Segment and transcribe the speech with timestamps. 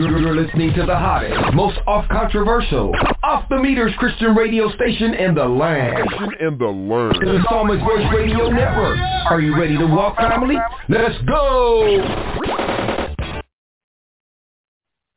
[0.00, 6.08] You're listening to the hottest, most off-controversial, off-the-meters Christian radio station in the land.
[6.40, 7.16] In the land.
[7.20, 8.98] The Psalmist Voice Radio Network.
[9.28, 10.56] Are you ready to walk, family?
[10.88, 12.00] Let's go!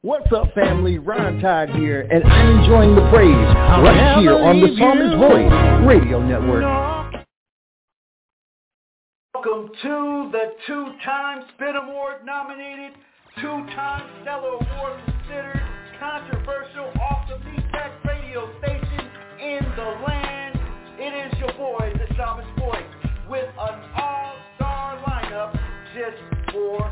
[0.02, 1.00] What's up, family?
[1.00, 6.22] Ron Todd here, and I'm enjoying the praise right here on the Psalmist Voice Radio
[6.22, 7.24] Network.
[9.34, 12.92] Welcome to the two-time Spin Award nominated
[13.42, 15.62] two-time Stellar Award considered
[16.00, 20.60] controversial off the Tech radio station in the land.
[21.00, 22.84] It is your boy, the Psalmist Voice,
[23.30, 25.54] with an all-star lineup
[25.96, 26.92] just for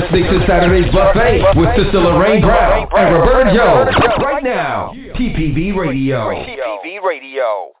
[0.00, 3.96] Listening to Saturday's Buffet with Sister Lorraine Brown and Roberta Jones.
[4.22, 6.30] Right now, TPV Radio.
[6.30, 7.72] TPV Radio.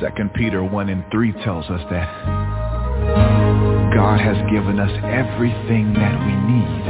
[0.00, 2.08] Second Peter 1 and 3 tells us that
[3.94, 6.82] God has given us everything that we need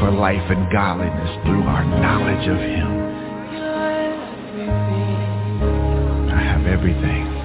[0.00, 3.02] for life and godliness through our knowledge of Him.
[6.30, 7.35] I have everything.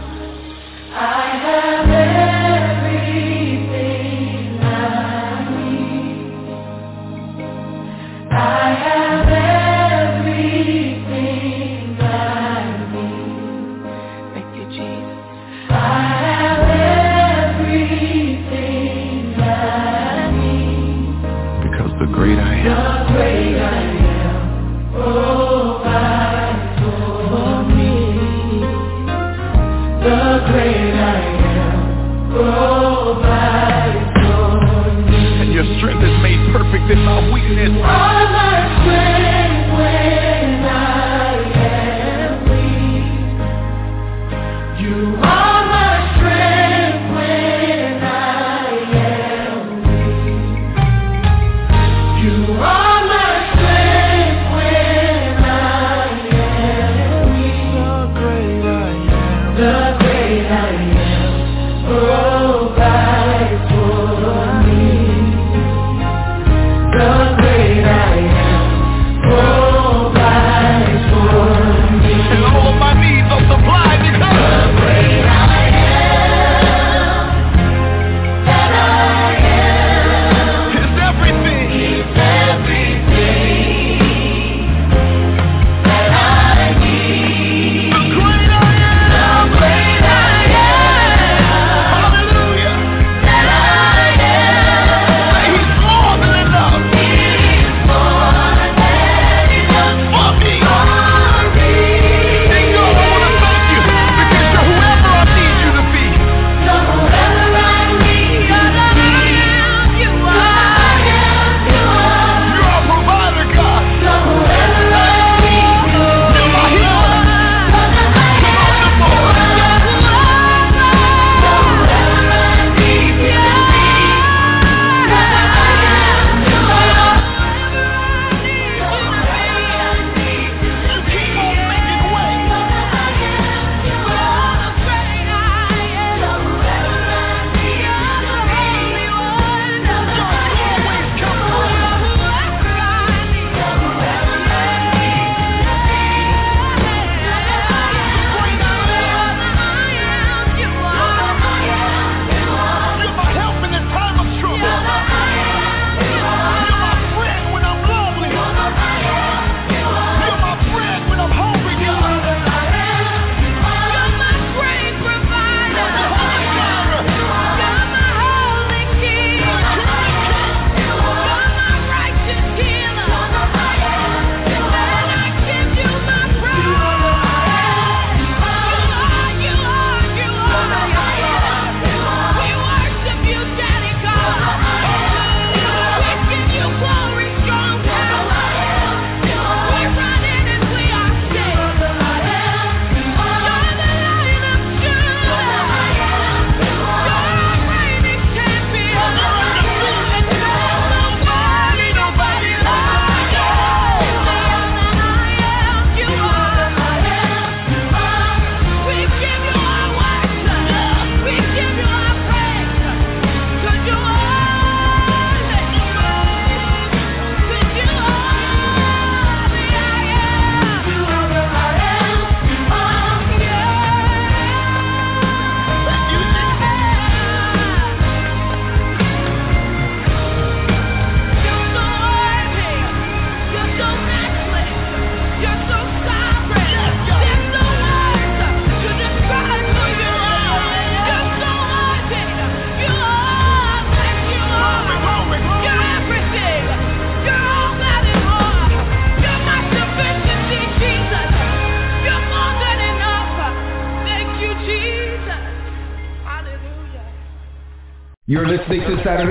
[37.58, 38.21] happiness.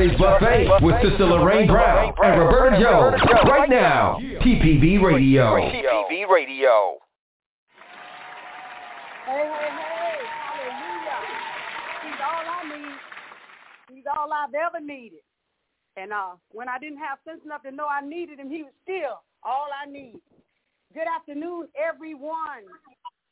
[0.00, 4.17] Saturday's Buffet with Sister Lorraine Brown and Roberta Jones right now.
[4.41, 5.56] TPV Radio.
[5.56, 6.97] TPV Radio.
[9.26, 11.20] Hey, hey, hey, hallelujah.
[12.02, 13.94] He's all I need.
[13.94, 15.20] He's all I've ever needed.
[15.97, 18.72] And uh, when I didn't have sense enough to know I needed him, he was
[18.82, 20.17] still all I need.
[20.94, 22.65] Good afternoon, everyone.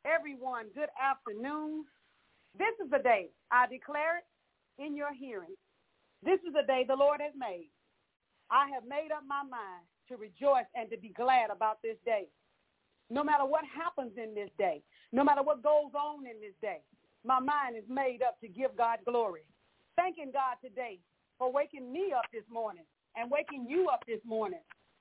[0.04, 1.86] Everyone, good afternoon.
[2.58, 5.56] This is the day I declare it in your hearing.
[6.22, 7.70] This is the day the Lord has made.
[8.50, 12.26] I have made up my mind to rejoice and to be glad about this day.
[13.10, 14.82] No matter what happens in this day,
[15.12, 16.80] no matter what goes on in this day,
[17.24, 19.44] my mind is made up to give God glory.
[19.96, 20.98] Thanking God today
[21.38, 22.84] for waking me up this morning
[23.16, 24.60] and waking you up this morning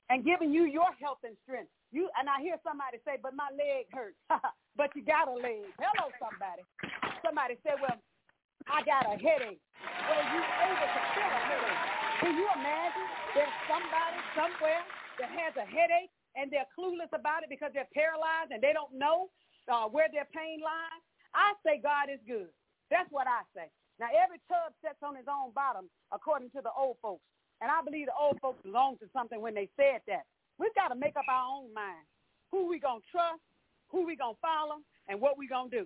[0.09, 1.71] and giving you your health and strength.
[1.91, 4.17] You and I hear somebody say, "But my leg hurts."
[4.77, 5.67] but you got a leg.
[5.79, 6.63] Hello, somebody.
[7.23, 7.99] Somebody said, "Well,
[8.69, 9.61] I got a headache."
[10.07, 11.83] Well, you able to feel a headache?
[12.21, 14.83] Can you imagine there's somebody somewhere
[15.19, 18.93] that has a headache and they're clueless about it because they're paralyzed and they don't
[18.95, 19.29] know
[19.69, 21.01] uh, where their pain lies?
[21.35, 22.49] I say God is good.
[22.89, 23.69] That's what I say.
[23.99, 27.25] Now, every tub sets on its own bottom, according to the old folks.
[27.61, 30.25] And I believe the old folks belong to something when they said that.
[30.57, 32.05] We've got to make up our own mind.
[32.51, 33.41] Who we to trust,
[33.89, 35.85] who we to follow, and what we to do.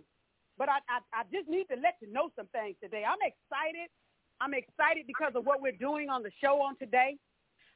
[0.62, 3.02] But I, I, I just need to let you know some things today.
[3.02, 3.90] I'm excited.
[4.38, 7.18] I'm excited because of what we're doing on the show on today.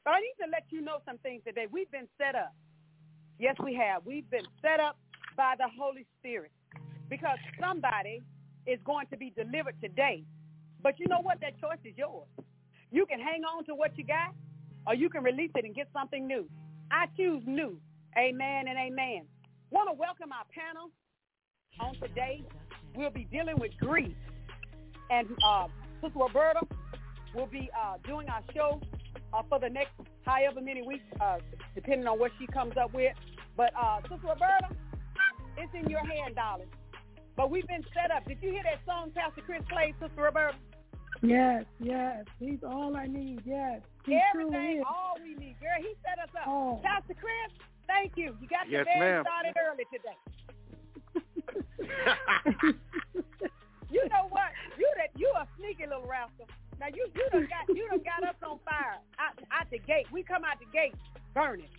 [0.04, 1.66] But I need to let you know some things today.
[1.66, 2.54] We've been set up.
[3.40, 4.06] Yes, we have.
[4.06, 5.00] We've been set up
[5.36, 6.52] by the Holy Spirit
[7.10, 8.22] because somebody
[8.68, 10.22] is going to be delivered today.
[10.84, 11.42] But you know what?
[11.42, 12.30] That choice is yours.
[12.92, 14.36] You can hang on to what you got
[14.86, 16.46] or you can release it and get something new.
[16.92, 17.80] I choose new.
[18.16, 19.26] Amen and amen.
[19.72, 20.92] Want to welcome our panel
[21.80, 22.46] on today.
[22.96, 24.16] We'll be dealing with grief.
[25.10, 25.68] And uh,
[26.02, 26.62] Sister Roberta
[27.36, 28.82] will be uh, doing our show
[29.34, 29.92] uh, for the next
[30.26, 31.38] however many weeks, uh,
[31.76, 33.14] depending on what she comes up with.
[33.58, 34.70] But uh, Sister Roberta,
[35.58, 36.68] it's in your hand, darling.
[37.36, 38.26] But we've been set up.
[38.26, 40.56] Did you hear that song Pastor Chris played, Sister Roberta?
[41.22, 42.24] Yes, yes.
[42.40, 43.42] He's all I need.
[43.46, 43.82] Yes.
[44.06, 44.84] He truly Everything, is.
[44.88, 45.56] all we need.
[45.60, 46.48] Girl, he set us up.
[46.48, 46.80] Oh.
[46.84, 47.52] Pastor Chris,
[47.88, 48.36] thank you.
[48.42, 49.24] You got Yes, your band ma'am.
[49.24, 50.18] started early today.
[53.92, 54.50] You know what?
[54.78, 56.48] You that you a sneaky little rascal.
[56.80, 60.08] Now you you done got you done got us on fire out, out the gate.
[60.12, 60.96] We come out the gate
[61.34, 61.70] burning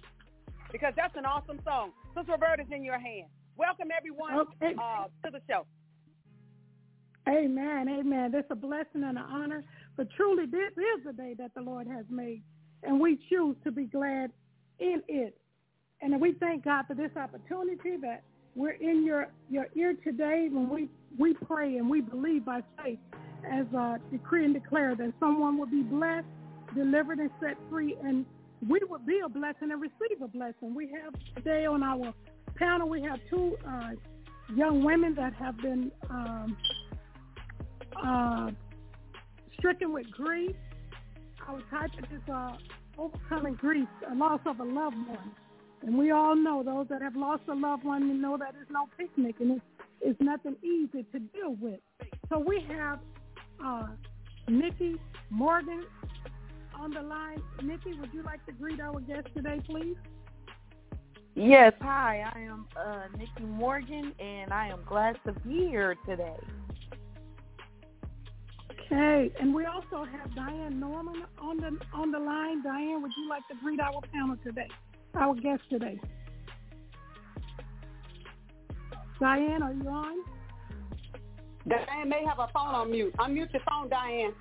[0.73, 1.91] because that's an awesome song.
[2.15, 3.27] Sister Roberta's in your hand.
[3.57, 4.75] Welcome everyone Okay.
[4.81, 5.67] uh, to the show.
[7.29, 8.33] Amen, amen.
[8.35, 9.65] It's a blessing and an honor.
[9.97, 12.43] But truly, this is the day that the Lord has made,
[12.83, 14.31] and we choose to be glad
[14.79, 15.37] in it.
[16.01, 18.23] And we thank God for this opportunity that
[18.57, 22.99] we're in your, your ear today when we, we pray and we believe by faith
[23.49, 26.27] as uh, decree and declare that someone will be blessed,
[26.75, 28.25] delivered, and set free, and
[28.67, 30.75] we will be a blessing and receive a blessing.
[30.75, 32.15] We have today on our
[32.57, 33.91] panel, we have two uh,
[34.55, 36.57] young women that have been um,
[38.03, 38.51] uh,
[39.59, 40.57] stricken with grief.
[41.47, 42.57] Our topic is uh,
[42.99, 45.33] overcoming grief, a loss of a loved one.
[45.83, 48.71] And we all know those that have lost a loved one, you know that it's
[48.71, 49.65] no picnic and it's,
[50.01, 51.81] it's nothing easy to deal with.
[52.29, 52.99] So we have
[53.65, 53.89] uh,
[54.49, 54.97] Nikki
[55.31, 55.85] Morgan
[56.75, 57.43] on the line.
[57.63, 59.97] Nikki, would you like to greet our guest today, please?
[61.35, 62.25] Yes, hi.
[62.35, 66.37] I am uh, Nikki Morgan, and I am glad to be here today.
[68.71, 72.63] Okay, and we also have Diane Norman on the on the line.
[72.63, 74.69] Diane, would you like to greet our panel today,
[75.17, 75.99] our guest today?
[79.21, 80.19] Diane, are you on?
[81.69, 83.15] Diane may have a phone on mute.
[83.19, 84.33] Unmute your phone, Diane.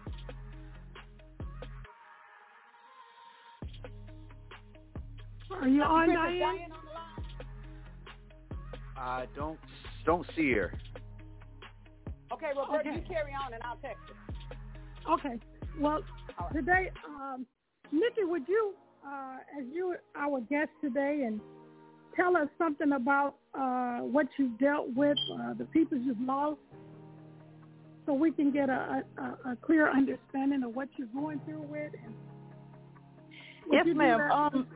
[5.51, 6.39] Are you on, Diane?
[6.39, 6.79] Diane on?
[8.97, 9.59] I don't
[10.05, 10.73] don't see her.
[12.31, 12.95] Okay, Roberta, Okay.
[12.99, 15.13] you carry on and I'll text her.
[15.13, 15.39] Okay.
[15.79, 15.99] Well,
[16.39, 16.55] All right.
[16.55, 17.45] today, um,
[17.91, 18.73] Nikki, would you,
[19.05, 21.39] uh, as you our guest today, and
[22.15, 26.59] tell us something about uh, what you've dealt with, uh, the people you've lost,
[28.05, 31.91] so we can get a, a, a clear understanding of what you're going through with.
[32.03, 32.13] And
[33.71, 34.19] Yes, ma'am.
[34.31, 34.67] Um.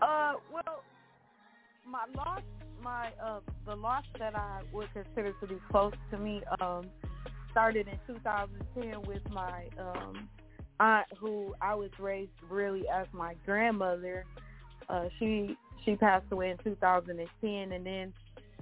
[0.00, 0.82] Uh, well,
[1.86, 2.42] my loss,
[2.82, 6.86] my uh, the loss that I would consider to be close to me, um,
[7.50, 10.28] started in 2010 with my um
[10.82, 14.24] aunt, who I was raised really as my grandmother.
[14.88, 18.12] Uh, she she passed away in 2010, and then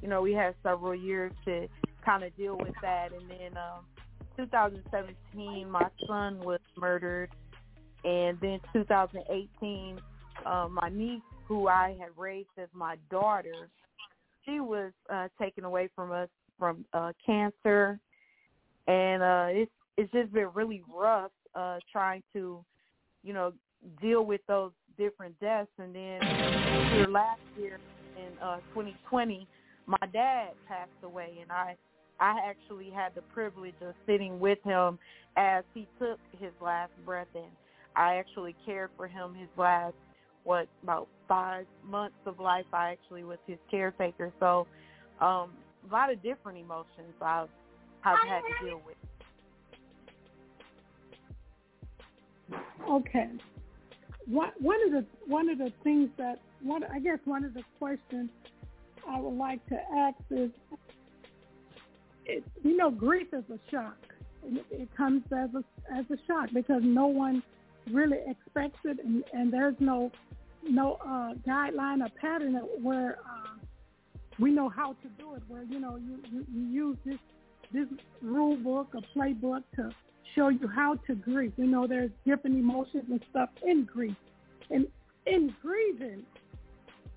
[0.02, 1.66] you know we had several years to
[2.04, 3.84] kind of deal with that, and then um,
[4.36, 7.30] 2017, my son was murdered,
[8.04, 10.00] and then 2018,
[10.46, 13.68] uh, my niece, who I had raised as my daughter,
[14.44, 17.98] she was uh, taken away from us from uh, cancer,
[18.86, 22.64] and uh, it's it's just been really rough uh, trying to,
[23.22, 23.52] you know,
[24.00, 25.70] deal with those different deaths.
[25.78, 26.20] And then
[26.92, 27.78] here last year
[28.16, 29.46] in uh, 2020,
[29.86, 31.76] my dad passed away, and I
[32.20, 34.98] I actually had the privilege of sitting with him
[35.36, 37.50] as he took his last breath, and
[37.96, 39.94] I actually cared for him his last
[40.44, 42.66] what about five months of life.
[42.72, 44.66] I actually was his caretaker, so
[45.20, 45.52] um,
[45.88, 47.48] a lot of different emotions I've
[48.04, 48.96] I've had to deal with.
[52.88, 53.28] Okay.
[54.26, 57.62] What one of the one of the things that one I guess one of the
[57.78, 58.30] questions
[59.08, 60.50] I would like to ask is,
[62.26, 63.96] it, you know, grief is a shock.
[64.44, 67.42] It, it comes as a as a shock because no one
[67.90, 70.10] really expects it, and, and there's no
[70.62, 73.56] no uh, guideline or pattern where uh,
[74.38, 75.42] we know how to do it.
[75.48, 77.18] Where you know you, you, you use this
[77.72, 77.86] this
[78.22, 79.90] rule book or playbook to
[80.34, 81.52] show you how to grieve.
[81.56, 84.16] We know there's different emotions and stuff in grief,
[84.70, 84.86] and
[85.26, 86.24] in grieving,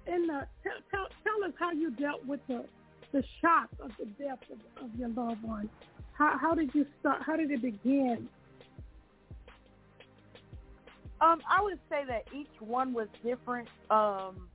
[0.08, 2.66] in the tell, tell, tell us how you dealt with the
[3.12, 5.70] the shock of the death of, of your loved one.
[6.14, 7.22] How how did you start?
[7.22, 8.28] How did it begin?
[11.22, 13.70] Um, I would say that each one was different.
[13.90, 14.50] Um,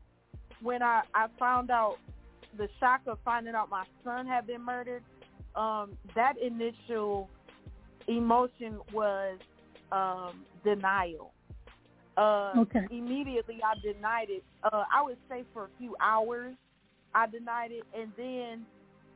[0.61, 1.99] when I I found out
[2.57, 5.03] the shock of finding out my son had been murdered,
[5.55, 7.29] um, that initial
[8.09, 9.39] emotion was
[9.93, 11.33] um, denial.
[12.17, 12.87] Uh, okay.
[12.91, 14.43] Immediately, I denied it.
[14.65, 16.55] Uh, I would say for a few hours,
[17.15, 18.67] I denied it, and then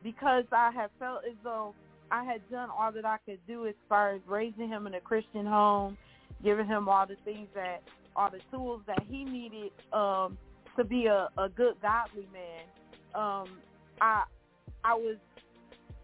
[0.03, 1.73] because I had felt as though
[2.11, 5.01] I had done all that I could do as far as raising him in a
[5.01, 5.97] Christian home,
[6.43, 7.81] giving him all the things that,
[8.15, 10.37] all the tools that he needed um,
[10.77, 12.63] to be a, a good godly man.
[13.15, 13.57] Um,
[14.01, 14.23] I
[14.83, 15.17] I was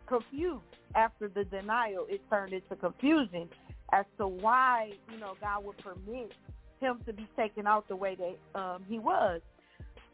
[0.08, 0.64] confused
[0.96, 2.06] after the denial.
[2.10, 3.50] It turned into confusion
[3.94, 6.34] as to why you know God would permit
[6.80, 9.42] him to be taken out the way that um, he was.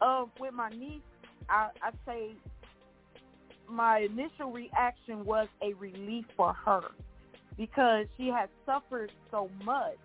[0.00, 1.00] Uh, with my niece,
[1.48, 2.32] I, I say
[3.68, 6.82] my initial reaction was a relief for her
[7.56, 9.96] because she had suffered so much.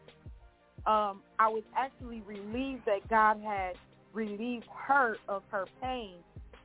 [0.85, 3.73] Um, I was actually relieved that God had
[4.13, 6.15] relieved her of her pain,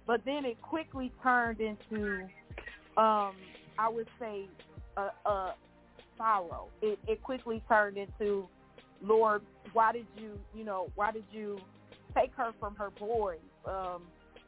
[0.06, 2.26] but then it quickly turned into,
[2.96, 3.34] um,
[3.78, 4.48] I would say,
[4.96, 5.54] a, a
[6.18, 6.68] sorrow.
[6.82, 8.48] It, it quickly turned into,
[9.02, 9.42] Lord,
[9.72, 11.58] why did you, you know, why did you
[12.16, 13.38] take her from her boys?
[13.68, 14.04] Um,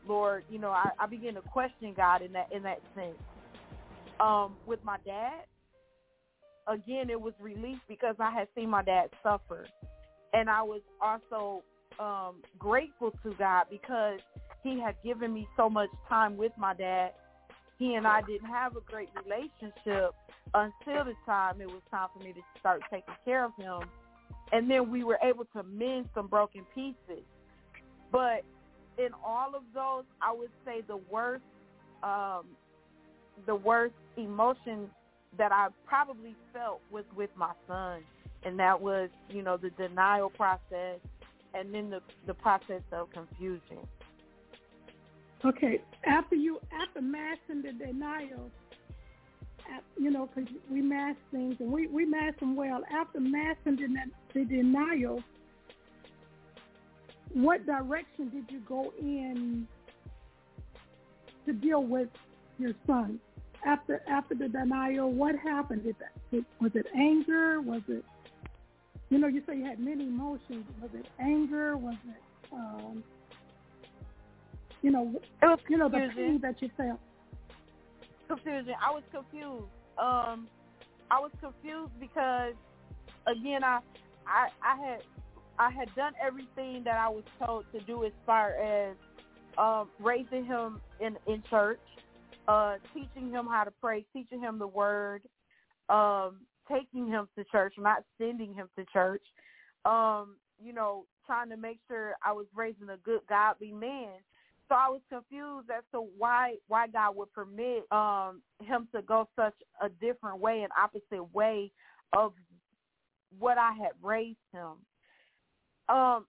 [0.07, 3.19] Lord, you know, I, I began to question God in that in that sense.
[4.21, 5.43] Um, with my dad,
[6.69, 9.67] again, it was relief because I had seen my dad suffer,
[10.33, 11.63] and I was also
[11.99, 14.21] um, grateful to God because
[14.63, 17.13] He had given me so much time with my dad.
[17.79, 20.15] He and I didn't have a great relationship
[20.55, 23.89] until the time it was time for me to start taking care of him,
[24.53, 27.25] and then we were able to mend some broken pieces.
[28.11, 28.43] But
[28.99, 31.45] in all of those, I would say the worst,
[32.03, 32.47] um,
[33.47, 34.91] the worst emotion
[35.37, 38.01] that I probably felt was with my son,
[38.45, 40.99] and that was, you know, the denial process,
[41.55, 43.87] and then the the process of confusion.
[45.45, 48.51] Okay, after you after masking the denial,
[49.97, 52.83] you know, because we mask things and we we mask them well.
[52.91, 53.89] After masking the,
[54.35, 55.23] the denial,
[57.33, 59.69] what direction did you go in
[61.47, 62.09] to deal with
[62.59, 63.21] your son
[63.65, 65.13] after after the denial?
[65.13, 65.85] What happened?
[65.85, 67.61] Did that, was it anger?
[67.61, 68.05] Was it
[69.09, 70.65] you know you say you had many emotions?
[70.83, 71.77] Was it anger?
[71.77, 73.05] Was it um,
[74.83, 75.13] you know
[75.43, 77.01] it was you know the pain that you felt?
[78.29, 78.75] Confusion.
[78.85, 79.65] I was confused.
[79.99, 80.49] Um,
[81.11, 82.55] I was confused because
[83.27, 83.81] again I
[84.27, 85.03] I I had
[85.59, 88.97] I had done everything that I was told to do as far as
[89.57, 91.81] um, raising him in in church,
[92.47, 95.23] uh, teaching him how to pray, teaching him the word,
[95.89, 99.23] um, taking him to church, not sending him to church.
[99.85, 104.11] Um, you know, trying to make sure I was raising a good godly man.
[104.69, 109.29] So I was confused as to why why God would permit um, him to go
[109.35, 111.71] such a different way, an opposite way
[112.13, 112.33] of
[113.39, 114.73] what I had raised him.
[115.89, 116.27] Um,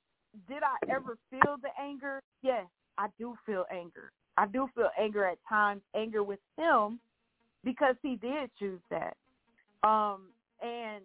[0.48, 2.22] did I ever feel the anger?
[2.42, 2.66] Yes,
[2.98, 4.12] I do feel anger.
[4.38, 7.00] I do feel anger at times, anger with him
[7.66, 9.18] because he did choose that.
[9.84, 10.28] Um,
[10.62, 11.04] and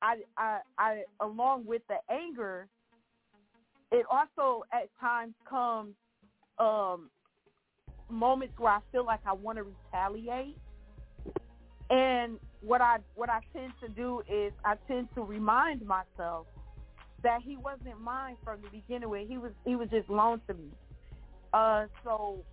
[0.00, 2.68] I, I, I, along with the anger,
[3.90, 5.94] it also at times comes
[6.58, 7.10] um,
[8.08, 10.56] moments where I feel like I want to retaliate.
[11.90, 16.46] And what I what I tend to do is I tend to remind myself
[17.22, 19.08] that he wasn't mine from the beginning.
[19.08, 20.70] Where he was he was just loaned to me.
[21.52, 22.44] Uh, so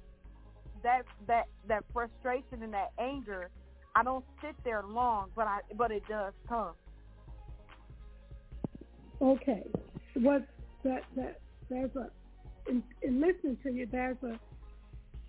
[0.84, 3.50] that that that frustration and that anger,
[3.96, 6.74] I don't sit there long, but I but it does come.
[9.22, 9.63] Okay,
[10.16, 10.46] what
[10.84, 11.39] that that
[11.70, 12.10] there's a
[12.69, 14.39] in, in listening to you, there's a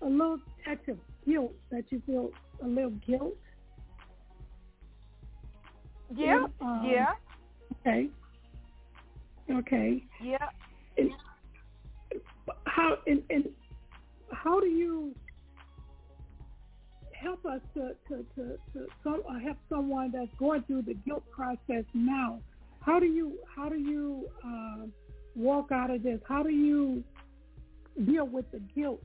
[0.04, 2.30] a little touch of guilt that you feel
[2.62, 3.36] a little guilt.
[6.14, 7.06] Yeah, um, yeah,
[7.80, 8.08] Okay.
[9.50, 10.02] Okay.
[10.22, 10.36] yeah.
[10.96, 11.10] And
[12.66, 13.48] how and, and
[14.32, 15.14] how do you
[17.12, 21.84] help us to to to, to some, help someone that's going through the guilt process
[21.94, 22.40] now?
[22.80, 24.86] How do you how do you uh,
[25.34, 26.20] walk out of this?
[26.28, 27.02] How do you
[28.02, 29.02] deal with the guilt?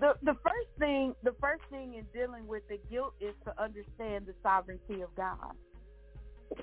[0.00, 4.26] The the first thing the first thing in dealing with the guilt is to understand
[4.26, 5.54] the sovereignty of God.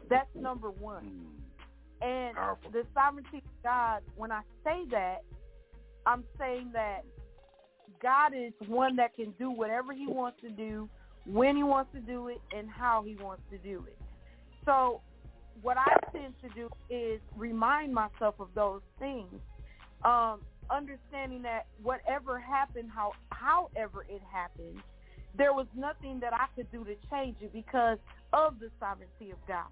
[0.09, 1.03] That's number one.
[1.03, 2.05] Hmm.
[2.05, 2.71] And Powerful.
[2.71, 5.19] the sovereignty of God, when I say that,
[6.05, 7.03] I'm saying that
[8.01, 10.89] God is one that can do whatever he wants to do,
[11.25, 13.97] when he wants to do it, and how he wants to do it.
[14.65, 15.01] So
[15.61, 19.33] what I tend to do is remind myself of those things.
[20.03, 24.81] Um, understanding that whatever happened, how however it happened,
[25.37, 27.97] there was nothing that I could do to change it because
[28.33, 29.65] of the sovereignty of God.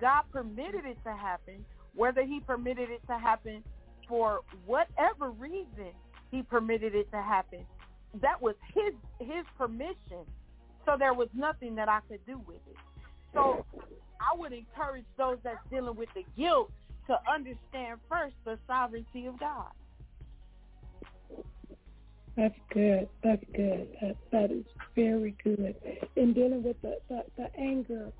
[0.00, 1.64] God permitted it to happen,
[1.94, 3.62] whether he permitted it to happen
[4.08, 5.92] for whatever reason
[6.30, 7.64] he permitted it to happen.
[8.20, 10.26] That was his his permission.
[10.84, 12.76] So there was nothing that I could do with it.
[13.32, 13.64] So
[14.22, 16.70] I would encourage those that's dealing with the guilt
[17.08, 19.70] to understand first the sovereignty of God.
[22.36, 23.08] That's good.
[23.22, 23.88] That's good.
[24.00, 25.74] That that is very good.
[26.16, 28.10] In dealing with the, the, the anger,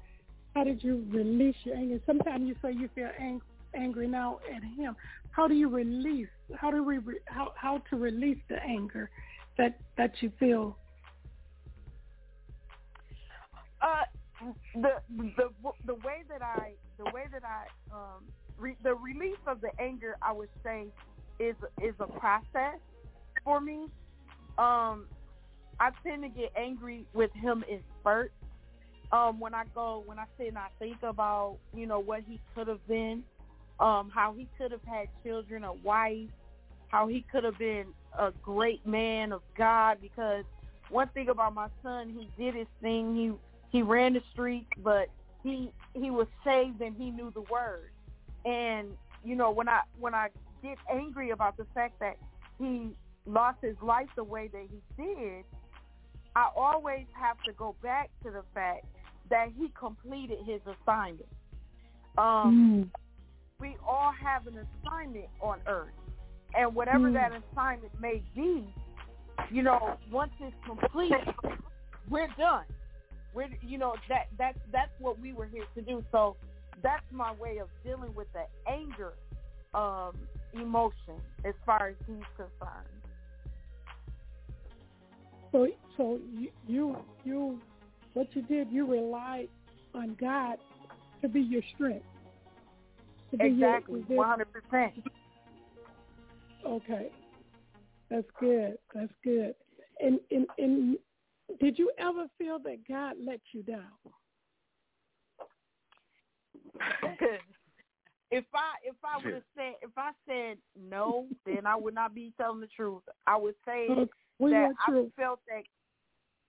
[0.55, 1.99] how did you release your anger?
[2.05, 3.41] Sometimes you say you feel ang-
[3.75, 4.97] angry now at him.
[5.31, 6.29] How do you release?
[6.55, 9.09] How do we re- how how to release the anger
[9.57, 10.77] that that you feel?
[13.81, 14.03] Uh,
[14.75, 14.95] the
[15.37, 15.51] the
[15.87, 18.25] the way that I the way that I um
[18.59, 20.87] re, the release of the anger I would say
[21.39, 22.79] is is a process
[23.45, 23.87] for me.
[24.59, 25.07] Um,
[25.81, 28.35] I tend to get angry with him in spurts.
[29.11, 32.41] Um, when I go when I sit and I think about you know what he
[32.55, 33.25] could have been,
[33.81, 36.31] um, how he could have had children, a wife,
[36.89, 37.87] how he could have been
[38.19, 39.99] a great man of God.
[40.01, 40.45] Because
[40.89, 43.17] one thing about my son, he did his thing.
[43.17, 43.33] He
[43.73, 45.09] he ran the streets, but
[45.43, 47.91] he he was saved and he knew the word.
[48.45, 48.89] And
[49.25, 50.29] you know when I when I
[50.63, 52.17] get angry about the fact that
[52.59, 52.91] he
[53.27, 55.45] lost his life the way that he did,
[56.37, 58.85] I always have to go back to the fact
[59.31, 61.29] that he completed his assignment.
[62.19, 62.91] Um,
[63.61, 65.95] We all have an assignment on earth,
[66.55, 67.15] and whatever Mm.
[67.15, 68.75] that assignment may be,
[69.51, 71.15] you know, once it's complete,
[72.09, 72.65] we're done.
[73.35, 76.05] We're, you know, that that that's what we were here to do.
[76.13, 76.37] So
[76.83, 79.15] that's my way of dealing with the anger
[79.75, 80.17] um,
[80.55, 82.89] emotion as far as he's concerned.
[85.51, 87.61] So so you you you
[88.15, 89.49] what you did you relied
[89.95, 90.57] on God
[91.21, 92.05] to be your strength.
[93.39, 94.93] Be Exactly, one hundred percent.
[96.67, 97.11] Okay.
[98.11, 98.77] That's good.
[98.95, 99.55] That's good.
[100.01, 100.99] And and and
[101.61, 103.87] did you ever feel that God let you down?
[108.31, 112.15] if I if I would have said if I said no, then I would not
[112.15, 113.03] be telling the truth.
[113.27, 114.11] I would say Okay.
[114.39, 115.13] We that I truth.
[115.17, 115.63] felt that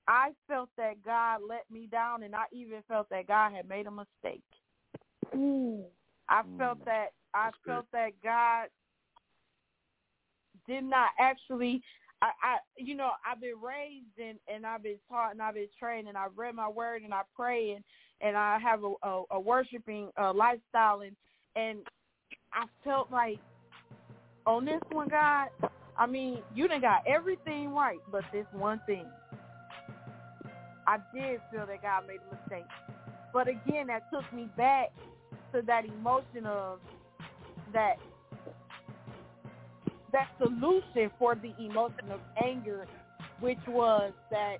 [0.07, 3.85] I felt that God let me down, and I even felt that God had made
[3.87, 4.43] a mistake.
[5.35, 5.83] Mm.
[6.29, 8.67] I felt that I felt that God
[10.67, 11.81] did not actually.
[12.23, 15.67] I, I, you know, I've been raised and and I've been taught and I've been
[15.77, 17.83] trained and I've read my word and I pray and
[18.21, 21.17] and I have a a, a worshiping uh, lifestyle and
[21.57, 21.79] and
[22.53, 23.39] I felt like
[24.45, 25.49] on this one, God,
[25.97, 29.05] I mean, you done got everything right, but this one thing.
[30.87, 32.69] I did feel that God made a mistake.
[33.33, 34.91] But again, that took me back
[35.53, 36.79] to that emotion of
[37.73, 37.95] that
[40.13, 42.85] that solution for the emotion of anger,
[43.39, 44.57] which was that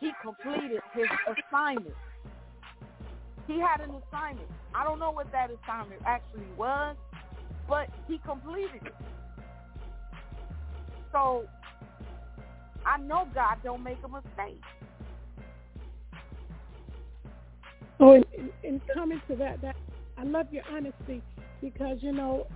[0.00, 1.94] he completed his assignment.
[3.46, 4.48] He had an assignment.
[4.74, 6.96] I don't know what that assignment actually was,
[7.68, 8.94] but he completed it.
[11.12, 11.44] So
[12.84, 14.60] I know God don't make a mistake.
[17.98, 19.76] Oh, and, and, and coming to that, that
[20.18, 21.22] I love your honesty
[21.62, 22.46] because you know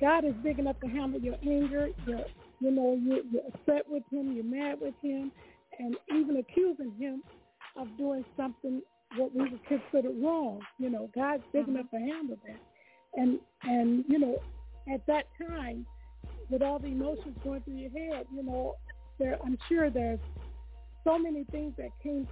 [0.00, 2.20] God is big enough to handle your anger, your
[2.60, 5.30] you know you, you're upset with Him, you're mad with Him,
[5.78, 7.22] and even accusing Him
[7.76, 8.82] of doing something
[9.16, 10.60] what we would consider wrong.
[10.78, 11.76] You know, God's big Mm-hmm.
[11.76, 12.60] enough to handle that,
[13.14, 14.36] and and you know
[14.92, 15.86] at that time
[16.50, 18.74] with all the emotions going through your head, you know,
[19.18, 20.20] there I'm sure there's
[21.04, 22.26] so many things that came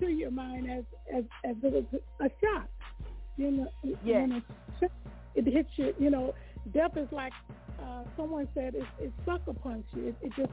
[0.00, 2.68] to your mind as as as it was a shock.
[3.36, 3.68] You know,
[4.04, 4.90] when it,
[5.34, 5.92] it hits you.
[5.98, 6.34] You know,
[6.72, 7.32] death is like
[7.82, 10.08] uh, someone said, it, it sucker punch you.
[10.08, 10.52] It, it just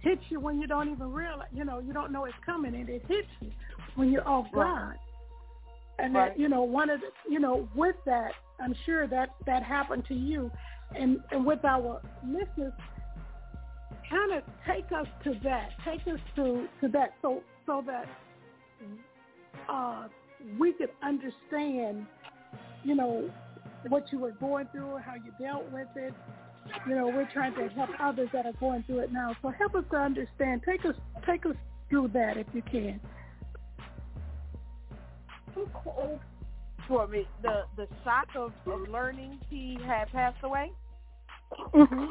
[0.00, 1.48] hits you when you don't even realize.
[1.52, 3.50] You know, you don't know it's coming, and it hits you
[3.94, 4.74] when you're off Right.
[4.74, 4.96] guard.
[5.98, 6.32] And Right.
[6.32, 10.04] that, you know, one of the, you know, with that, I'm sure that that happened
[10.08, 10.50] to you,
[10.98, 12.72] and and with our listeners,
[14.10, 18.06] kind of take us to that, take us to to that, so so that
[19.68, 20.08] uh,
[20.58, 22.06] we could understand,
[22.84, 23.30] you know,
[23.88, 26.14] what you were going through, how you dealt with it.
[26.88, 29.34] You know, we're trying to help others that are going through it now.
[29.42, 30.62] So help us to understand.
[30.64, 30.94] Take us
[31.26, 31.56] take us
[31.90, 33.00] through that if you can.
[36.88, 40.72] For me, the the shock of, of learning he had passed away.
[41.74, 42.06] Mm-hmm.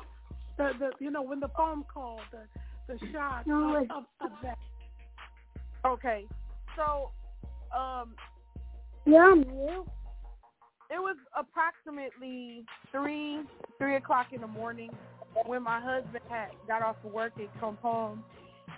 [0.57, 4.57] The, the you know when the phone call, the the shock of, of, of that.
[5.85, 6.25] Okay,
[6.75, 7.11] so
[7.75, 8.13] um,
[9.05, 9.79] Yeah, yeah.
[10.91, 13.41] It was approximately three
[13.77, 14.91] three o'clock in the morning
[15.45, 18.23] when my husband had got off of work and come home,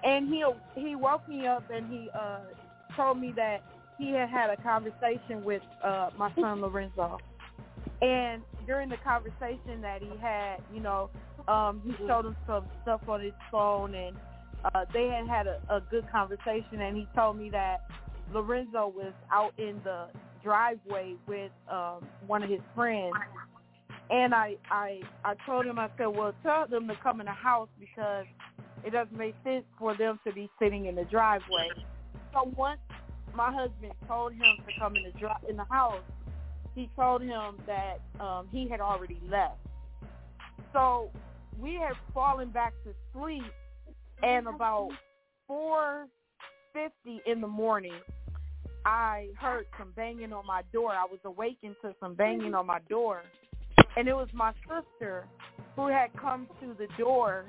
[0.04, 0.44] and he
[0.76, 2.40] he woke me up and he uh
[2.96, 3.62] told me that
[3.98, 7.18] he had had a conversation with uh my son Lorenzo,
[8.02, 11.10] and during the conversation that he had, you know,
[11.48, 14.16] um he showed him some stuff on his phone and
[14.76, 16.82] uh they had had a, a good conversation.
[16.82, 17.82] And he told me that
[18.32, 20.06] Lorenzo was out in the
[20.44, 23.14] driveway with um one of his friends
[24.10, 27.32] and I I I told him I said, Well tell them to come in the
[27.32, 28.26] house because
[28.86, 31.70] it doesn't make sense for them to be sitting in the driveway.
[32.34, 32.80] So once
[33.36, 36.04] my husband told him to come in the dri- in the house,
[36.76, 39.60] he told him that um he had already left.
[40.74, 41.12] So
[41.60, 43.44] we had fallen back to sleep
[44.22, 44.90] and about
[45.48, 46.08] four
[46.74, 48.00] fifty in the morning
[48.86, 50.92] I heard some banging on my door.
[50.92, 53.24] I was awakened to some banging on my door.
[53.98, 55.26] And it was my sister
[55.76, 57.46] who had come to the door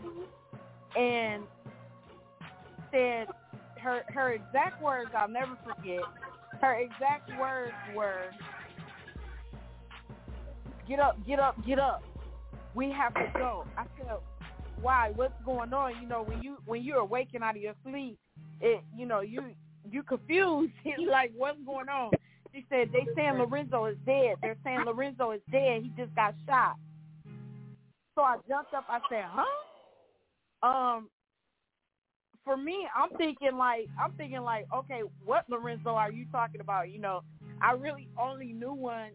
[0.97, 1.45] and
[2.93, 3.27] said
[3.81, 6.03] her her exact words I'll never forget.
[6.61, 8.31] Her exact words were
[10.89, 12.03] Get up, get up, get up.
[12.75, 13.65] We have to go.
[13.77, 14.07] I said,
[14.81, 15.13] Why?
[15.15, 16.03] What's going on?
[16.03, 18.19] You know, when you when you're awakened out of your sleep,
[18.61, 19.43] it you know, you
[19.91, 20.73] you confused.
[20.85, 22.11] It's like, what's going on?
[22.53, 24.37] She said, they saying Lorenzo is dead.
[24.41, 25.83] They're saying Lorenzo is dead.
[25.83, 26.77] He just got shot.
[28.15, 28.85] So I jumped up.
[28.89, 30.67] I said, huh?
[30.67, 31.09] Um,
[32.45, 36.91] for me, I'm thinking like, I'm thinking like, okay, what Lorenzo are you talking about?
[36.91, 37.23] You know,
[37.61, 39.11] I really only knew one.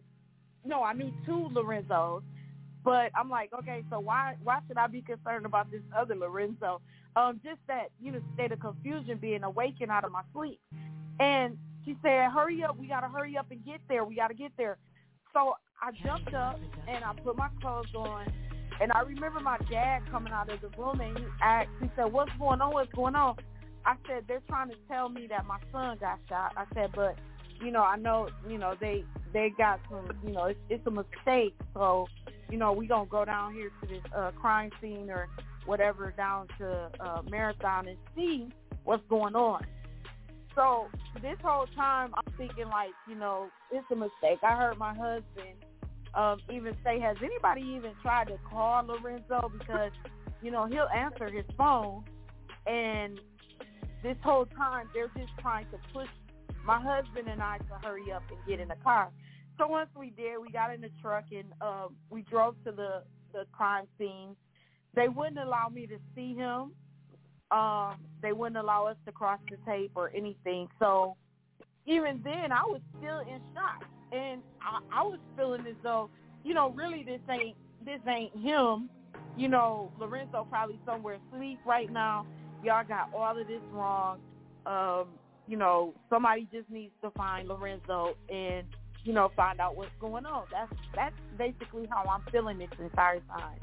[0.64, 2.22] No, I knew two Lorenzos.
[2.84, 6.80] But I'm like, okay, so why why should I be concerned about this other Lorenzo?
[7.16, 10.60] Um, just that you know state of confusion, being awakened out of my sleep.
[11.18, 14.04] And she said, hurry up, we gotta hurry up and get there.
[14.04, 14.78] We gotta get there.
[15.32, 18.32] So I jumped up and I put my clothes on.
[18.80, 22.10] And I remember my dad coming out of the room and he asked, he said,
[22.10, 22.72] what's going on?
[22.72, 23.36] What's going on?
[23.84, 26.52] I said, they're trying to tell me that my son got shot.
[26.56, 27.16] I said, but
[27.62, 30.90] you know, I know, you know, they they got some, you know, it's, it's a
[30.90, 31.54] mistake.
[31.74, 32.06] So,
[32.50, 35.28] you know, we gonna go down here to this uh, crime scene or
[35.66, 38.48] whatever down to uh, Marathon and see
[38.84, 39.64] what's going on.
[40.54, 40.88] So
[41.22, 44.40] this whole time I'm thinking like, you know, it's a mistake.
[44.42, 45.56] I heard my husband
[46.14, 49.92] um, even say, has anybody even tried to call Lorenzo because,
[50.42, 52.04] you know, he'll answer his phone
[52.66, 53.20] and
[54.02, 56.08] this whole time they're just trying to push
[56.64, 59.10] my husband and I to hurry up and get in the car.
[59.58, 63.04] So once we did, we got in the truck and um, we drove to the
[63.32, 64.36] the crime scene.
[64.94, 66.72] They wouldn't allow me to see him.
[67.50, 70.68] Um, they wouldn't allow us to cross the tape or anything.
[70.78, 71.16] So
[71.86, 76.10] even then, I was still in shock, and I, I was feeling as though,
[76.44, 78.90] you know, really this ain't this ain't him.
[79.36, 82.26] You know, Lorenzo probably somewhere asleep right now.
[82.62, 84.18] Y'all got all of this wrong.
[84.66, 85.06] um,
[85.50, 88.64] you know, somebody just needs to find Lorenzo and
[89.02, 90.44] you know find out what's going on.
[90.52, 93.58] That's that's basically how I'm feeling this entire time.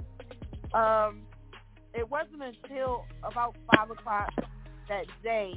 [0.74, 1.22] Um,
[1.94, 4.30] it wasn't until about five o'clock
[4.90, 5.54] that day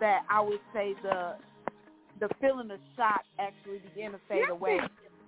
[0.00, 1.36] that I would say the
[2.18, 4.80] the feeling of shock actually began to fade away,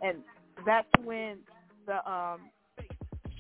[0.03, 0.19] and
[0.67, 1.39] that's when
[1.87, 2.51] the um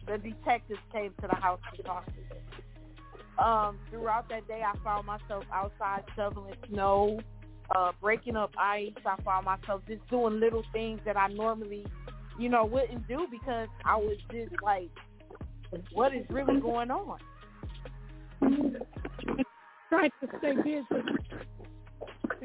[0.06, 2.45] the detectives came to the house to talk to me.
[3.38, 7.20] Um, throughout that day, I found myself outside shoveling snow,
[7.74, 8.92] uh, breaking up ice.
[9.04, 11.84] I found myself just doing little things that I normally,
[12.38, 14.88] you know, wouldn't do because I was just like,
[15.92, 17.18] what is really going on?
[19.88, 20.82] Trying to stay busy.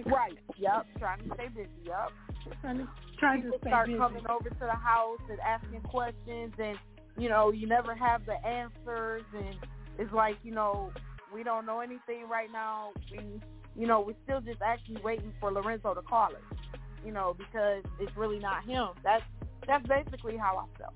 [0.06, 0.38] Right.
[0.58, 0.88] Yep.
[1.00, 1.70] Trying to stay busy.
[1.86, 2.58] Yep.
[2.62, 2.88] Trying to,
[3.20, 3.98] trying People to start busy.
[3.98, 6.78] coming over to the house and asking questions, and
[7.18, 9.56] you know, you never have the answers, and
[10.02, 10.92] it's like, you know,
[11.32, 12.92] we don't know anything right now.
[13.12, 13.40] We,
[13.76, 16.58] you know, we're still just actually waiting for Lorenzo to call us,
[17.06, 18.90] you know, because it's really not him.
[19.04, 19.24] That's
[19.68, 20.96] that's basically how I felt.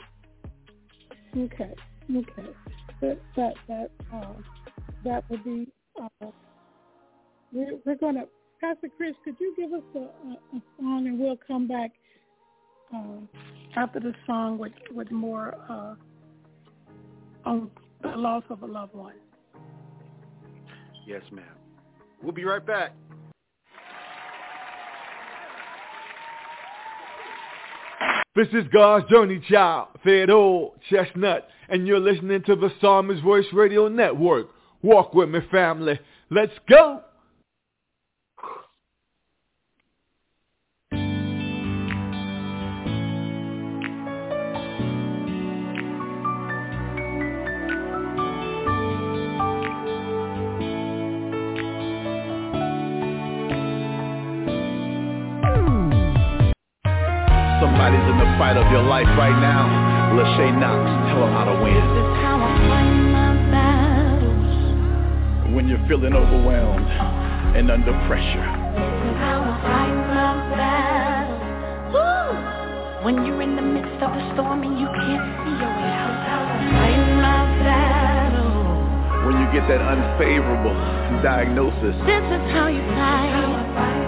[1.38, 1.76] Okay.
[2.16, 2.50] Okay.
[3.02, 4.34] That that that uh,
[5.04, 5.68] that would be.
[6.02, 6.28] Uh,
[7.54, 8.24] we're we're gonna.
[8.60, 11.92] Pastor Chris, could you give us a, a, a song and we'll come back
[12.94, 13.20] uh,
[13.76, 15.94] after the song with with more uh,
[17.48, 17.70] on
[18.12, 19.14] the loss of a loved one.
[21.06, 21.46] Yes, ma'am.
[22.22, 22.94] We'll be right back.
[28.36, 33.46] This is God's Journey Child, Fed Old Chestnut, and you're listening to the Psalmist Voice
[33.54, 34.48] Radio Network.
[34.82, 35.98] Walk with me, family.
[36.30, 37.05] Let's go!
[58.38, 60.12] Fight of your life right now.
[60.16, 61.84] Lachey Knox, tell them how to win.
[65.56, 66.88] When you're feeling overwhelmed
[67.56, 68.44] and under pressure.
[68.76, 71.96] This is how I fight my battles.
[73.06, 76.16] When you're in the midst of a storm and you can't see your way out.
[76.28, 78.84] How I fight my battle.
[79.28, 80.76] When you get that unfavorable
[81.24, 81.96] diagnosis.
[82.04, 84.05] This is how you fight.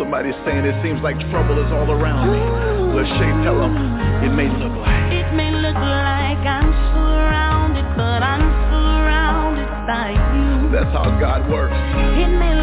[0.00, 2.40] Somebody's saying it seems like trouble is all around me.
[2.96, 3.76] Lachey, tell them
[4.24, 5.12] it may look like.
[5.12, 8.40] It may look like I'm surrounded, but I'm
[8.72, 10.72] surrounded by you.
[10.72, 11.76] That's how God works.
[12.16, 12.59] It may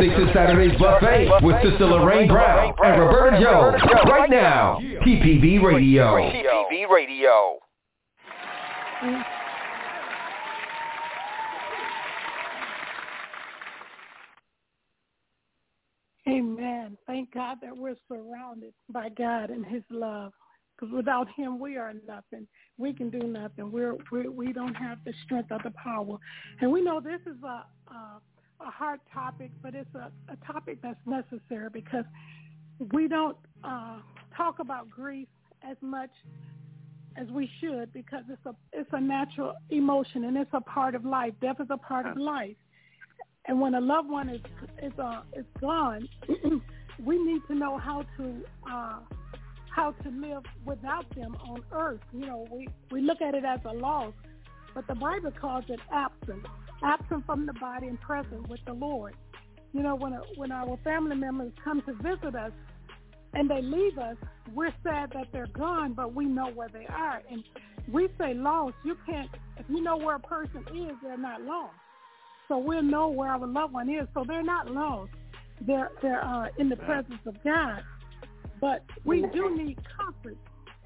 [0.00, 3.82] 6 is Saturday's Buffet with Sister Lorraine Brown and Roberta Jones.
[4.08, 6.16] Right now, TPB Radio.
[6.16, 7.58] TPB Radio.
[16.26, 16.96] Amen.
[17.06, 20.32] Thank God that we're surrounded by God and his love.
[20.78, 22.46] Because without him, we are nothing.
[22.78, 23.70] We can do nothing.
[23.70, 26.16] We're, we're, we do not have the strength or the power.
[26.62, 28.20] And we know this is a, a
[28.60, 32.04] a hard topic, but it's a, a topic that's necessary because
[32.92, 33.98] we don't uh,
[34.36, 35.28] talk about grief
[35.68, 36.10] as much
[37.16, 41.04] as we should because it's a it's a natural emotion and it's a part of
[41.04, 41.32] life.
[41.40, 42.56] Death is a part of life.
[43.46, 44.40] And when a loved one is
[44.82, 46.08] is uh, is gone,
[47.04, 48.98] we need to know how to uh,
[49.74, 52.00] how to live without them on earth.
[52.12, 54.12] You know, we we look at it as a loss,
[54.74, 56.46] but the Bible calls it absent,
[56.82, 59.14] absent from the body and present with the Lord.
[59.72, 62.52] You know, when a, when our family members come to visit us
[63.34, 64.16] and they leave us,
[64.54, 67.22] we're sad that they're gone, but we know where they are.
[67.30, 67.44] And
[67.92, 68.74] we say lost.
[68.84, 71.74] You can't if you know where a person is, they're not lost.
[72.48, 74.08] So we'll know where our loved one is.
[74.14, 75.12] So they're not lost.
[75.60, 77.82] They're they're uh, in the presence of God.
[78.60, 80.36] But we do need comfort.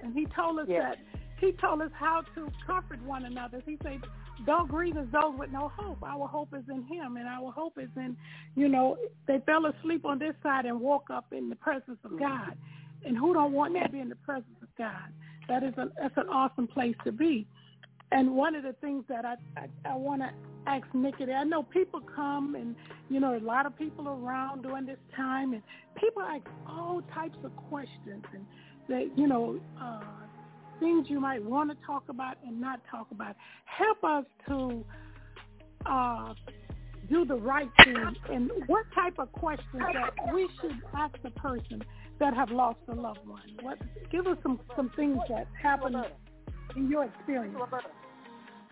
[0.03, 0.97] And he told us that
[1.41, 3.63] he told us how to comfort one another.
[3.65, 4.01] He said,
[4.47, 6.03] Don't grieve as those with no hope.
[6.03, 8.17] Our hope is in him and our hope is in
[8.57, 12.19] you know, they fell asleep on this side and woke up in the presence of
[12.19, 12.57] God.
[13.05, 15.13] And who don't want to be in the presence of God?
[15.49, 17.47] That is a that's an awesome place to be.
[18.13, 20.31] And one of the things that I I, I want to
[20.67, 22.75] ask Nikki, I know people come and
[23.11, 25.63] you know a lot of people around during this time, and
[26.01, 28.47] people ask all types of questions, and
[28.89, 30.01] they you know uh,
[30.81, 33.37] things you might want to talk about and not talk about.
[33.65, 34.85] Help us to
[35.87, 36.35] uh,
[37.09, 41.83] do the right thing, and what type of questions that we should ask the person
[42.19, 43.43] that have lost a loved one.
[43.61, 43.79] What
[44.11, 45.97] give us some some things that happened
[46.77, 47.57] in your experience.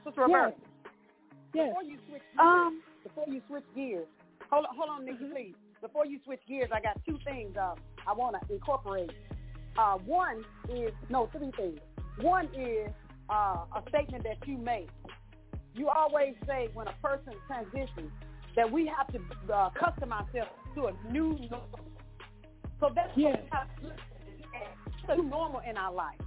[0.04, 0.54] Sister Roberta,
[1.54, 1.68] Yes.
[1.68, 4.06] before you switch gears, Um, before you switch gears,
[4.50, 5.54] hold on, hold on, Nikki, please.
[5.80, 7.74] Before you switch gears, I got two things uh,
[8.06, 9.10] I want to incorporate.
[9.76, 11.80] Uh, one is no, three things.
[12.22, 12.90] One is
[13.28, 14.88] uh, a statement that you make.
[15.74, 18.10] You always say when a person transitions
[18.56, 21.80] that we have to uh, custom ourselves to a new normal.
[22.80, 23.36] So that's Yes.
[23.36, 23.98] what we have to look
[25.08, 25.10] at.
[25.10, 26.18] a new normal in our life.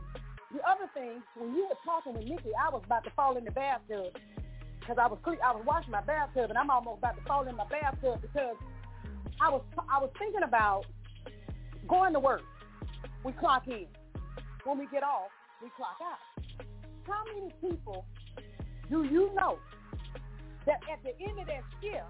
[0.54, 3.44] The other thing, when you were talking with Nikki, I was about to fall in
[3.46, 4.08] the bathtub
[4.80, 7.48] because I was cle- I was washing my bathtub and I'm almost about to fall
[7.48, 8.56] in my bathtub because
[9.42, 10.86] I was I was thinking about
[11.88, 12.42] going to work.
[13.24, 13.86] We clock in.
[14.64, 15.30] When we get off,
[15.62, 16.20] we clock out.
[17.08, 18.06] How many people
[18.90, 19.60] do you know
[20.66, 22.10] that at the end of that shift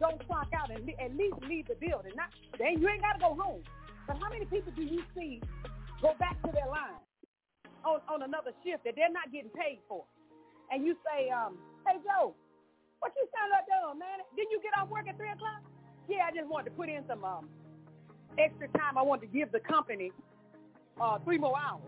[0.00, 2.12] don't clock out and at least leave the building?
[2.16, 3.62] Not then you ain't got to go home.
[4.06, 5.40] But how many people do you see
[6.02, 7.00] go back to their line
[7.84, 10.04] on on another shift that they're not getting paid for?
[10.70, 11.56] And you say, um,
[11.86, 12.34] "Hey Joe,
[12.98, 14.20] what you stand up doing, man?
[14.36, 15.62] Didn't you get off work at three o'clock?"
[16.08, 17.48] Yeah, I just wanted to put in some um,
[18.38, 18.98] extra time.
[18.98, 20.10] I wanted to give the company
[21.00, 21.86] uh, three more hours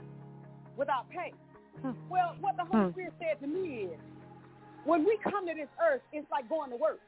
[0.77, 1.33] without pay.
[1.81, 1.93] Hmm.
[2.09, 2.93] Well, what the Holy hmm.
[2.93, 4.01] Spirit said to me is,
[4.85, 7.01] when we come to this earth, it's like going to work.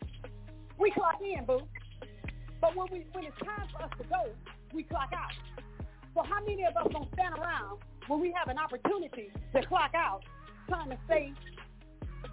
[0.79, 1.61] We clock in, boo.
[2.61, 4.31] But when we when it's time for us to go,
[4.73, 5.33] we clock out.
[6.15, 9.91] So how many of us gonna stand around when we have an opportunity to clock
[9.95, 10.23] out,
[10.69, 11.33] trying to stay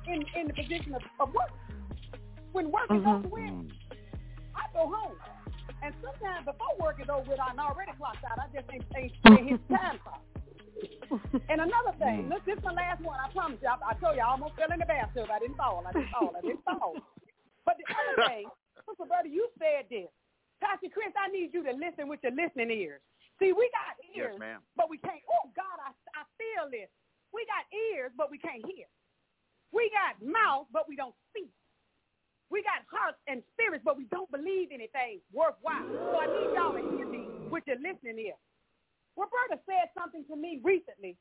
[0.08, 1.52] in in the position of, of work?
[2.54, 3.08] When work is mm-hmm.
[3.08, 3.72] over with,
[4.56, 5.18] I go home.
[5.84, 8.38] And sometimes before work is over with, I'm already clocked out.
[8.38, 10.22] I just ain't ain't, ain't hit time clock.
[11.50, 12.30] And another thing, mm.
[12.32, 13.20] look, this is my last one.
[13.20, 13.68] I promise you.
[13.68, 15.28] I, I told you I almost fell in the bathtub.
[15.32, 15.84] I didn't fall.
[15.86, 16.32] I didn't fall.
[16.32, 16.96] I didn't fall.
[17.66, 18.46] But the other thing,
[18.88, 20.10] Sister Brother, you said this.
[20.62, 23.02] Pastor Chris, I need you to listen with your listening ears.
[23.42, 24.60] See, we got ears, Yes, ma'am.
[24.78, 25.22] but we can't.
[25.26, 26.90] Oh God, I, I feel this.
[27.34, 28.86] We got ears, but we can't hear.
[29.74, 31.50] We got mouth, but we don't speak.
[32.52, 35.88] We got hearts and spirits, but we don't believe anything worthwhile.
[35.88, 38.38] So I need y'all to hear me with your listening ear.
[39.22, 41.14] Roberta said something to me recently,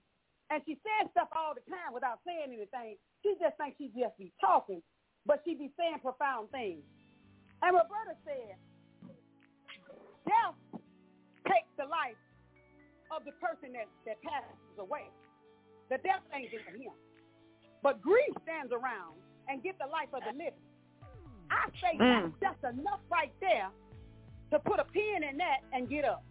[0.48, 2.96] and she says stuff all the time without saying anything.
[3.20, 4.80] She just thinks she just be talking,
[5.28, 6.80] but she be saying profound things.
[7.60, 8.56] And Roberta said,
[10.24, 10.56] death
[11.44, 12.16] takes the life
[13.12, 15.12] of the person that, that passes away.
[15.92, 16.96] The death angel for him.
[17.82, 20.64] But grief stands around and get the life of the living.
[21.50, 22.32] I say Mm.
[22.40, 23.70] that's just enough right there
[24.52, 26.22] to put a pin in that and get up.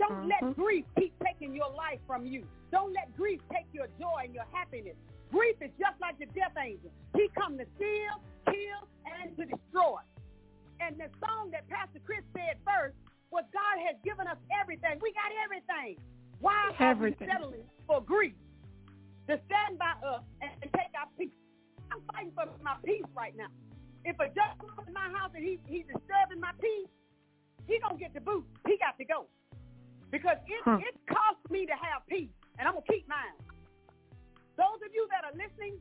[0.00, 0.48] Don't mm-hmm.
[0.48, 2.42] let grief keep taking your life from you.
[2.72, 4.96] Don't let grief take your joy and your happiness.
[5.30, 6.90] Grief is just like the death angel.
[7.14, 8.16] He come to steal,
[8.48, 10.00] kill, and to destroy.
[10.80, 12.96] and the song that Pastor Chris said first
[13.30, 14.96] was God has given us everything.
[15.04, 16.00] We got everything.
[16.40, 18.32] Why are we settling for grief?
[19.28, 21.30] To stand by us and, and take our peace.
[21.92, 23.52] I'm fighting for my peace right now.
[24.04, 26.88] If a judge comes in my house and he, he's disturbing my peace,
[27.68, 28.46] he gonna get the boot.
[28.66, 29.28] He got to go.
[30.10, 30.80] Because it, Hmm.
[30.82, 33.34] it costs me to have peace, and I'm gonna keep mine.
[34.56, 35.78] Those of you that are listening,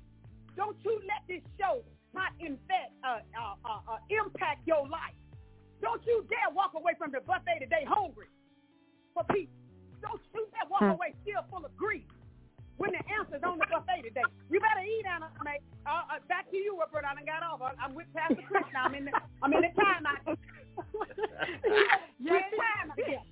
[0.56, 5.16] don't you let this show not infect, uh, uh, uh, uh, impact your life.
[5.82, 8.28] Don't you dare walk away from the buffet today hungry
[9.14, 9.50] for peace.
[10.02, 10.92] Don't you dare walk Hmm.
[10.96, 12.06] away still full of grief
[12.78, 14.24] when the answer's on the buffet today.
[14.50, 15.32] You better eat, Anna.
[15.44, 15.60] May.
[15.86, 17.10] Uh, uh, back to you, Roberta.
[17.10, 17.62] I done got off.
[17.62, 18.86] I- I'm with Pastor Chris now.
[18.86, 19.12] I'm in the,
[19.42, 20.38] I'm in the timeout.
[21.66, 23.26] Yes, We're in timeout.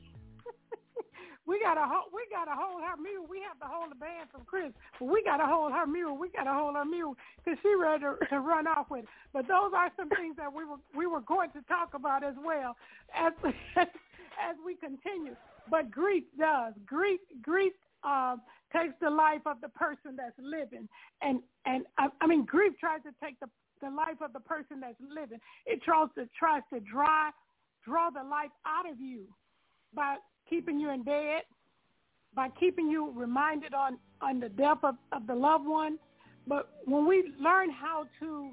[1.48, 2.12] We gotta hold.
[2.12, 3.26] We gotta hold her mule.
[3.30, 6.18] We have to hold the band from Chris, but we gotta hold her mule.
[6.18, 9.08] We gotta hold her mule because she ready to, to run off with.
[9.08, 9.10] It.
[9.32, 12.36] But those are some things that we were we were going to talk about as
[12.44, 12.76] well
[13.16, 13.32] as
[13.80, 15.36] as we continue.
[15.72, 17.72] But grief does grief grief
[18.04, 18.42] um,
[18.76, 20.88] takes the life of the person that's living,
[21.22, 23.48] and and I, I mean grief tries to take the
[23.80, 25.40] the life of the person that's living.
[25.66, 27.32] It tries to tries to dry
[27.88, 29.24] draw the life out of you
[29.96, 30.18] by
[30.50, 31.44] keeping you in bed,
[32.36, 35.98] by keeping you reminded on, on the death of, of the loved one.
[36.46, 38.52] But when we learn how to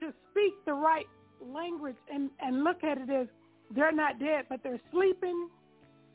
[0.00, 1.06] to speak the right
[1.40, 3.28] language and, and look at it as
[3.70, 5.48] they're not dead, but they're sleeping,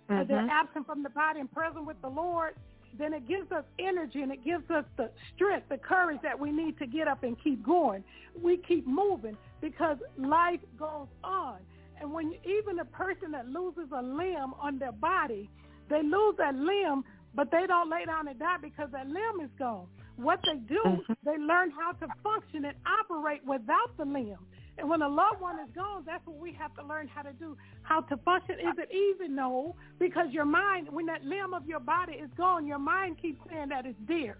[0.10, 0.50] or they're mm-hmm.
[0.50, 2.56] absent from the body and present with the Lord,
[2.98, 6.52] then it gives us energy and it gives us the strength, the courage that we
[6.52, 8.04] need to get up and keep going.
[8.42, 11.58] We keep moving because life goes on.
[12.00, 15.50] And when even a person that loses a limb on their body,
[15.90, 19.50] they lose that limb, but they don't lay down and die because that limb is
[19.58, 19.88] gone.
[20.18, 21.16] What they do, Mhm.
[21.24, 24.38] they learn how to function and operate without the limb.
[24.80, 27.34] And when a loved one is gone, that's what we have to learn how to
[27.34, 28.60] do, how to function.
[28.60, 29.28] Is it easy?
[29.28, 33.40] No, because your mind, when that limb of your body is gone, your mind keeps
[33.50, 34.38] saying that it's there.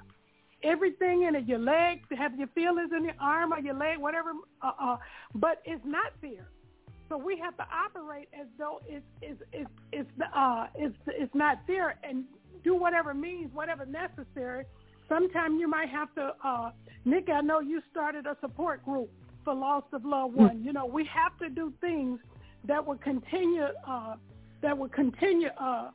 [0.64, 4.32] Everything in it, your leg, have your feelings in your arm or your leg, whatever,
[4.62, 4.98] uh, uh,
[5.36, 6.50] but it's not there.
[7.10, 11.60] So we have to operate as though it's it's it's it's uh it's it's not
[11.68, 12.26] there and
[12.64, 14.66] do whatever means, whatever necessary.
[15.08, 16.72] Sometimes you might have to uh
[17.06, 19.10] Nick, I know you started a support group
[19.46, 20.64] for loss of loved one.
[20.64, 22.20] You know, we have to do things
[22.66, 24.16] that will continue uh
[24.62, 25.92] that will continue uh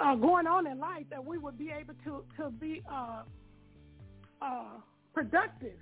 [0.00, 3.22] uh going on in life that we would be able to to be uh
[4.40, 4.64] uh
[5.12, 5.78] productive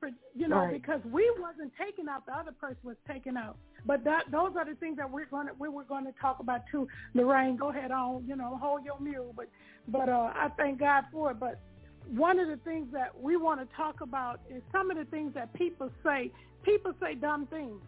[0.00, 0.72] for you know Right.
[0.82, 4.64] because we wasn't taken out the other person was taken out but that those are
[4.64, 7.68] the things that we're going to we were going to talk about too lorraine go
[7.70, 9.46] ahead on you know hold your mule but
[9.88, 11.60] but uh i thank god for it but
[12.08, 15.32] one of the things that we want to talk about is some of the things
[15.34, 16.32] that people say
[16.64, 17.80] people say dumb things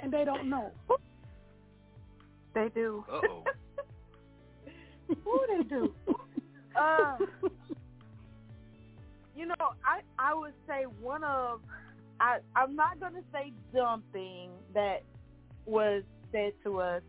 [0.00, 0.70] and they don't know
[2.54, 3.04] They do.
[3.12, 3.44] Uh-oh.
[5.24, 5.94] Who they do?
[6.78, 7.16] Uh,
[9.38, 11.60] you know, I I would say one of
[12.20, 15.04] I I'm not gonna say dumb thing that
[15.64, 17.02] was said to us.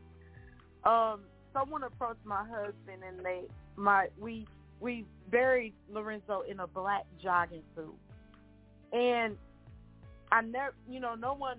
[0.84, 1.22] Um,
[1.54, 3.42] someone approached my husband and they
[3.76, 4.48] my we
[4.80, 7.98] we buried Lorenzo in a black jogging suit,
[8.94, 9.36] and
[10.32, 11.58] I never you know no one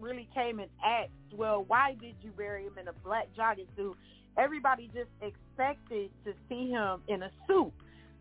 [0.00, 3.96] really came and asked, well, why did you bury him in a black jogging suit?
[4.38, 7.72] Everybody just expected to see him in a suit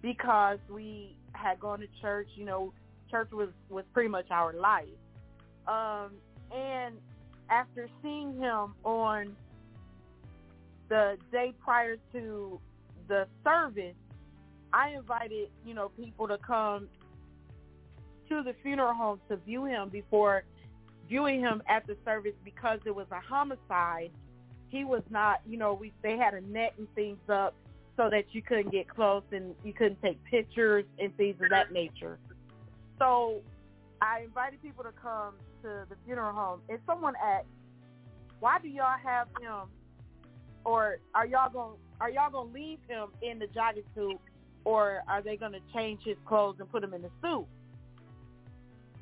[0.01, 2.27] because we had gone to church.
[2.36, 2.73] You know,
[3.09, 4.88] church was was pretty much our life.
[5.67, 6.11] Um,
[6.55, 6.95] and
[7.49, 9.36] after seeing him on
[10.89, 12.59] the day prior to
[13.07, 13.95] the service,
[14.73, 16.88] I invited you know people to come
[18.29, 20.43] to the funeral home to view him before
[21.07, 24.11] viewing him at the service because it was a homicide.
[24.69, 27.53] He was not, you know, we they had a net and things up
[27.95, 31.71] so that you couldn't get close and you couldn't take pictures and things of that
[31.71, 32.17] nature.
[32.99, 33.41] So
[34.01, 37.47] I invited people to come to the funeral home and someone asked,
[38.39, 39.69] Why do y'all have him
[40.65, 44.19] or are y'all going are y'all gonna leave him in the jogging suit
[44.65, 47.45] or are they gonna change his clothes and put him in the suit?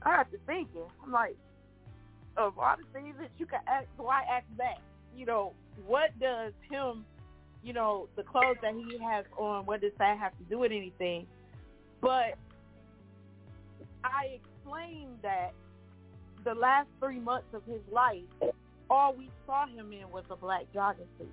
[0.04, 0.82] I got to thinking.
[1.04, 1.38] I'm like,
[2.38, 4.80] of all the things that you can ask, why ask that?
[5.16, 5.54] You know,
[5.86, 7.06] what does him,
[7.64, 10.72] you know, the clothes that he has on, what does that have to do with
[10.72, 11.28] anything?
[12.02, 12.38] But
[14.04, 15.54] I explained that
[16.44, 18.24] the last three months of his life,
[18.90, 21.32] all we saw him in was a black jogging suit.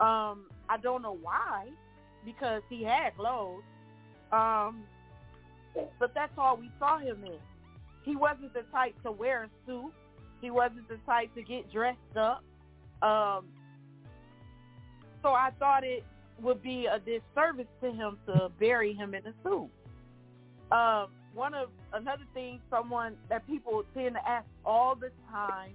[0.00, 1.68] Um, I don't know why,
[2.24, 3.62] because he had clothes.
[4.32, 4.84] Um,
[5.98, 7.38] but that's all we saw him in.
[8.02, 9.92] He wasn't the type to wear a suit.
[10.40, 12.42] He wasn't the type to get dressed up.
[13.02, 13.46] Um,
[15.26, 16.04] so I thought it
[16.40, 19.68] would be a disservice to him to bury him in a suit.
[20.70, 25.72] Um, one of another thing, someone that people tend to ask all the time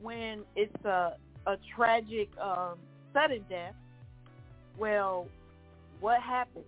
[0.00, 2.78] when it's a a tragic um,
[3.12, 3.74] sudden death.
[4.78, 5.26] Well,
[6.00, 6.64] what happened?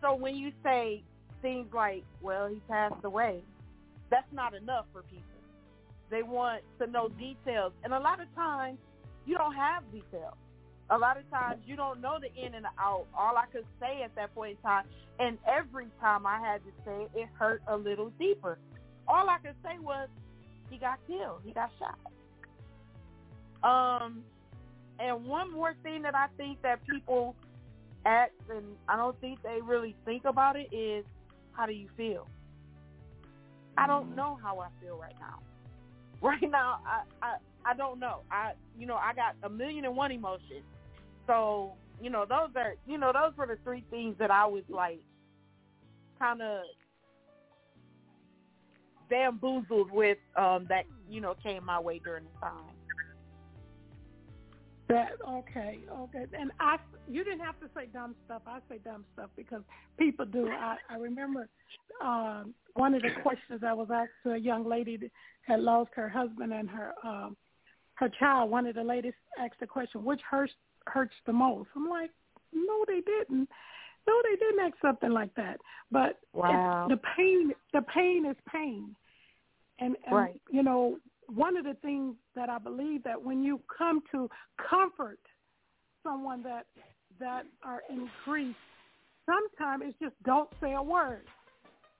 [0.00, 1.04] So when you say
[1.40, 3.44] things like, "Well, he passed away,"
[4.10, 5.22] that's not enough for people.
[6.10, 8.78] They want to know details, and a lot of times
[9.24, 10.34] you don't have details.
[10.92, 13.06] A lot of times you don't know the in and the out.
[13.16, 14.84] All I could say at that point in time,
[15.18, 18.58] and every time I had to say it, it hurt a little deeper.
[19.08, 20.08] All I could say was,
[20.70, 21.40] he got killed.
[21.46, 21.98] He got shot.
[23.64, 24.22] Um,
[24.98, 27.36] and one more thing that I think that people
[28.04, 31.06] ask, and I don't think they really think about it, is
[31.52, 32.26] how do you feel?
[33.78, 35.38] I don't know how I feel right now.
[36.22, 38.20] Right now, I, I I don't know.
[38.30, 40.62] I you know I got a million and one emotions.
[41.26, 44.64] So you know those are you know those were the three things that I was
[44.68, 45.00] like
[46.18, 46.62] kind of
[49.08, 52.74] bamboozled with um that you know came my way during the time.
[54.88, 56.76] That okay, okay, and I
[57.08, 58.42] you didn't have to say dumb stuff.
[58.46, 59.62] I say dumb stuff because
[59.98, 60.48] people do.
[60.48, 61.48] I I remember
[62.02, 65.10] um, one of the questions I was asked to a young lady that
[65.46, 67.36] had lost her husband and her um,
[67.94, 68.50] her child.
[68.50, 70.52] One of the ladies asked the question, "Which hurts
[70.86, 72.10] hurts the most?" I'm like,
[72.52, 73.48] "No, they didn't.
[74.06, 75.60] No, they didn't ask something like that."
[75.90, 76.86] But Wow.
[76.88, 78.96] the pain, the pain is pain,
[79.78, 80.40] and, and Right.
[80.50, 85.20] you know one of the things that I believe that when you come to comfort
[86.02, 86.66] someone that
[87.18, 88.56] that are in grief,
[89.26, 91.26] sometimes it's just don't say a word.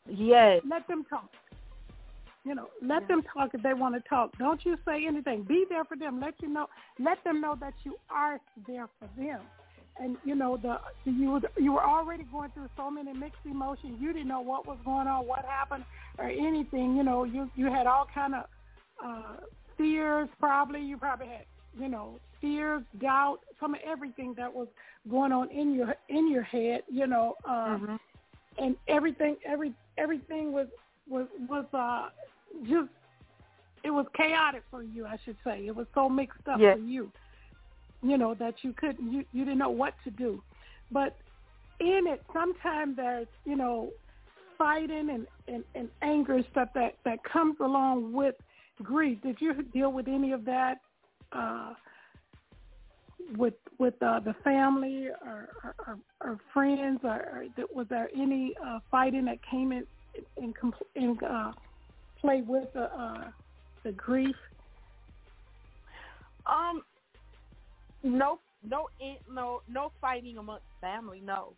[0.07, 0.63] Yes.
[0.69, 1.31] Let them talk.
[2.45, 4.37] You know, let them talk if they want to talk.
[4.37, 5.45] Don't you say anything.
[5.45, 6.21] Be there for them.
[6.21, 6.67] Let you know.
[6.99, 9.41] Let them know that you are there for them.
[10.01, 13.99] And you know the you were you were already going through so many mixed emotions.
[14.01, 15.85] You didn't know what was going on, what happened,
[16.19, 16.97] or anything.
[16.97, 18.45] You know, you you had all kind of
[19.05, 19.37] uh,
[19.77, 20.29] fears.
[20.41, 21.45] Probably you probably had
[21.79, 24.67] you know fears, doubt, some of everything that was
[25.11, 26.83] going on in your in your head.
[26.91, 28.01] You know, um,
[28.59, 30.67] and everything every everything was
[31.09, 32.09] was was uh
[32.63, 32.91] just
[33.85, 35.67] it was chaotic for you i should say.
[35.67, 36.77] It was so mixed up Yes.
[36.77, 37.11] for you
[38.03, 40.43] you know that you couldn't you you didn't know what to do.
[40.91, 41.17] But
[41.81, 43.91] in it sometimes there's you know
[44.59, 48.35] fighting and and, and anger and stuff that that comes along with
[48.83, 49.19] grief.
[49.23, 50.81] Did you deal with any of that
[51.33, 51.75] uh
[53.37, 55.49] with with uh, the family or,
[55.87, 57.45] or, or, friends, or, or
[57.75, 59.85] was there any uh, fighting that came in
[60.37, 60.53] in,
[60.95, 61.53] in uh,
[62.23, 63.25] play with the uh,
[63.85, 64.37] the grief?
[66.47, 66.83] Um,
[68.03, 68.89] no, no,
[69.31, 71.21] no, no fighting amongst family.
[71.25, 71.53] No.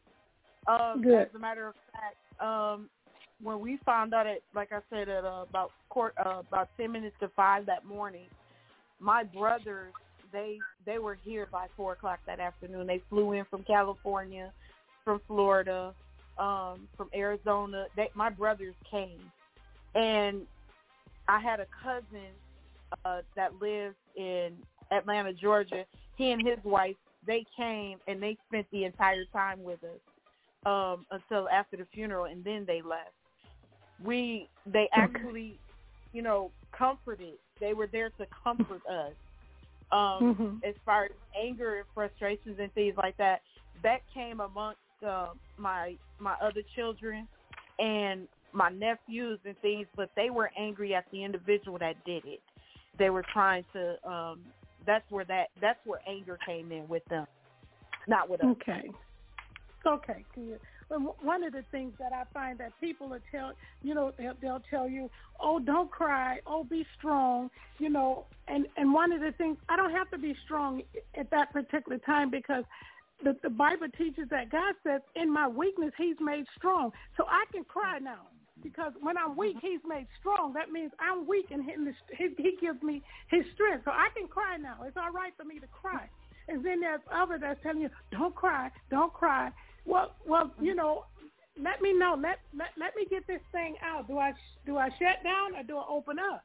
[0.67, 1.29] Um, Good.
[1.29, 2.89] As a matter of fact, um,
[3.43, 6.93] when we found out at, like I said, at uh, about court, uh, about ten
[6.93, 8.27] minutes to five that morning,
[8.99, 9.93] my brothers
[10.33, 12.87] they they were here by four o'clock that afternoon.
[12.87, 14.53] They flew in from California,
[15.05, 15.95] from Florida,
[16.39, 17.87] um, from Arizona.
[17.97, 19.31] They, my brothers came,
[19.95, 20.43] and
[21.29, 22.33] I had a cousin
[23.05, 24.55] uh, that lives in
[24.91, 25.85] Atlanta, Georgia.
[26.17, 26.97] He and his wife
[27.27, 30.01] they came and they spent the entire time with us
[30.67, 33.13] um, until after the funeral, and then they left.
[34.05, 35.59] We they actually,
[36.13, 37.35] you know, comforted.
[37.61, 39.13] They were there to comfort us.
[39.93, 40.61] Um, Mhm.
[40.65, 41.11] As far as
[41.41, 43.43] anger and frustrations and things like that,
[43.83, 47.29] that came amongst uh, my my other children
[47.79, 52.41] and my nephews and things, but they were angry at the individual that did it.
[52.99, 54.09] They were trying to.
[54.09, 54.41] Um,
[54.87, 57.27] that's where that that's where anger came in with them,
[58.07, 58.51] not with us.
[58.51, 58.91] Okay.
[59.87, 60.61] Okay, good.
[60.89, 63.53] Well, one of the things that I find that people will tell,
[63.83, 68.67] you know, they'll, they'll tell you, oh, don't cry, oh, be strong, you know, and
[68.77, 70.83] and one of the things I don't have to be strong
[71.19, 72.65] at that particular time because
[73.23, 77.45] the the Bible teaches that God says, in my weakness, He's made strong, so I
[77.53, 78.27] can cry now.
[78.65, 80.55] Because when I'm weak, He's made strong.
[80.55, 83.85] That means I'm weak, and he, gives me His strength.
[83.85, 84.79] So I can cry now.
[84.85, 86.09] It's all right for me to cry.
[86.49, 89.51] And then there's others that's telling you, don't cry, don't cry.
[89.85, 90.79] Well, well, you mm-hmm.
[90.79, 91.05] know,
[91.63, 92.19] let me know.
[92.21, 94.09] Let let let me get this thing out.
[94.09, 94.33] Do I
[94.67, 96.43] do I shut down or do I open up?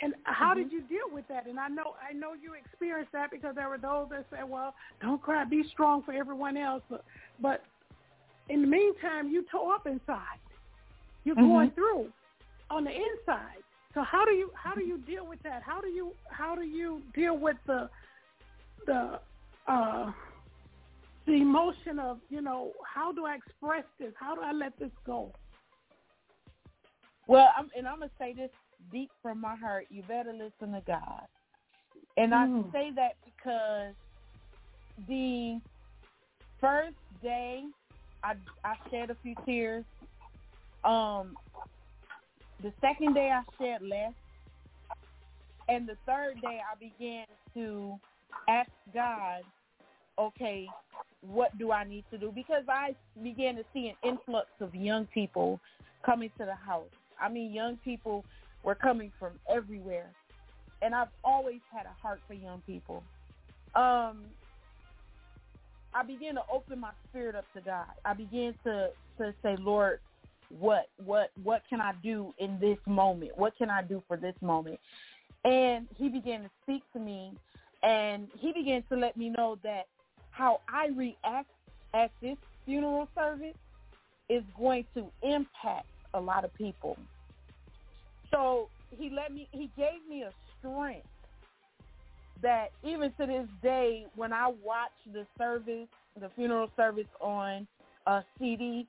[0.00, 0.76] And how did mm-hmm.
[0.76, 1.46] you deal with that?
[1.46, 4.74] And I know I know you experienced that because there were those that said, "Well,
[5.00, 7.04] don't cry, be strong for everyone else." But,
[7.40, 7.64] but
[8.48, 10.38] in the meantime, you tore up inside.
[11.24, 11.46] You're Mhm.
[11.48, 12.12] going through
[12.70, 13.62] on the inside.
[13.94, 15.62] so how do you how do you deal with that?
[15.62, 17.88] How do you how do you deal with the
[18.86, 19.20] the
[19.66, 20.12] uh,
[21.26, 24.12] the emotion of you know how do I express this?
[24.18, 25.32] How do I let this go?
[27.26, 28.50] Well, I'm, and I'm gonna say this
[28.92, 29.86] deep from my heart.
[29.90, 31.26] You better listen to God,
[32.16, 32.68] and Mm.
[32.68, 33.94] I say that because
[35.08, 35.60] the
[36.60, 37.64] first day
[38.22, 39.84] I I shed a few tears.
[40.84, 41.36] Um,
[42.62, 44.12] the second day I shed less,
[45.68, 47.98] and the third day I began to
[48.48, 49.42] ask God,
[50.18, 50.66] okay,
[51.20, 52.32] what do I need to do?
[52.34, 55.60] Because I began to see an influx of young people
[56.04, 56.88] coming to the house.
[57.20, 58.24] I mean, young people
[58.62, 60.10] were coming from everywhere,
[60.82, 63.02] and I've always had a heart for young people.
[63.74, 64.24] Um,
[65.94, 67.86] I began to open my spirit up to God.
[68.04, 69.98] I began to to say, Lord,
[70.50, 73.32] what what what can I do in this moment?
[73.36, 74.78] What can I do for this moment?
[75.44, 77.32] And he began to speak to me
[77.82, 79.86] and he began to let me know that
[80.30, 81.50] how I react
[81.94, 83.56] at this funeral service
[84.28, 86.96] is going to impact a lot of people.
[88.30, 91.06] So he let me he gave me a strength
[92.42, 95.88] that even to this day when I watch the service,
[96.20, 97.66] the funeral service on
[98.06, 98.86] a CD,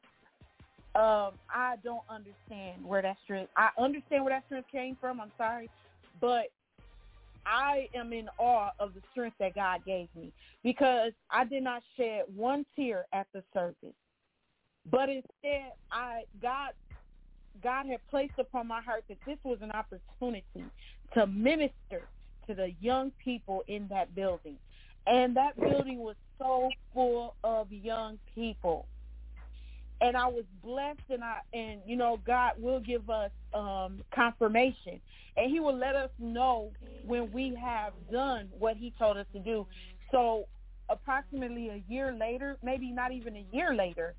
[0.99, 3.51] um, I don't understand where that strength.
[3.55, 5.21] I understand where that strength came from.
[5.21, 5.69] I'm sorry,
[6.19, 6.47] but
[7.45, 11.83] I am in awe of the strength that God gave me because I did not
[11.95, 13.95] shed one tear at the service,
[14.91, 16.71] but instead, I God
[17.63, 20.65] God had placed upon my heart that this was an opportunity
[21.13, 22.09] to minister
[22.47, 24.57] to the young people in that building,
[25.07, 28.85] and that building was so full of young people
[30.01, 34.99] and I was blessed and I and you know God will give us um confirmation
[35.37, 36.71] and he will let us know
[37.05, 39.65] when we have done what he told us to do.
[40.11, 40.45] So
[40.89, 44.15] approximately a year later, maybe not even a year later,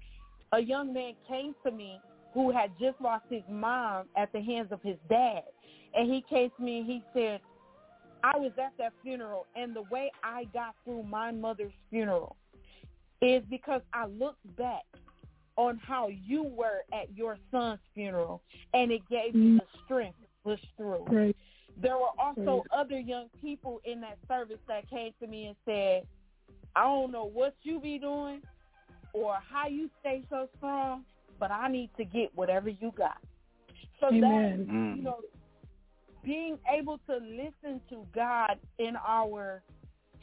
[0.52, 2.00] a young man came to me
[2.32, 5.42] who had just lost his mom at the hands of his dad.
[5.94, 7.40] And he came to me and he said,
[8.22, 12.36] I was at that funeral and the way I got through my mother's funeral
[13.20, 14.84] is because I looked back
[15.60, 18.40] on how you were at your son's funeral,
[18.72, 19.58] and it gave me mm.
[19.58, 21.04] the strength to push through.
[21.06, 21.36] Great.
[21.80, 22.80] There were also Great.
[22.80, 26.06] other young people in that service that came to me and said,
[26.74, 28.40] I don't know what you be doing
[29.12, 31.04] or how you stay so strong,
[31.38, 33.18] but I need to get whatever you got.
[34.00, 34.22] So Amen.
[34.22, 35.02] that, you mm.
[35.02, 35.18] know,
[36.24, 39.62] being able to listen to God in our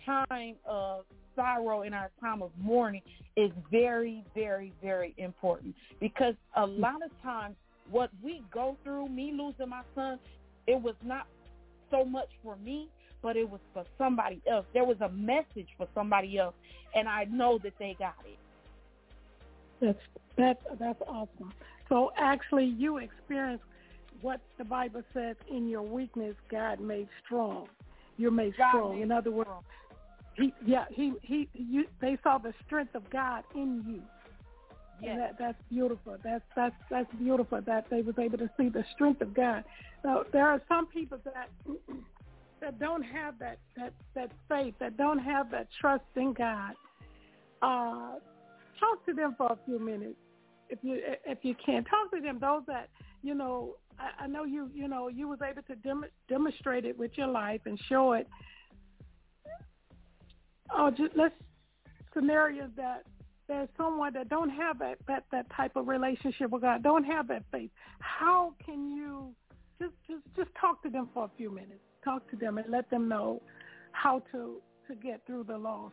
[0.03, 1.05] time of
[1.37, 3.01] sorrow, in our time of mourning,
[3.37, 7.55] is very, very, very important because a lot of times
[7.89, 10.19] what we go through, me losing my son,
[10.65, 11.27] it was not
[11.89, 12.89] so much for me,
[13.21, 14.65] but it was for somebody else.
[14.73, 16.55] There was a message for somebody else,
[16.93, 18.37] and I know that they got it.
[19.79, 19.99] That's
[20.35, 21.53] that's that's awesome.
[21.87, 23.63] So actually, you experienced
[24.21, 27.67] what the Bible says: "In your weakness, God made strong."
[28.17, 28.95] You're made God strong.
[28.95, 29.49] made In other words,
[30.37, 34.01] he yeah he he you they saw the strength of God in you.
[34.99, 35.19] And Yes.
[35.19, 36.17] that, that's beautiful.
[36.23, 39.63] That's that's that's beautiful that they was able to see the strength of God.
[40.01, 41.49] So there are some people that
[42.61, 46.73] that don't have that that that faith, that don't have that trust in God.
[47.61, 48.13] Uh,
[48.79, 50.17] talk to them for a few minutes,
[50.69, 51.83] if you if you can.
[51.83, 52.39] Talk to them.
[52.39, 52.89] Those that
[53.23, 53.75] you know.
[53.99, 57.27] I, I know you you know you was able to dem- demonstrate it with your
[57.27, 58.27] life and show it.
[60.73, 61.33] Oh, just let's
[62.13, 63.03] scenarios that
[63.47, 67.27] there's someone that don't have that, that that type of relationship with God, don't have
[67.29, 67.69] that faith.
[67.99, 69.33] How can you
[69.79, 71.79] just just just talk to them for a few minutes?
[72.03, 73.41] Talk to them and let them know
[73.91, 74.57] how to
[74.87, 75.91] to get through the loss.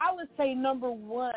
[0.00, 1.32] I would say number one,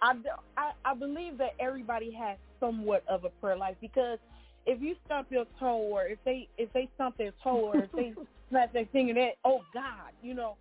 [0.00, 0.14] I,
[0.56, 4.18] I, I believe that everybody has somewhat of a prayer life because
[4.66, 7.92] if you stump your toe or if they if they stump their toe or if
[7.92, 8.12] they
[8.52, 10.56] snap their finger, that oh God, you know,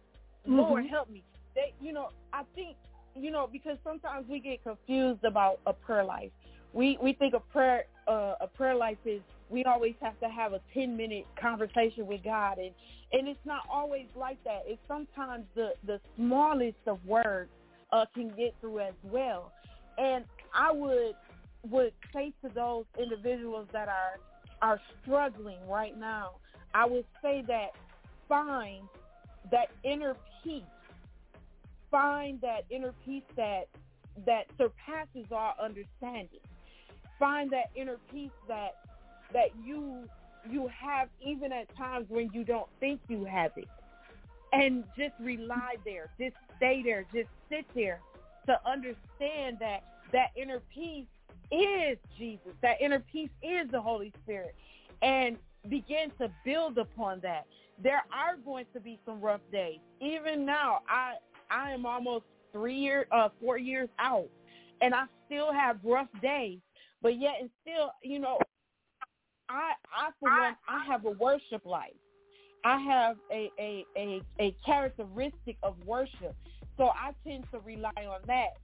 [0.47, 0.89] Lord Mhm.
[0.89, 1.23] help me.
[1.53, 2.77] They, you know, I think
[3.15, 6.31] you know because sometimes we get confused about a prayer life.
[6.73, 10.53] We we think a prayer uh, a prayer life is we always have to have
[10.53, 12.71] a ten minute conversation with God and
[13.11, 14.63] and it's not always like that.
[14.65, 17.51] It's sometimes the the smallest of words
[17.91, 19.51] uh, can get through as well.
[19.97, 20.23] And
[20.53, 21.15] I would
[21.69, 24.17] would say to those individuals that are
[24.61, 26.31] are struggling right now,
[26.73, 27.75] I would say that
[28.27, 28.87] find
[29.51, 30.63] that inner peace.
[31.89, 33.67] Find that inner peace that
[34.25, 36.39] that surpasses our understanding.
[37.19, 38.77] Find that inner peace that
[39.33, 40.07] that you
[40.49, 43.67] you have even at times when you don't think you have it.
[44.53, 46.09] And just rely there.
[46.19, 47.05] Just stay there.
[47.13, 47.99] Just sit there
[48.47, 51.05] to understand that that inner peace
[51.51, 52.53] is Jesus.
[52.61, 54.55] That inner peace is the Holy Spirit.
[55.01, 55.37] And
[55.69, 57.45] begin to build upon that.
[57.81, 59.79] There are going to be some rough days.
[59.99, 61.13] Even now, I
[61.49, 64.29] I am almost three years, uh, four years out,
[64.81, 66.59] and I still have rough days.
[67.01, 68.37] But yet, and still, you know,
[69.49, 71.91] I I for one, I have a worship life.
[72.63, 76.35] I have a a a, a characteristic of worship,
[76.77, 78.57] so I tend to rely on that.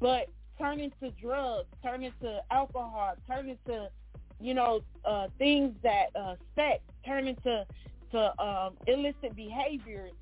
[0.00, 0.28] But
[0.58, 3.88] turning to drugs, turning to alcohol, turning to
[4.40, 7.64] you know uh, things that uh, sex, turning to
[8.12, 10.12] to um, illicit behaviors,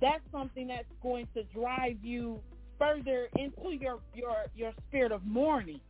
[0.00, 2.40] that's something that's going to drive you
[2.78, 5.80] further into your your your spirit of mourning.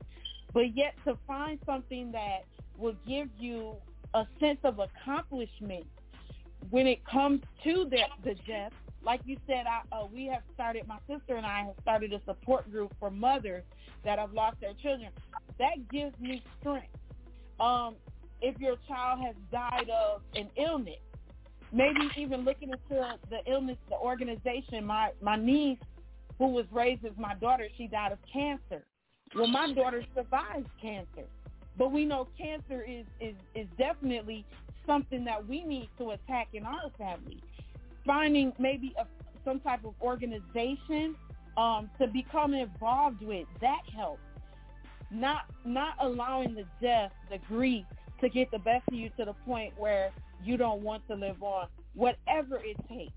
[0.52, 2.44] But yet to find something that
[2.76, 3.76] will give you
[4.14, 5.86] a sense of accomplishment
[6.70, 8.72] when it comes to the the death.
[9.02, 10.86] Like you said, I, uh, we have started.
[10.86, 13.62] My sister and I have started a support group for mothers
[14.04, 15.08] that have lost their children.
[15.58, 16.88] That gives me strength.
[17.60, 17.96] Um,
[18.40, 20.96] if your child has died of an illness,
[21.72, 24.84] maybe even looking into the illness, the organization.
[24.84, 25.78] My my niece,
[26.38, 28.84] who was raised as my daughter, she died of cancer.
[29.34, 31.26] Well, my daughter survived cancer,
[31.78, 34.44] but we know cancer is is is definitely
[34.86, 37.42] something that we need to attack in our family.
[38.06, 39.06] Finding maybe a,
[39.44, 41.14] some type of organization
[41.56, 44.22] um, to become involved with that helps.
[45.10, 47.84] Not not allowing the death, the grief,
[48.20, 51.42] to get the best of you to the point where you don't want to live
[51.42, 51.66] on.
[51.94, 53.12] Whatever it takes,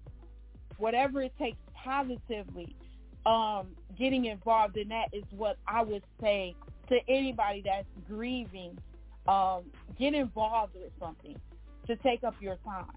[0.77, 2.75] whatever it takes positively,
[3.25, 3.67] um,
[3.97, 6.55] getting involved in that is what I would say
[6.89, 8.77] to anybody that's grieving.
[9.27, 9.63] Um,
[9.97, 11.37] get involved with something
[11.87, 12.87] to take up your time.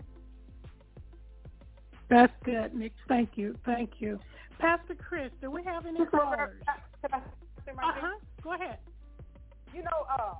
[2.08, 2.92] That's good, Nick.
[3.08, 3.56] Thank you.
[3.64, 4.18] Thank you.
[4.58, 6.60] Pastor Chris, do we have any callers?
[7.04, 8.10] Uh-huh.
[8.46, 8.78] Go ahead.
[9.74, 10.34] You know, uh,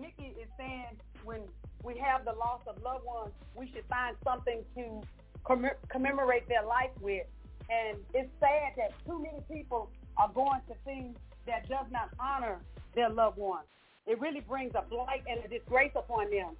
[0.00, 1.42] Nikki is saying when
[1.84, 5.02] we have the loss of loved ones, we should find something to
[5.44, 7.26] comm- commemorate their life with.
[7.68, 11.14] And it's sad that too many people are going to things
[11.46, 12.58] that does not honor
[12.94, 13.66] their loved ones.
[14.06, 16.56] It really brings a blight and a disgrace upon them.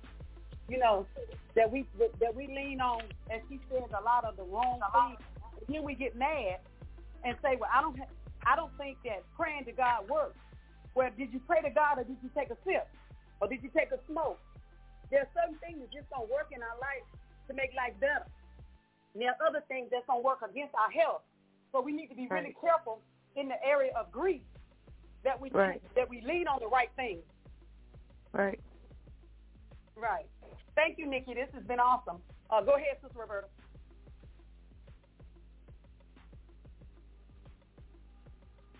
[0.68, 1.07] You know
[1.55, 1.87] that we
[2.20, 3.01] that we lean on,
[3.31, 5.18] as she says, a lot of the wrong things.
[5.68, 6.59] Then we get mad
[7.24, 7.97] and say, "Well, I don't,
[8.45, 10.37] I don't think that praying to God works."
[10.97, 12.88] Well, did you pray to God or did you take a sip
[13.40, 14.40] or did you take a smoke?
[15.12, 17.05] There are certain things that just don't work in our life
[17.49, 18.24] to make life better.
[19.12, 21.20] And there are other things that's going to work against our health.
[21.70, 23.05] So we need to be really careful
[23.36, 24.40] in the area of grief
[25.22, 25.82] that we Right.
[25.94, 27.22] that we lean on the right things.
[28.32, 28.59] Right.
[29.94, 30.26] Right.
[30.74, 31.34] Thank you, Nikki.
[31.34, 32.22] This has been awesome.
[32.49, 33.49] Uh, go ahead, Sister Roberta.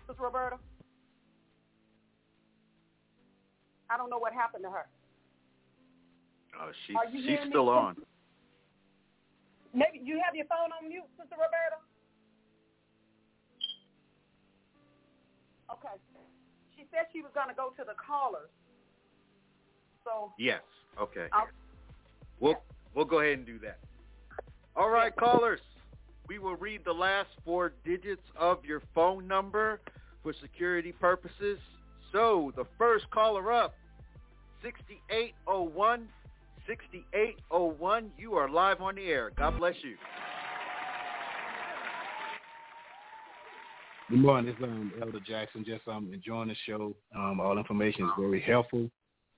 [0.07, 0.57] Sister Roberta.
[3.89, 4.85] I don't know what happened to her.
[6.59, 7.51] Oh, she's she's hearing me?
[7.51, 7.95] still on.
[9.73, 11.79] Maybe you have your phone on mute, Sister Roberta.
[15.71, 15.95] Okay.
[16.75, 18.49] She said she was going to go to the callers.
[20.03, 20.61] So Yes.
[20.99, 21.27] Okay.
[21.31, 21.47] I'll,
[22.39, 22.61] We'll
[22.93, 23.79] we'll go ahead and do that.
[24.75, 25.59] All right, callers.
[26.27, 29.81] We will read the last four digits of your phone number
[30.23, 31.57] for security purposes.
[32.11, 33.75] So the first caller up,
[34.63, 36.07] 6801,
[36.67, 38.11] 6801.
[38.17, 39.31] You are live on the air.
[39.37, 39.95] God bless you.
[44.09, 44.53] Good morning.
[44.53, 45.65] It's um, Elder Jackson.
[45.65, 46.95] Just um, enjoying the show.
[47.13, 48.89] Um, all information is very helpful.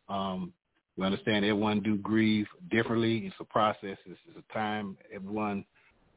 [0.09, 0.53] Um,
[0.95, 3.24] we understand everyone do grieve differently.
[3.26, 3.97] It's a process.
[4.05, 4.95] It's, it's a time.
[5.11, 5.65] Everyone,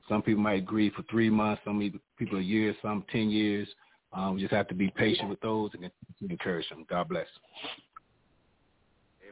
[0.06, 1.62] some people might grieve for three months.
[1.64, 2.74] Some people a year.
[2.82, 3.68] Some ten years.
[4.14, 5.90] Um, we just have to be patient with those and
[6.30, 6.84] encourage them.
[6.88, 7.26] God bless.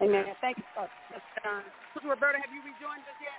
[0.03, 0.25] Amen.
[0.41, 2.39] Thank you, uh, Sister uh, Roberta.
[2.39, 3.37] Have you rejoined us yet?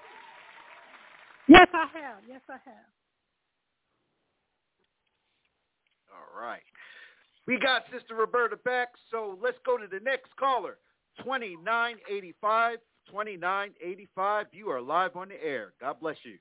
[1.48, 2.18] Yes, I have.
[2.30, 2.92] Yes, I have.
[6.14, 6.62] All right.
[7.48, 10.78] We got Sister Roberta back, so let's go to the next caller.
[11.18, 12.78] 2985,
[13.08, 14.46] 2985.
[14.52, 15.74] You are live on the air.
[15.82, 16.38] God bless you.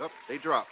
[0.00, 0.70] Oh, they dropped.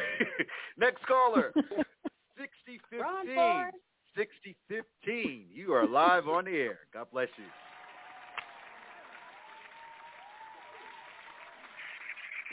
[0.78, 1.52] next caller.
[2.38, 3.72] 6015.
[4.16, 5.46] 6015.
[5.52, 6.78] You are live on the air.
[6.92, 7.44] God bless you.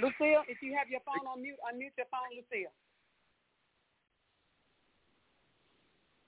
[0.01, 2.71] Lucille, if you have your phone on mute, unmute your phone, Lucille.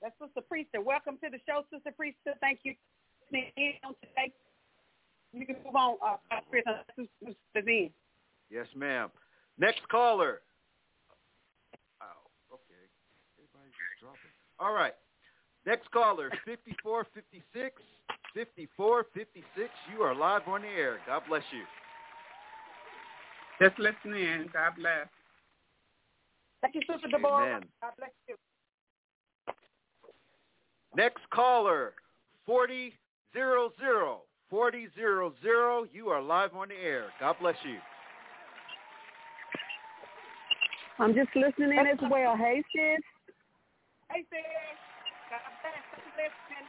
[0.02, 0.84] That's Sister Priester.
[0.84, 2.38] Welcome to the show, Sister Priester.
[2.40, 2.74] Thank you
[3.30, 4.32] for being on today.
[5.34, 6.80] You can move on, uh, Priester.
[6.96, 7.90] Sister.
[8.50, 9.10] Yes, ma'am.
[9.58, 10.42] Next caller.
[12.00, 12.84] Oh, okay.
[13.36, 14.32] Everybody's just dropping.
[14.60, 14.94] All right.
[15.66, 17.82] Next caller, 5456.
[18.34, 19.70] 5456.
[19.94, 21.00] You are live on the air.
[21.06, 21.64] God bless you.
[23.62, 24.50] Just listening.
[24.54, 25.08] God bless.
[26.62, 27.30] Thank you, Sister Deborah.
[27.30, 27.66] Amen.
[27.82, 28.36] God bless you.
[30.96, 31.94] Next caller,
[32.46, 32.94] 4000.
[34.50, 35.90] 4000.
[35.92, 37.06] You are live on the air.
[37.20, 37.78] God bless you.
[41.00, 42.36] I'm just listening in as well.
[42.36, 43.04] Hey, sis.
[44.12, 44.40] Hey, sis.
[45.30, 45.84] God bless.
[45.94, 46.68] I'm listening.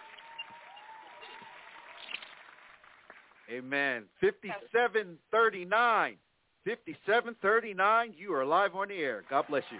[3.51, 4.05] Amen.
[4.21, 6.17] 5739.
[6.65, 8.15] 5739.
[8.17, 9.25] You are live on the air.
[9.31, 9.79] God bless you.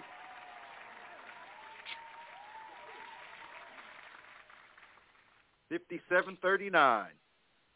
[5.69, 7.13] Fifty-seven thirty-nine.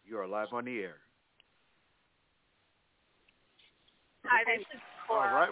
[0.07, 0.97] You are live on the air.
[4.25, 4.81] Hi, this is
[5.11, 5.35] All Cora.
[5.35, 5.51] right.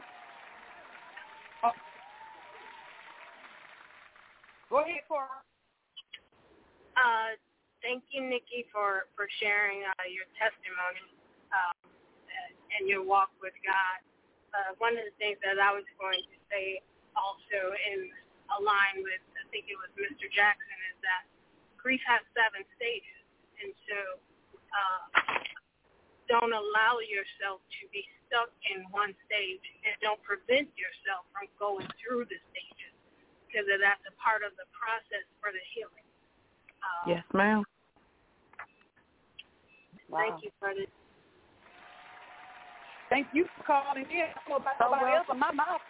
[4.71, 5.27] Go ahead, Cora.
[6.95, 7.35] Uh,
[7.83, 11.11] thank you, Nikki, for for sharing uh, your testimony
[11.51, 11.75] um,
[12.79, 13.99] and your walk with God.
[14.55, 16.79] Uh, one of the things that I was going to say
[17.19, 18.15] also in
[18.63, 20.31] align with, I think it was Mr.
[20.31, 21.27] Jackson, is that
[21.75, 23.23] grief has seven stages,
[23.59, 23.99] and so
[24.71, 25.07] uh,
[26.31, 31.91] don't allow yourself to be stuck in one stage, and don't prevent yourself from going
[31.99, 32.80] through the stages
[33.51, 36.07] because that's a part of the process for the healing.
[36.79, 37.67] Uh, Yes, ma'am.
[40.11, 40.91] Thank you for this.
[43.11, 44.31] Thank you for calling in.
[44.31, 45.83] I don't know about So nobody else, but my mouth.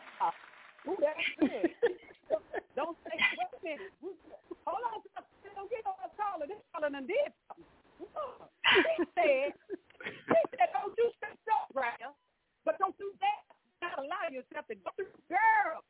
[0.88, 1.68] Ooh, that's good.
[2.76, 3.92] don't say, wait a minute.
[4.64, 5.04] Hold on.
[5.52, 6.48] Don't get on us calling.
[6.48, 7.68] This calling and did something.
[8.00, 12.00] He said, he said, don't you say stuff, right?
[12.64, 13.44] But don't do that.
[13.84, 15.12] Not allow yourself to go through.
[15.28, 15.84] Girl,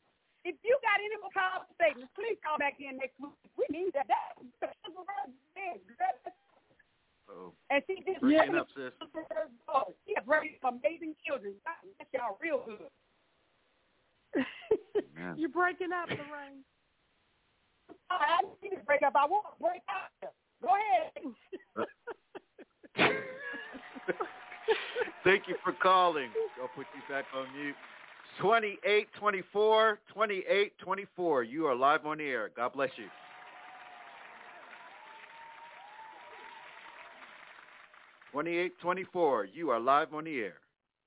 [0.45, 3.37] if you got any more call statements, please call back in next week.
[3.57, 4.09] We need that.
[4.61, 5.81] That's the word man.
[7.31, 8.93] Oh, And she just breaking up, sis.
[10.07, 11.55] She has raised amazing children.
[11.65, 12.91] That's y'all real good.
[15.15, 15.37] Man.
[15.37, 16.65] You're breaking up, Lorraine.
[18.11, 19.15] I need to break up.
[19.15, 20.35] I want to break up.
[20.63, 21.13] Go ahead.
[25.25, 26.31] Thank you for calling.
[26.61, 27.77] I'll put you back on mute.
[28.39, 31.43] 2824, 2824.
[31.43, 32.51] You are live on the air.
[32.57, 33.07] God bless you.
[38.33, 39.47] Twenty-eight, twenty-four.
[39.47, 40.55] You are live on the air.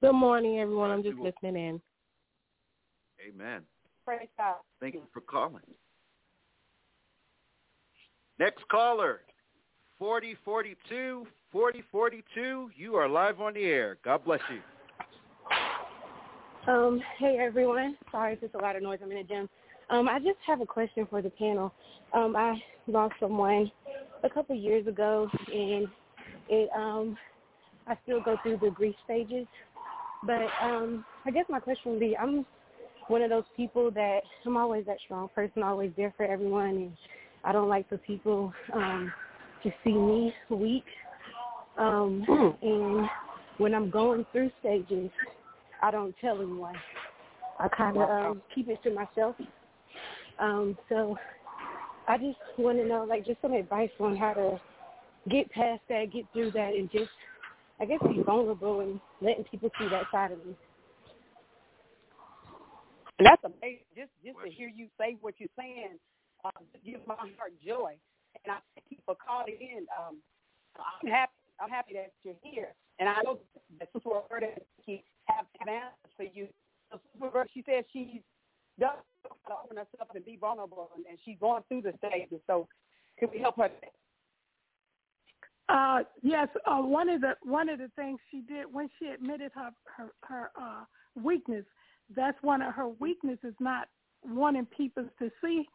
[0.02, 0.92] Good morning, everyone.
[0.92, 1.82] I'm just listening in.
[3.26, 3.62] Amen.
[4.06, 4.56] Praise God.
[4.82, 5.64] Thank you for calling.
[8.40, 9.22] Next caller,
[10.00, 12.72] 4042, 4042.
[12.76, 13.98] You are live on the air.
[14.04, 14.60] God bless you.
[16.66, 17.98] Um, hey everyone.
[18.10, 19.00] Sorry if it's a lot of noise.
[19.04, 19.50] I'm in the gym.
[19.90, 21.74] Um, I just have a question for the panel.
[22.14, 22.56] Um, I
[22.88, 23.70] lost someone
[24.24, 25.88] a couple years ago, and
[26.48, 27.18] it um,
[27.86, 29.46] I still go through the grief stages.
[30.26, 32.46] But um, I guess my question would be, I'm
[33.10, 36.98] one of those people that I'm always that strong person, always there for everyone, and
[37.44, 39.12] I don't like for people um,
[39.64, 40.86] to see me weak.
[41.78, 42.24] Um,
[42.62, 43.10] and
[43.58, 45.10] when I'm going through stages,
[45.84, 46.76] I don't tell anyone.
[47.60, 49.36] I kind of um, keep it to myself.
[50.40, 51.18] Um, so
[52.08, 54.62] I just want to know, like, just some advice on how to
[55.30, 57.12] get past that, get through that, and just,
[57.82, 60.56] I guess, be vulnerable and letting people see that side of me.
[63.20, 63.84] And that's amazing.
[63.96, 66.00] Just just to hear you say what you're saying,
[66.46, 66.50] uh,
[66.86, 67.96] gives my heart joy.
[68.44, 69.86] And I thank you for calling in.
[70.00, 70.18] Um,
[70.80, 71.34] I'm happy.
[71.60, 72.74] I'm happy that you're here.
[73.00, 73.40] And I know
[73.80, 74.48] that Sister Roberta
[74.86, 76.48] he have, answers for you.
[76.92, 77.00] So
[77.54, 78.22] she says she's
[78.80, 78.96] how
[79.48, 82.40] to open herself and be vulnerable, and, and she's going through the stages.
[82.48, 82.68] So
[83.20, 83.70] can we help her?
[85.70, 89.52] Uh, yes, uh, one of the one of the things she did when she admitted
[89.56, 90.84] her her her uh,
[91.22, 91.66] weakness,
[92.16, 93.88] that's one of her weaknesses, not
[94.26, 95.66] wanting people to see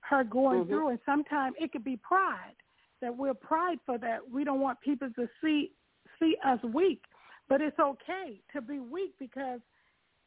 [0.00, 0.68] her going Mhm.
[0.68, 0.88] through.
[0.88, 2.56] And sometimes it could be pride
[3.00, 5.72] that we're prideful that we don't want people to see
[6.18, 7.02] see us weak.
[7.48, 9.60] But it's okay to be weak because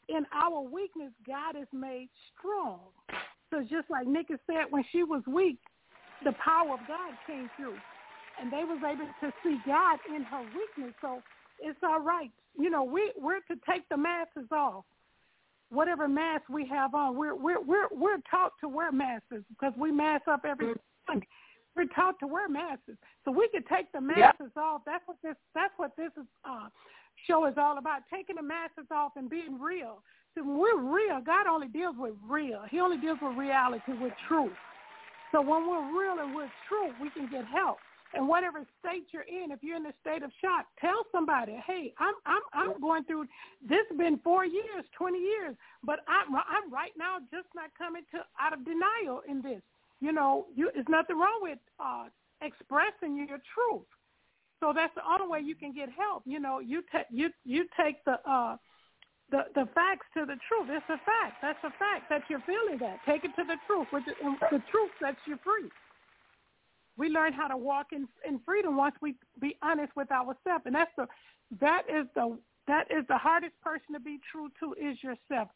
[0.10, 2.80] in our weakness, God is made strong.
[3.50, 5.58] So just like Nikki said, when she was weak,
[6.24, 7.78] the power of God came through,
[8.40, 10.94] and they was able to see God in her weakness.
[11.02, 11.22] So
[11.60, 12.32] it's all right.
[12.58, 14.86] You know, we we're to take the masses off
[15.70, 17.18] whatever mask we have on.
[17.18, 20.74] We're we're we're we're taught to wear masks because we mask up every
[21.08, 21.28] Sunday.
[21.76, 22.84] We're taught to wear masks,
[23.26, 24.82] so we can take the masks off.
[24.86, 26.70] That's what this that's what this is, uh,
[27.28, 30.02] show is all about: taking the masks off and being real.
[30.36, 32.64] So when we're real, God only deals with real.
[32.70, 34.52] He only deals with reality, with truth.
[35.32, 37.78] So when we're real and we're true, we can get help.
[38.14, 41.94] And whatever state you're in, if you're in a state of shock, tell somebody, "Hey,
[42.00, 43.26] I'm I'm I'm going through.
[43.62, 48.04] This has been four years, twenty years, but I'm I'm right now just not coming
[48.12, 49.62] to out of denial in this.
[50.00, 52.06] You know, you, there's nothing wrong with uh,
[52.42, 53.88] expressing your truth.
[54.66, 56.24] So that's the only way you can get help.
[56.26, 58.58] You know, you take you you take the uh,
[59.30, 60.74] the the facts to the truth.
[60.74, 61.38] It's a fact.
[61.40, 62.98] That's a fact that you're feeling that.
[63.06, 63.86] Take it to the truth.
[63.92, 64.16] Which is,
[64.50, 65.70] the truth sets you free.
[66.98, 70.74] We learn how to walk in in freedom once we be honest with ourselves, and
[70.74, 71.06] that's the
[71.62, 72.36] that is the
[72.66, 75.50] that is the hardest person to be true to is yourself.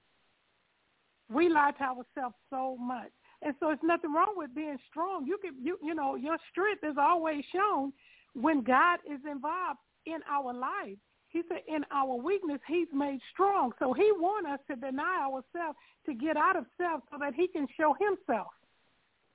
[1.34, 3.10] We lie to ourselves so much,
[3.42, 5.26] and so it's nothing wrong with being strong.
[5.26, 7.92] You can you you know your strength is always shown
[8.34, 10.98] when God is involved in our life.
[11.30, 13.72] He said, in our weakness, he's made strong.
[13.78, 15.78] So he wants us to deny ourselves
[16.08, 18.48] to get out of self so that he can show himself.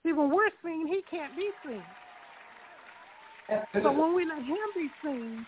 [0.03, 1.83] See, when we're seen, he can't be seen.
[3.83, 5.47] So when we let him be seen,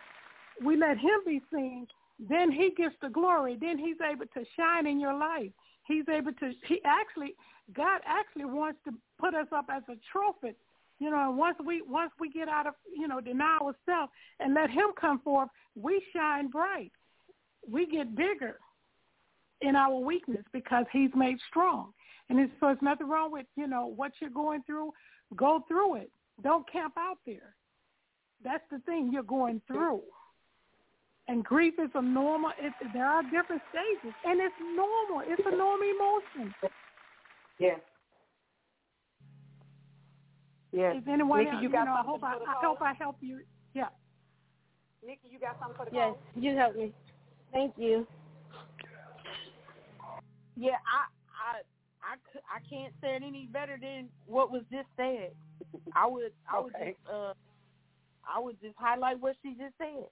[0.64, 1.86] we let him be seen,
[2.18, 3.58] then he gets the glory.
[3.60, 5.50] Then he's able to shine in your life.
[5.86, 7.34] He's able to, he actually,
[7.74, 10.54] God actually wants to put us up as a trophy
[10.98, 14.70] you know, once we once we get out of you know deny ourselves and let
[14.70, 16.92] Him come forth, we shine bright.
[17.70, 18.58] We get bigger
[19.60, 21.92] in our weakness because He's made strong.
[22.28, 24.92] And it's, so it's nothing wrong with you know what you're going through.
[25.34, 26.10] Go through it.
[26.42, 27.54] Don't camp out there.
[28.42, 30.02] That's the thing you're going through.
[31.28, 32.50] And grief is a normal.
[32.58, 35.22] It, there are different stages, and it's normal.
[35.26, 36.54] It's a normal emotion.
[37.58, 37.76] Yeah.
[40.76, 40.92] Yeah.
[40.92, 41.62] Is anyone Nikki, else?
[41.62, 43.40] you got know, I hope I, I hope I help you.
[43.72, 43.88] Yeah.
[45.04, 46.42] Nikki, you got something for the Yes, call?
[46.42, 46.92] you help me.
[47.50, 48.06] Thank you.
[50.54, 51.08] Yeah, I
[51.40, 51.60] I
[52.02, 55.30] I cou- I can't say it any better than what was just said.
[55.94, 56.94] I would I would Okay.
[57.00, 57.32] just uh
[58.28, 60.08] I would just highlight what she just said.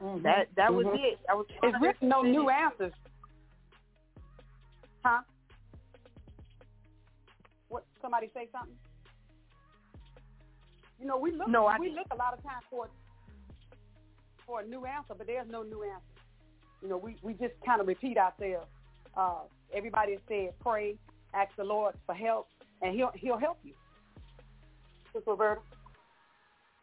[0.00, 0.22] Mhm.
[0.22, 0.94] That that was Mhm.
[0.94, 1.18] it.
[1.26, 2.92] That was It's really no new answers.
[5.04, 5.22] Huh?
[7.68, 7.84] What?
[8.00, 8.76] Somebody say something?
[11.00, 11.48] You know, we look.
[11.48, 11.98] No, I we didn't.
[11.98, 12.88] look a lot of times for
[14.46, 16.04] for a new answer, but there's no new answer.
[16.82, 18.66] You know, we we just kind of repeat ourselves.
[19.16, 19.40] Uh,
[19.74, 20.96] everybody has said, pray,
[21.34, 22.48] ask the Lord for help,
[22.82, 23.72] and He'll He'll help you.
[25.12, 25.60] Sister Roberta.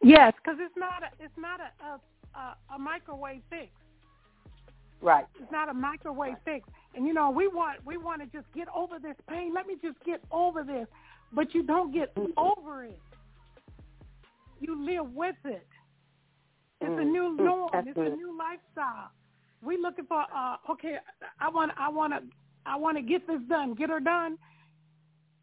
[0.02, 3.68] Yes, because it's not a it's not a, a a a microwave fix.
[5.00, 5.26] Right.
[5.40, 6.68] It's not a microwave fix.
[6.94, 9.54] And you know, we want we want to just get over this pain.
[9.54, 10.86] Let me just get over this.
[11.32, 12.98] But you don't get over it.
[14.60, 15.66] You live with it.
[16.80, 17.70] It's a Mm, new mm, norm.
[17.86, 18.12] it's good.
[18.12, 19.10] a new lifestyle.
[19.62, 20.96] We looking for uh okay,
[21.40, 22.20] I want I want to
[22.66, 23.74] I want to get this done.
[23.74, 24.38] Get her done.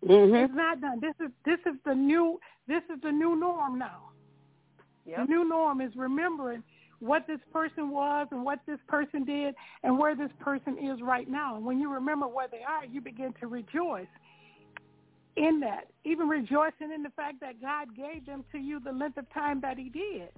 [0.05, 0.35] Mm-hmm.
[0.35, 0.99] It's not done.
[1.01, 4.09] This is this is the new this is the new norm now.
[5.17, 6.63] The new norm is remembering
[6.99, 11.29] what this person was and what this person did and where this person is right
[11.29, 11.55] now.
[11.57, 14.07] And when you remember where they are, you begin to rejoice
[15.35, 19.17] in that, even rejoicing in the fact that God gave them to you the length
[19.17, 20.29] of time that he did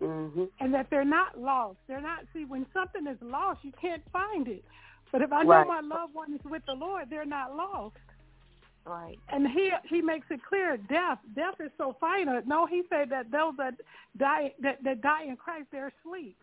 [0.00, 0.44] Mm-hmm.
[0.60, 1.78] and that they're not lost.
[1.88, 4.64] They're not, see, when something is lost, you can't find it.
[5.10, 7.96] But if I know my loved one is with the Lord, they're not lost.
[8.84, 9.18] Right.
[9.28, 12.40] And he he makes it clear death death is so final.
[12.46, 13.74] No, he said that those that
[14.18, 16.36] die that, that die in Christ they're asleep.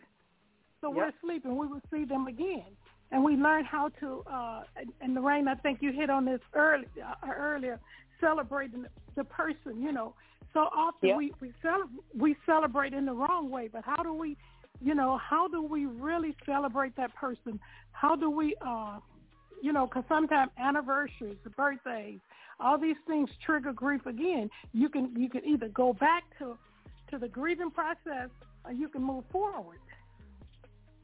[0.81, 2.65] So we're asleep and we will see them again.
[3.11, 4.63] And we learn how to uh
[5.01, 7.79] and, Lorraine, I think you hit on this early uh, earlier,
[8.19, 8.85] celebrating
[9.15, 10.13] the, person, you know.
[10.53, 11.17] So often Yep.
[11.17, 14.37] we we celebrate we celebrate in the wrong way, but how do we
[14.82, 17.59] you know, how do we really celebrate that person?
[17.91, 18.99] How do we uh
[19.61, 22.19] you know, because sometimes anniversaries, birthdays,
[22.59, 24.49] all these things trigger grief again.
[24.73, 26.57] You can you can either go back to
[27.11, 28.29] to the grieving process,
[28.65, 29.77] or you can move forward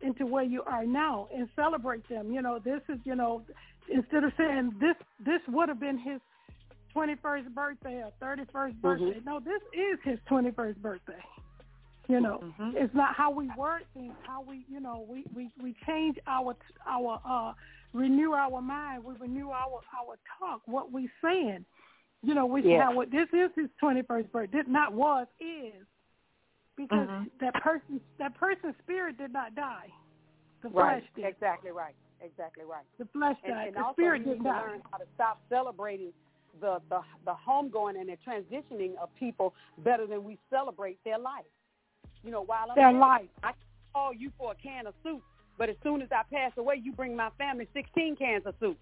[0.01, 2.31] into where you are now and celebrate them.
[2.31, 3.43] You know, this is you know,
[3.89, 4.95] instead of saying this
[5.25, 6.19] this would have been his
[6.93, 9.21] twenty first birthday or 31st birthday.
[9.25, 11.21] No, this is his twenty first birthday.
[12.07, 12.43] You know,
[12.75, 16.55] it's not how we word things, how we, you know, we we we change our
[16.85, 17.53] our uh
[17.93, 21.63] renew our mind, we renew our our talk, what we saying.
[22.23, 22.85] You know, we say Yeah.
[22.85, 24.57] how what this is his twenty first birthday.
[24.57, 25.85] This not was is
[26.75, 27.29] because Mhm.
[27.39, 29.91] that person that person's spirit did not die.
[30.61, 31.01] The Right.
[31.01, 31.25] flesh did.
[31.25, 31.95] Exactly right.
[32.21, 32.85] Exactly right.
[32.97, 33.67] The flesh died.
[33.67, 34.61] and the also spirit didn't to die.
[34.61, 36.13] learn how to stop celebrating
[36.59, 41.45] the the the homegoing and the transitioning of people better than we celebrate their life.
[42.23, 43.29] You know, while I'm Their life.
[43.43, 43.53] I
[43.93, 45.23] call you for a can of soup,
[45.57, 48.77] but as soon as I pass away, you bring my family 16 cans of soup.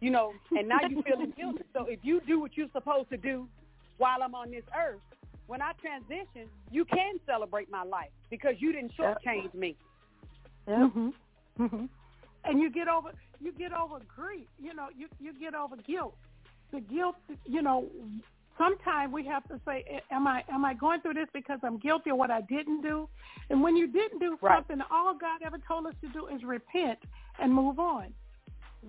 [0.00, 1.64] You know, and now you feeling guilty.
[1.72, 3.48] So if you do what you're supposed to do
[3.98, 5.00] while I'm on this earth,
[5.46, 9.76] when I transition, you can celebrate my life because you didn't shortchange me.
[10.68, 11.08] hmm
[11.56, 11.84] hmm
[12.44, 13.10] And you get over
[13.40, 14.48] you get over grief.
[14.58, 16.16] You know, you you get over guilt.
[16.72, 17.16] The guilt,
[17.46, 17.86] you know,
[18.58, 22.10] sometimes we have to say, am I am I going through this because I'm guilty
[22.10, 23.08] of what I didn't do?
[23.50, 24.56] And when you didn't do Right.
[24.58, 26.98] something, all God ever told us to do is repent
[27.38, 28.12] and move on.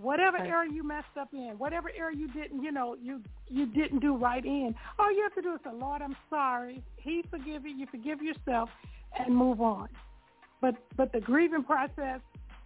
[0.02, 4.00] Whatever area you messed up in, whatever area you didn't, you know, you you didn't
[4.00, 6.84] do right in, all you have to do is say, Lord, I'm sorry.
[6.98, 7.76] He forgive you.
[7.76, 8.70] You forgive yourself,
[9.20, 9.90] and move on.
[10.62, 12.22] But but the grieving process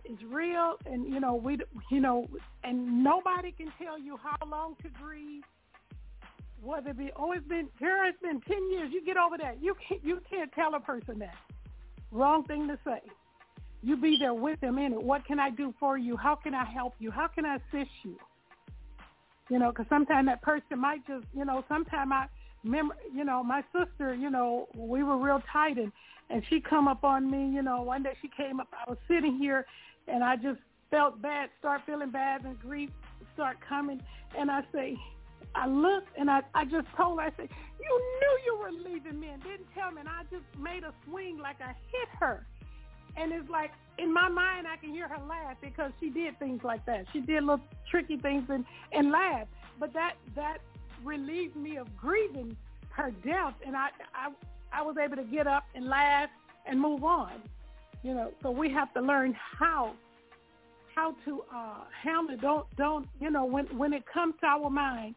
[0.06, 1.58] is real, and you know we
[1.92, 2.28] you know,
[2.64, 5.44] and nobody can tell you how long to grieve.
[6.62, 9.62] Whether it be oh it's been here it's been ten years, you get over that.
[9.62, 11.36] You can't you can't tell a person that.
[12.12, 13.02] Wrong thing to say.
[13.88, 15.02] You be there with them in it.
[15.02, 16.18] What can I do for you?
[16.18, 17.10] How can I help you?
[17.10, 18.18] How can I assist you?
[19.50, 22.26] You know, because sometimes that person might just, you know, sometimes I
[22.66, 25.94] remember, you know, my sister, you know, we were real tight and,
[26.30, 28.98] and she come up on me, you know, one day she came up, I was
[29.08, 29.66] sitting here
[30.10, 30.60] and I just
[30.92, 32.90] felt bad, start feeling bad and grief
[33.36, 34.02] start coming.
[34.38, 34.98] And I say,
[35.56, 37.48] I looked and I, I just told her, I said,
[37.80, 40.02] you knew you were leaving me and didn't tell me.
[40.02, 42.46] And I just made a swing like I hit her.
[43.18, 46.62] And it's like in my mind, I can hear her laugh because she did things
[46.64, 47.06] like that.
[47.12, 49.48] She did little tricky things and and laugh.
[49.80, 50.58] But that that
[51.04, 52.56] relieved me of grieving
[52.90, 54.32] her death, and I I
[54.72, 56.30] I was able to get up and laugh
[56.66, 57.32] and move on.
[58.04, 59.94] You know, so we have to learn how
[60.96, 62.38] how to uh, handle.
[62.38, 65.16] Don't don't you know when when it comes to our mind,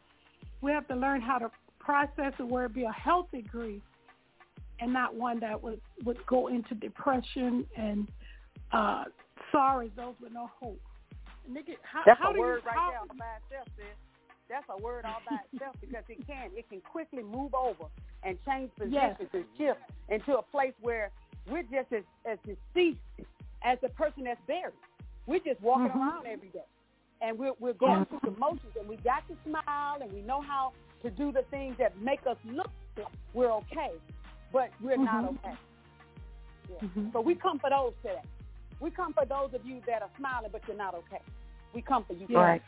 [0.62, 3.82] we have to learn how to process it where it be a healthy grief
[4.80, 8.08] and not one that would would go into depression and
[8.72, 9.04] uh
[9.52, 10.80] sorry those with no hope.
[11.50, 13.86] Nigga, how, That's how a do word you, right how, there all by itself, sis.
[14.48, 16.50] That's a word all by itself because it can.
[16.56, 17.84] It can quickly move over
[18.22, 19.16] and change Yes.
[19.18, 21.10] positions and shift into a place where
[21.50, 23.00] we're just as, as deceased
[23.64, 24.74] as the person that's buried.
[25.26, 25.96] We're just walking Mhm.
[25.96, 26.64] around every day.
[27.22, 30.40] And we're, we're going through the motions and we got to smile and we know
[30.40, 33.92] how to do the things that make us look like we're okay,
[34.52, 35.38] but we're not Mhm.
[35.38, 35.56] okay.
[36.70, 36.88] Yeah.
[36.88, 37.12] Mhm.
[37.12, 38.22] So we come for those today.
[38.80, 41.20] We come for those of you that are smiling but you're not okay.
[41.74, 42.26] We come for you.
[42.28, 42.60] Yes.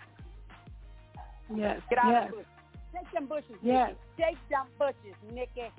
[1.49, 1.61] today.
[1.63, 1.81] Yes.
[1.91, 2.25] Get out yes.
[2.25, 2.47] of the bush.
[2.93, 3.89] Shake them bushes, Yes.
[4.19, 4.23] Nikki.
[4.23, 5.71] Shake them bushes, Nikki.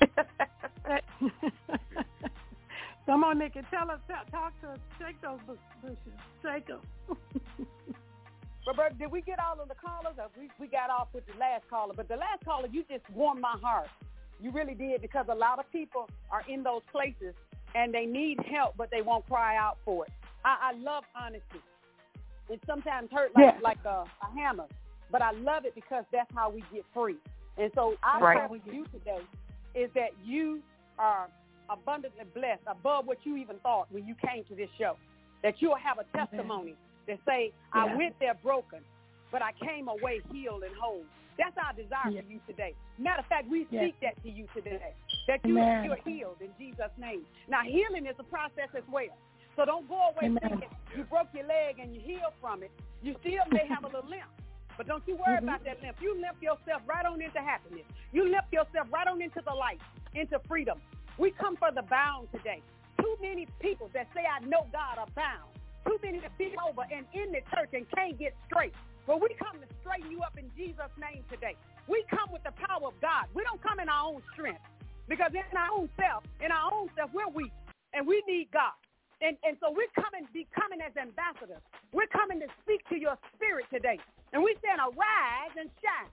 [3.06, 3.60] Come on, Nikki.
[3.70, 4.78] Tell us, tell, talk to us.
[4.98, 6.18] Shake those bu- bushes.
[6.42, 6.80] Shake them.
[8.66, 10.16] Roberta, did we get all of the callers?
[10.18, 13.04] Or we, we got off with the last caller, but the last caller, you just
[13.10, 13.88] warmed my heart.
[14.40, 17.34] You really did because a lot of people are in those places
[17.74, 20.12] and they need help, but they won't cry out for it.
[20.44, 21.60] I, I love honesty.
[22.48, 23.62] It sometimes hurt like Yes.
[23.62, 24.66] like a, a hammer,
[25.10, 27.16] but I love it because that's how we get free.
[27.56, 28.48] And so I right.
[28.48, 29.22] for you today
[29.74, 30.60] is that you
[30.98, 31.28] are
[31.70, 34.96] abundantly blessed above what you even thought when you came to this show.
[35.42, 36.74] That you'll have a testimony
[37.06, 37.96] that say, I Yeah.
[37.96, 38.80] went there broken,
[39.30, 41.04] but I came away healed and whole.
[41.36, 42.20] That's our desire Yeah.
[42.22, 42.74] for you today.
[42.98, 43.82] Matter of fact, we Yeah.
[43.82, 44.94] speak that to you today.
[45.26, 45.84] That you, Amen.
[45.84, 47.26] you're healed in Jesus' name.
[47.48, 49.16] Now, healing is a process as well.
[49.56, 50.38] So don't go away Amen.
[50.40, 52.70] thinking you broke your leg and you healed from it.
[53.02, 54.30] You still may have a little limp.
[54.76, 55.44] But don't you worry Mhm.
[55.44, 56.00] about that limp.
[56.02, 57.86] You limp yourself right on into happiness.
[58.12, 59.80] You limp yourself right on into the light,
[60.14, 60.80] into freedom.
[61.16, 62.60] We come for the bound today.
[63.00, 65.50] Too many people that say, I know God are bound.
[65.86, 68.74] Too many that be over and in the church and can't get straight.
[69.06, 71.56] But we come to straighten you up in Jesus' name today.
[71.88, 73.28] We come with the power of God.
[73.36, 74.64] We don't come in our own strength.
[75.08, 77.52] Because in our own self, in our own self, we're weak.
[77.92, 78.72] And we need God.
[79.20, 81.60] And, and so we're coming, becoming as ambassadors.
[81.92, 84.00] We're coming to speak to your spirit today.
[84.32, 86.10] And we're saying, arise and shine.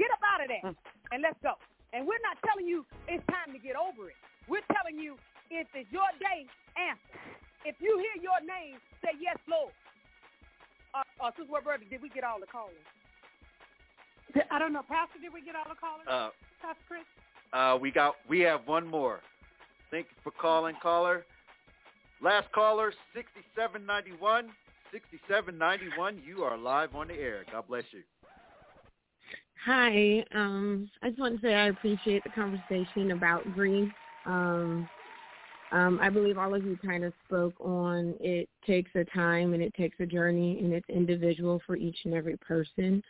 [0.00, 0.76] Get up out of there hmm.
[1.12, 1.56] and let's go.
[1.92, 4.18] And we're not telling you it's time to get over it.
[4.48, 5.16] We're telling you
[5.48, 6.44] if it's your day,
[6.76, 7.20] answer.
[7.64, 9.72] If you hear your name, say yes, Lord.
[10.96, 12.74] Uh, uh, Sister Roberta, did we get all the callers?
[14.50, 14.82] I don't know.
[14.88, 16.06] Pastor, did we get all the callers?
[16.08, 16.30] Uh,
[16.62, 17.02] Pastor Chris?
[17.52, 19.20] uh, we got we have one more.
[19.90, 21.24] Thank you for calling, caller.
[22.22, 24.50] Last caller, sixty-seven ninety-one.
[24.92, 26.22] Sixty-seven ninety-one.
[26.26, 27.44] You are live on the air.
[27.52, 28.02] God bless you.
[29.64, 30.24] Hi.
[30.34, 33.92] Um, I just want to say I appreciate the conversation about grief.
[34.26, 34.88] Um,
[35.72, 39.62] Um, I believe all of you kind of spoke on it takes a time and
[39.62, 43.02] it takes a journey and it's individual for each and every person.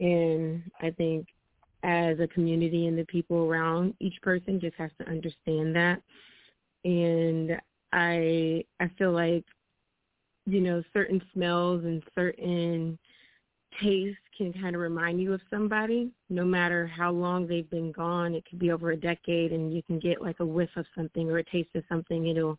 [0.00, 1.26] And I think
[1.82, 6.00] as a community and the people around each person just has to understand that.
[6.84, 7.58] And
[7.92, 9.44] I I feel like
[10.46, 12.98] you know certain smells and certain
[13.82, 16.10] tastes can kind of remind you of somebody.
[16.28, 19.82] No matter how long they've been gone it could be over a decade and you
[19.82, 22.58] can get like a whiff of something or a taste of something it'll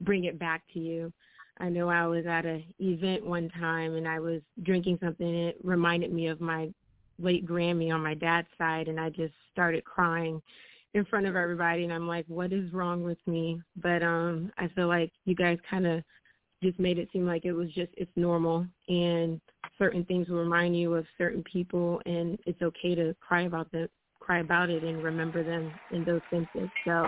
[0.00, 1.12] bring it back to you.
[1.58, 5.48] I know i was at a event one time and i was drinking something and
[5.50, 6.68] it reminded me of my
[7.20, 10.42] late grammy on my dad's side and i just started crying
[10.94, 13.60] in front of everybody and i'm like what is wrong with me?
[13.76, 16.02] But um i feel like you guys kind of
[16.64, 19.40] just made it seem like it was just it's normal and
[19.78, 23.88] certain things will remind you of certain people and it's okay to cry about them
[24.20, 27.06] cry about it and remember them in those senses so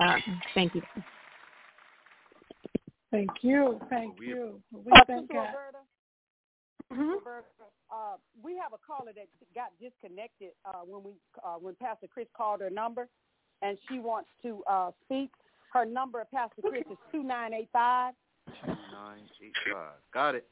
[0.00, 0.16] uh,
[0.54, 0.82] thank you
[3.10, 3.80] Thank you.
[3.88, 4.60] Thank you.
[4.72, 5.48] We thank Sister God.
[6.92, 7.28] Mm-hmm.
[7.90, 11.12] Uh, we have a caller that got disconnected uh, when we
[11.44, 13.08] uh, when Pastor Chris called her number,
[13.62, 15.30] and she wants to uh, speak.
[15.72, 18.14] Her number, of Pastor Chris, is two nine eight five.
[18.66, 19.94] Nine eight five.
[20.12, 20.46] Got it.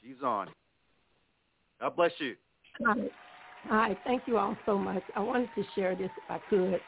[0.00, 0.48] She's on.
[1.80, 2.36] God bless you.
[2.86, 2.94] Hi.
[3.64, 3.98] Hi.
[4.04, 5.02] Thank you all so much.
[5.16, 6.80] I wanted to share this if I could.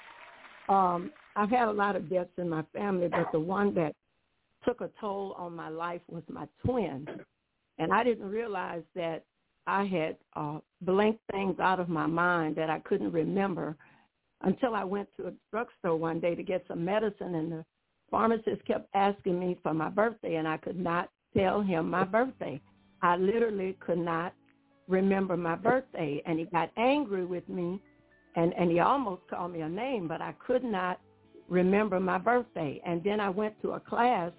[0.69, 3.95] Um, I've had a lot of deaths in my family, but the one that
[4.65, 7.07] took a toll on my life was my twin.
[7.79, 9.25] And I didn't realize that
[9.67, 13.77] I had uh, blanked things out of my mind that I couldn't remember
[14.43, 17.65] until I went to a drugstore one day to get some medicine and the
[18.11, 22.61] pharmacist kept asking me for my birthday and I could not tell him my birthday.
[23.03, 24.33] I literally could not
[24.89, 27.81] remember my birthday and he got angry with me
[28.37, 31.01] and and he almost called me a name but I could not
[31.49, 34.33] remember my birthday and then I went to a class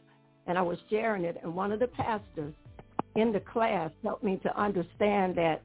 [0.45, 2.53] and I was sharing it and one of the pastors
[3.15, 5.61] in the class helped me to understand that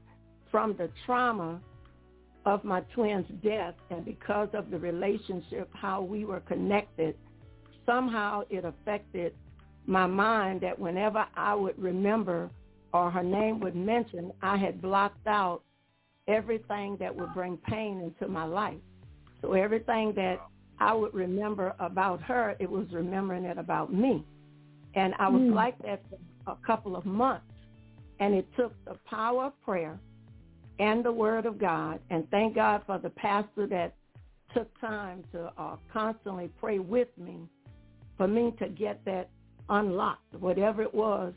[0.51, 1.61] from the trauma
[2.45, 7.15] of my twin's death and because of the relationship how we were connected
[7.85, 9.33] somehow it affected
[9.85, 12.49] my mind that whenever I would remember
[12.93, 15.63] or her name would mention, I had blocked out
[16.27, 18.79] everything that would bring pain into my life.
[19.41, 20.39] So everything that
[20.79, 24.23] I would remember about her, it was remembering it about me.
[24.95, 25.53] And I was Mm.
[25.53, 26.17] like that for
[26.51, 27.45] a couple of months.
[28.19, 29.99] And it took the power of prayer
[30.79, 31.99] and the word of God.
[32.09, 33.95] And thank God for the pastor that
[34.53, 37.49] took time to uh, constantly pray with me
[38.17, 39.29] for me to get that
[39.69, 41.33] unlocked, whatever it was,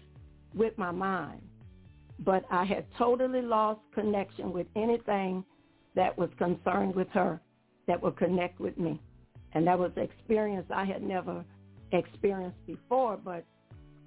[0.54, 1.42] with my mind.
[2.20, 5.44] But I had totally lost connection with anything
[5.94, 7.40] that was concerned with her
[7.86, 9.00] that would connect with me.
[9.52, 11.44] And that was an experience I had never
[11.92, 13.16] experienced before.
[13.16, 13.44] But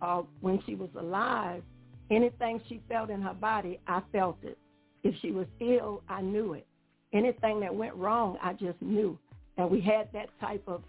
[0.01, 1.63] uh, when she was alive,
[2.11, 4.57] anything she felt in her body, I felt it.
[5.03, 6.67] If she was ill, I knew it.
[7.13, 9.17] Anything that went wrong, I just knew.
[9.57, 10.83] And we had that type of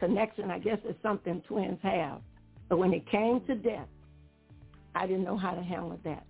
[0.00, 0.50] connection.
[0.50, 2.20] I guess is something twins have.
[2.68, 3.88] But when it came to death,
[4.94, 6.24] I didn't know how to handle that.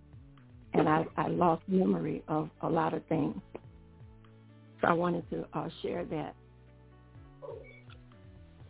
[0.73, 3.41] And I, I lost memory of a lot of things.
[4.81, 6.35] So I wanted to uh, share that.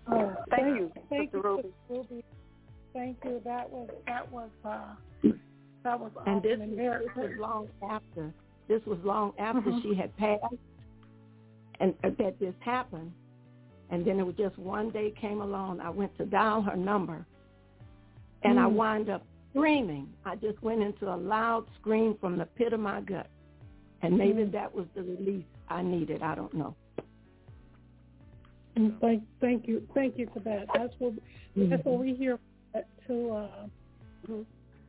[0.07, 1.69] Oh, Thank thank you, Thank Sister you, Ruby.
[1.89, 2.25] Ruby.
[2.93, 3.41] Thank you.
[3.45, 4.95] That was that was uh
[5.83, 8.35] that was And this, awesome and very this was long after.
[8.69, 9.83] This was long after Mhm.
[9.83, 10.55] she had passed,
[11.81, 13.13] and uh, that this happened.
[13.91, 15.81] And then it was just one day came along.
[15.81, 17.27] I went to dial her number,
[18.43, 20.09] and I wind up screaming.
[20.25, 23.29] I just went into a loud scream from the pit of my gut,
[24.03, 24.53] and maybe Mm.
[24.53, 26.23] that was the release I needed.
[26.23, 26.75] I don't know.
[28.77, 30.67] And Thank, thank you, thank you for that.
[30.75, 31.15] That's what
[31.57, 32.39] that's what we hear
[33.07, 33.31] to.
[33.31, 33.49] Uh,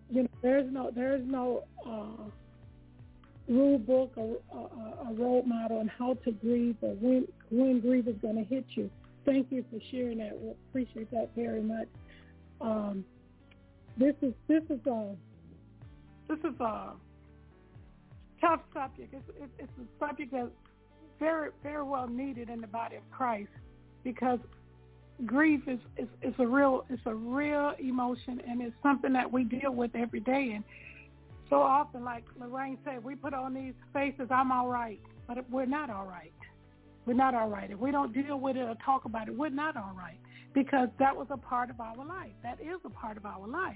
[0.09, 2.29] you know, there's no there's no uh,
[3.47, 8.07] rule book or a, a role model on how to grieve or when when grief
[8.07, 8.89] is going to hit you.
[9.25, 10.39] Thank you for sharing that.
[10.39, 11.87] We appreciate that very much.
[12.61, 13.05] Um,
[13.97, 15.15] this is this is a
[16.27, 16.93] this is a
[18.41, 19.13] tough subject.
[19.13, 20.49] It's, it's, it's a subject that's
[21.19, 23.49] very very well needed in the body of Christ
[24.03, 24.39] because
[25.25, 29.43] grief is, is, is a real it's a real emotion and it's something that we
[29.43, 30.63] deal with every day and
[31.49, 35.65] so often like Lorraine said, we put on these faces, I'm all right, but we're
[35.65, 36.31] not all right.
[37.05, 37.69] We're not all right.
[37.69, 40.17] If we don't deal with it or talk about it, we're not all right
[40.53, 42.31] because that was a part of our life.
[42.41, 43.75] That is a part of our life.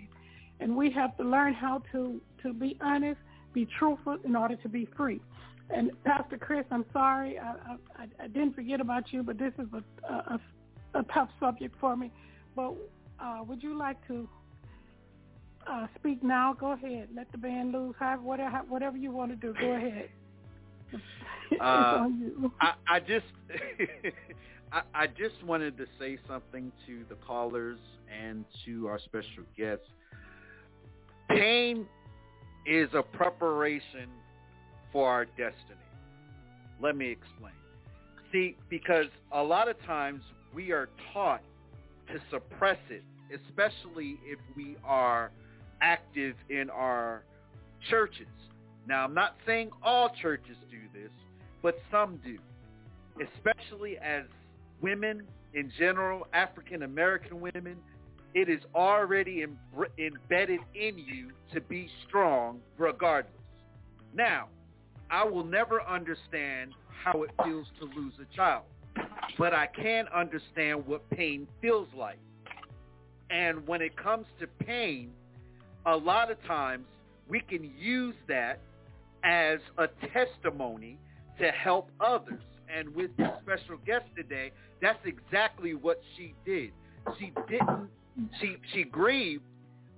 [0.59, 3.19] And we have to learn how to, to be honest,
[3.53, 5.21] be truthful in order to be free.
[5.69, 9.67] And Pastor Chris, I'm sorry, I, I, I didn't forget about you, but this is
[9.73, 10.39] a, a,
[10.95, 12.11] a tough subject for me.
[12.55, 12.73] but
[13.19, 14.27] uh, would you like to
[15.69, 16.55] uh, speak now?
[16.59, 17.09] Go ahead.
[17.15, 17.95] Let the band loose.
[17.99, 19.53] Have whatever whatever you want to do.
[19.59, 20.09] Go ahead.
[21.59, 22.07] Uh.
[22.61, 23.25] I, I just
[24.71, 29.87] I, I just wanted to say something to the callers and to our special guests.
[31.27, 31.87] Pain
[32.67, 34.09] is a preparation
[34.91, 35.89] for our destiny.
[36.81, 37.53] Let me explain.
[38.31, 40.21] See, because a lot of times
[40.53, 41.41] we are taught
[42.13, 45.31] to suppress it, especially if we are
[45.81, 47.23] active in our
[47.89, 48.27] churches.
[48.88, 51.11] Now, I'm not saying all churches do this,
[51.61, 52.38] but some do,
[53.22, 54.23] especially as
[54.81, 55.23] women
[55.53, 57.77] in general, African American women.
[58.35, 59.57] It is already em-
[59.97, 63.34] embedded in you to be strong regardless.
[64.14, 64.47] Now,
[65.10, 66.73] I will never understand
[67.03, 68.64] how it feels to lose a child,
[69.38, 72.19] but I can understand what pain feels like.
[73.31, 75.11] And when it comes to pain,
[75.85, 76.85] a lot of times
[77.27, 78.60] we can use that
[79.23, 80.97] as a testimony
[81.39, 82.41] to help others.
[82.76, 84.51] And with the special guest today,
[84.81, 86.72] that's exactly what she did.
[87.18, 87.89] She didn't,
[88.39, 89.43] she, she grieved,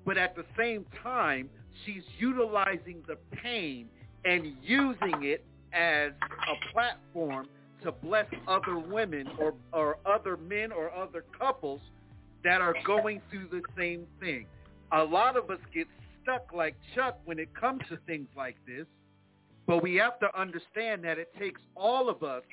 [0.05, 1.49] but at the same time,
[1.85, 3.87] she's utilizing the pain
[4.23, 5.43] and using it
[5.73, 7.47] as a platform
[7.83, 11.81] to bless other women or, or other men or other couples
[12.43, 14.45] that are going through the same thing.
[14.93, 15.87] A lot of us get
[16.21, 18.85] stuck like Chuck when it comes to things like this,
[19.67, 22.43] but we have to understand that it takes all of us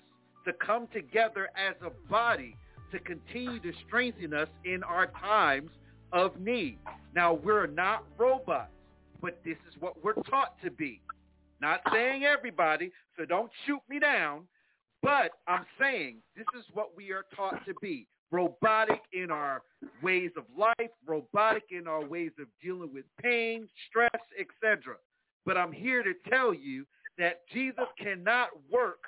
[0.47, 2.57] to come together as a body
[2.93, 5.71] to continue to strengthen us in our times
[6.13, 6.79] of need.
[7.15, 8.71] Now, we're not robots,
[9.21, 11.01] but this is what we're taught to be.
[11.61, 14.45] Not saying everybody, so don't shoot me down,
[15.03, 18.07] but I'm saying this is what we are taught to be.
[18.31, 19.63] Robotic in our
[20.03, 24.97] ways of life, robotic in our ways of dealing with pain, stress, etc.
[25.47, 26.85] But I'm here to tell you
[27.17, 29.01] that Jesus cannot work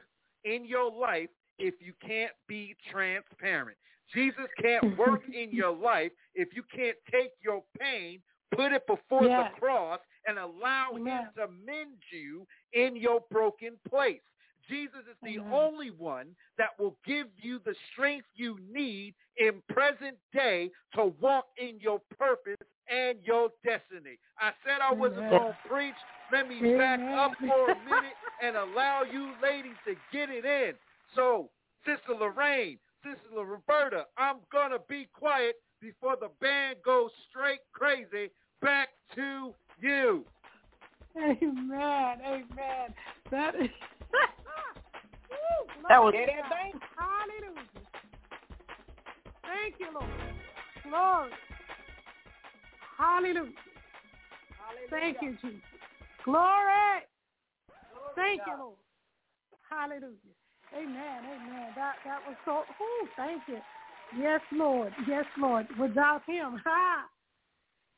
[0.44, 1.28] in your life
[1.58, 3.76] if you can't be transparent.
[4.14, 8.20] Jesus can't work in your life if you can't take your pain,
[8.54, 14.20] put it before the cross, and allow him to mend you in your broken place.
[14.70, 20.16] Jesus is the only one that will give you the strength you need in present
[20.32, 22.56] day to walk in your purpose
[22.88, 24.18] and your destiny.
[24.38, 25.30] I said I wasn't Amen.
[25.30, 25.94] going to preach.
[26.32, 30.74] Let me back up for a minute and allow you ladies to get it in.
[31.16, 31.50] So,
[31.84, 38.30] Sister Lorraine, Sister Roberta, I'm going to be quiet before the band goes straight crazy.
[38.62, 40.24] Back to you.
[41.16, 42.18] Amen.
[42.24, 42.94] Amen.
[43.30, 43.68] That is.
[45.88, 46.72] That was- glory.
[46.96, 47.66] Hallelujah.
[49.42, 50.10] Thank you, Lord.
[50.84, 51.32] Glory.
[52.98, 53.52] Hallelujah.
[54.90, 55.60] Thank you, Jesus.
[56.24, 57.06] Glory.
[58.14, 58.76] Thank you, Lord.
[59.68, 60.34] Hallelujah.
[60.74, 61.24] Amen.
[61.24, 61.72] Amen.
[61.76, 62.62] That that was so.
[62.82, 63.58] Ooh, thank you.
[64.18, 64.92] Yes, Lord.
[65.06, 65.66] Yes, Lord.
[65.78, 67.06] Without Him, ha.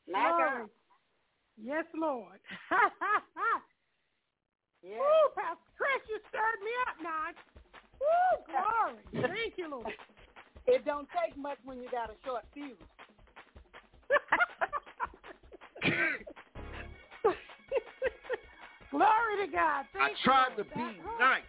[0.07, 0.69] My God.
[1.57, 2.39] Yes, Lord.
[4.83, 4.99] Yeah.
[4.99, 7.31] Woo, Pastor Chris, you stirred me up now.
[8.03, 9.03] Woo, glory.
[9.33, 9.87] Thank you, Lord.
[10.67, 12.75] It don't take much when you got a short fuse.
[18.91, 19.85] Glory to God.
[19.95, 20.57] I Thank you, I tried Lord.
[20.57, 21.43] to be That- nice,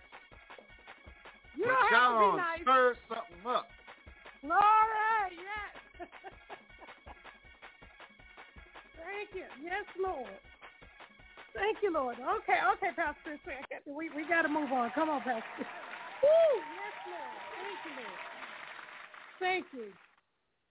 [1.57, 2.63] You but don't have to y'all be nice.
[2.63, 3.67] stir something up.
[4.41, 6.09] Glory, yes.
[8.97, 9.45] Thank you.
[9.63, 10.31] Yes, Lord.
[11.55, 12.17] Thank you, Lord.
[12.19, 13.39] Okay, okay, Pastor.
[13.87, 14.91] We we got to move on.
[14.95, 15.67] Come on, Pastor.
[16.25, 16.61] Woo!
[16.81, 17.37] Yes, Lord.
[17.61, 18.21] Thank you, Lord.
[19.41, 19.93] Thank you.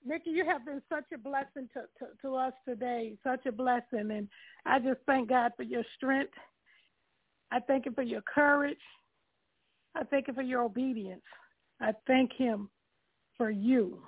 [0.05, 4.11] Nikki, you have been such a blessing to, to, to us today, such a blessing.
[4.11, 4.27] And
[4.65, 6.33] I just thank God for your strength.
[7.51, 8.77] I thank him for your courage.
[9.95, 11.21] I thank him for your obedience.
[11.79, 12.69] I thank him
[13.37, 14.01] for you.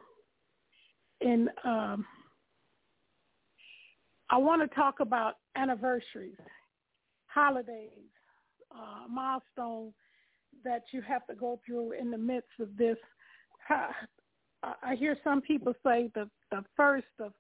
[1.22, 2.06] And um,
[4.30, 6.36] I want to talk about anniversaries,
[7.28, 8.10] holidays,
[8.72, 9.94] uh, milestones
[10.64, 12.98] that you have to go through in the midst of this.
[13.70, 17.34] I hear some people say the the first of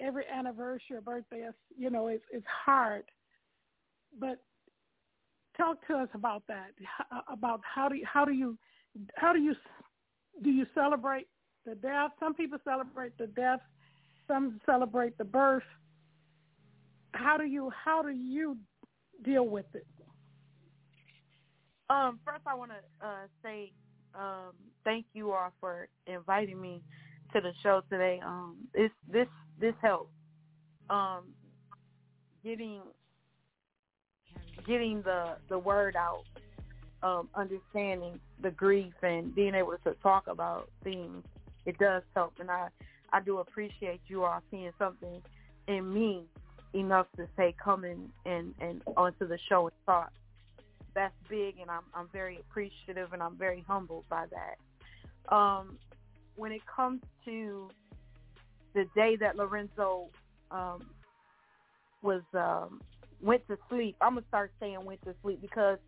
[0.00, 3.04] every anniversary or birthday is you know is is hard,
[4.18, 4.42] but
[5.56, 6.70] talk to us about that.
[7.12, 8.56] Uh, about how do you, how do you
[9.16, 9.54] how do you
[10.42, 11.26] do you celebrate
[11.66, 12.10] the death?
[12.20, 13.60] Some people celebrate the death.
[14.26, 15.64] Some celebrate the birth.
[17.12, 18.56] How do you how do you
[19.24, 19.86] deal with it?
[21.90, 23.72] Um, first, I want to uh, say
[24.14, 24.52] um,
[24.84, 26.82] thank you all for inviting me
[27.32, 28.20] to the show today.
[28.24, 29.28] Um, this this
[29.60, 30.12] this helped.
[30.90, 31.24] Um,
[32.44, 32.80] getting
[34.66, 36.24] getting the the word out,
[37.02, 41.24] um, understanding the grief and being able to talk about things,
[41.64, 42.34] it does help.
[42.38, 42.68] And I
[43.12, 45.22] I do appreciate you all seeing something
[45.68, 46.24] in me
[46.74, 50.12] enough to say come in and and onto the show and talk.
[50.94, 55.34] That's big, and I'm I'm very appreciative and I'm very humbled by that.
[55.34, 55.78] Um,
[56.36, 57.70] when it comes to
[58.74, 60.08] the day that Lorenzo
[60.50, 60.86] um,
[62.02, 62.80] was um,
[63.20, 65.78] went to sleep, I'm gonna start saying went to sleep because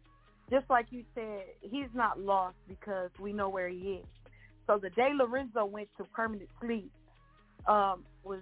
[0.51, 4.07] just like you said, he's not lost because we know where he is.
[4.67, 6.91] So the day Lorenzo went to permanent sleep
[7.67, 8.41] um, was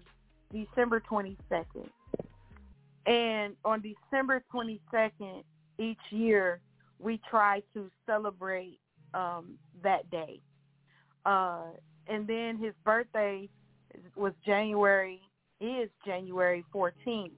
[0.53, 1.89] December 22nd.
[3.07, 5.43] And on December 22nd
[5.79, 6.61] each year,
[6.99, 8.79] we try to celebrate
[9.15, 10.41] um, that day.
[11.25, 11.67] Uh,
[12.07, 13.49] and then his birthday
[14.17, 15.21] was January,
[15.61, 17.31] is January 14th.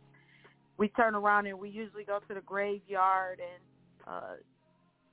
[0.78, 3.62] We turn around and we usually go to the graveyard and
[4.06, 4.34] uh,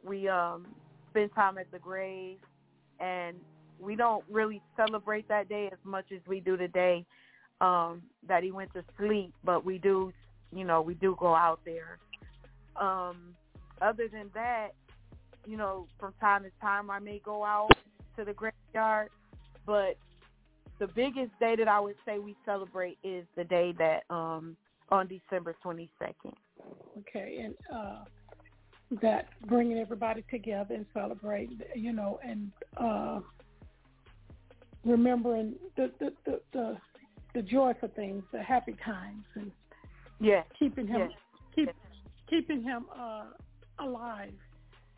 [0.03, 0.67] we um,
[1.09, 2.37] spend time at the grave.
[2.99, 3.37] And
[3.79, 7.05] we don't really celebrate that day as much as we do the day
[7.61, 10.13] um, that he went to sleep, but we do,
[10.55, 11.99] you know, we do go out there.
[12.79, 13.35] Um,
[13.81, 14.69] other than that,
[15.45, 17.71] you know, from time to time I may go out
[18.17, 19.09] to the graveyard,
[19.65, 19.97] but
[20.79, 24.55] the biggest day that I would say we celebrate is the day that um
[24.89, 26.33] on December 22nd.
[26.99, 28.03] Okay, and uh
[29.01, 33.19] that bringing everybody together and celebrate, you know, and uh
[34.85, 36.77] remembering the the the, the,
[37.33, 39.51] the joyful things, the happy times, and
[40.19, 41.11] yeah, keeping him yes.
[41.55, 41.69] keep
[42.29, 43.25] keeping him uh
[43.79, 44.33] alive.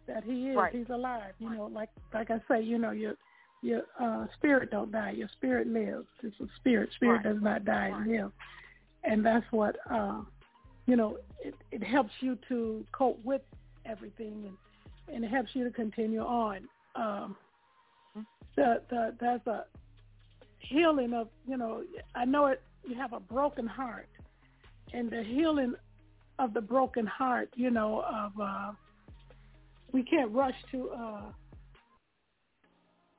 [0.07, 0.73] That he is, Right.
[0.73, 1.33] he's alive.
[1.39, 3.13] You know, like like I say, you know, your
[3.61, 6.07] your uh spirit don't die, your spirit lives.
[6.23, 6.89] It's a spirit.
[6.95, 7.33] Spirit Right.
[7.33, 8.31] does not die and live.
[9.03, 10.21] And that's what uh
[10.87, 13.41] you know, it, it helps you to cope with
[13.85, 14.57] everything and
[15.15, 16.67] and it helps you to continue on.
[16.95, 17.35] Um
[18.55, 19.65] the the there's a
[20.59, 21.83] healing of you know
[22.15, 24.07] I know it you have a broken heart
[24.93, 25.75] and the healing
[26.39, 28.71] of the broken heart you know of uh
[29.91, 31.21] we can't rush to uh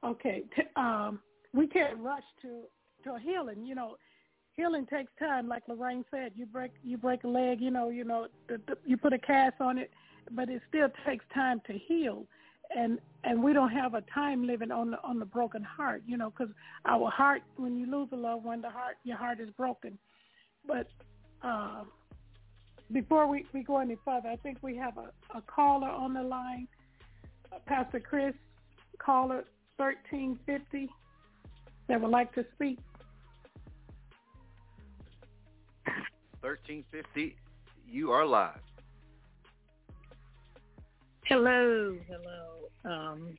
[0.04, 1.20] okay t- um
[1.52, 2.62] we can't rush to
[3.04, 3.96] to healing you know.
[4.56, 8.04] Healing takes time like Lorraine said you break you break a leg you know you
[8.04, 9.90] know the, the, you put a cast on it
[10.32, 12.26] but it still takes time to heal.
[12.76, 16.16] And and we don't have a time limit on the on the broken heart you
[16.16, 16.52] know because
[16.84, 19.98] our heart when you lose a loved one the heart your heart is broken.
[20.66, 20.88] But
[21.42, 21.84] uh
[22.92, 26.22] before we, we go any further i think we have a, a caller on the
[26.22, 26.66] line
[27.52, 28.34] uh, pastor chris
[28.98, 29.44] caller
[29.76, 30.88] 1350
[31.88, 32.78] that would like to speak
[36.42, 37.36] 1350,
[37.86, 38.60] you are live.
[41.26, 42.92] Hello, hello.
[42.92, 43.38] Um,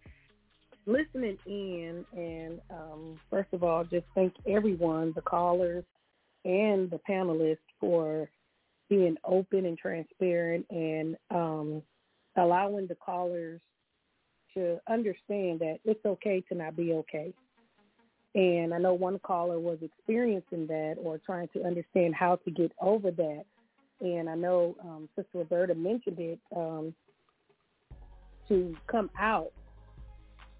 [0.85, 5.83] listening in, and um, first of all, just thank everyone, the callers
[6.45, 8.29] and the panelists, for
[8.91, 11.81] being open and transparent and um,
[12.37, 13.59] allowing the callers
[14.53, 17.33] to understand that it's okay to not be okay.
[18.35, 22.71] And I know one caller was experiencing that or trying to understand how to get
[22.79, 23.43] over that.
[24.01, 26.39] And I know um, Sister Roberta mentioned it.
[26.55, 26.93] Um,
[28.51, 29.53] to come out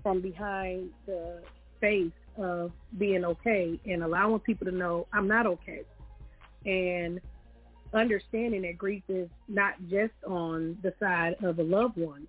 [0.02, 1.42] from behind the
[1.82, 5.82] face of being okay and allowing people to know I'm not okay.
[6.66, 7.20] And
[7.94, 12.28] understanding that grief is not just on the side of a loved one.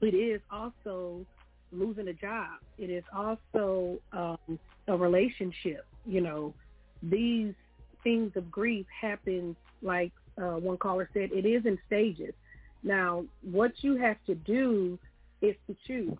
[0.00, 1.24] It is also
[1.72, 2.58] losing a job.
[2.78, 4.58] It is also um,
[4.88, 5.86] a relationship.
[6.06, 6.54] You know,
[7.02, 7.54] these
[8.02, 12.34] things of grief happen like uh, one caller said, it is in stages.
[12.82, 14.98] Now, what you have to do
[15.42, 16.16] is to choose.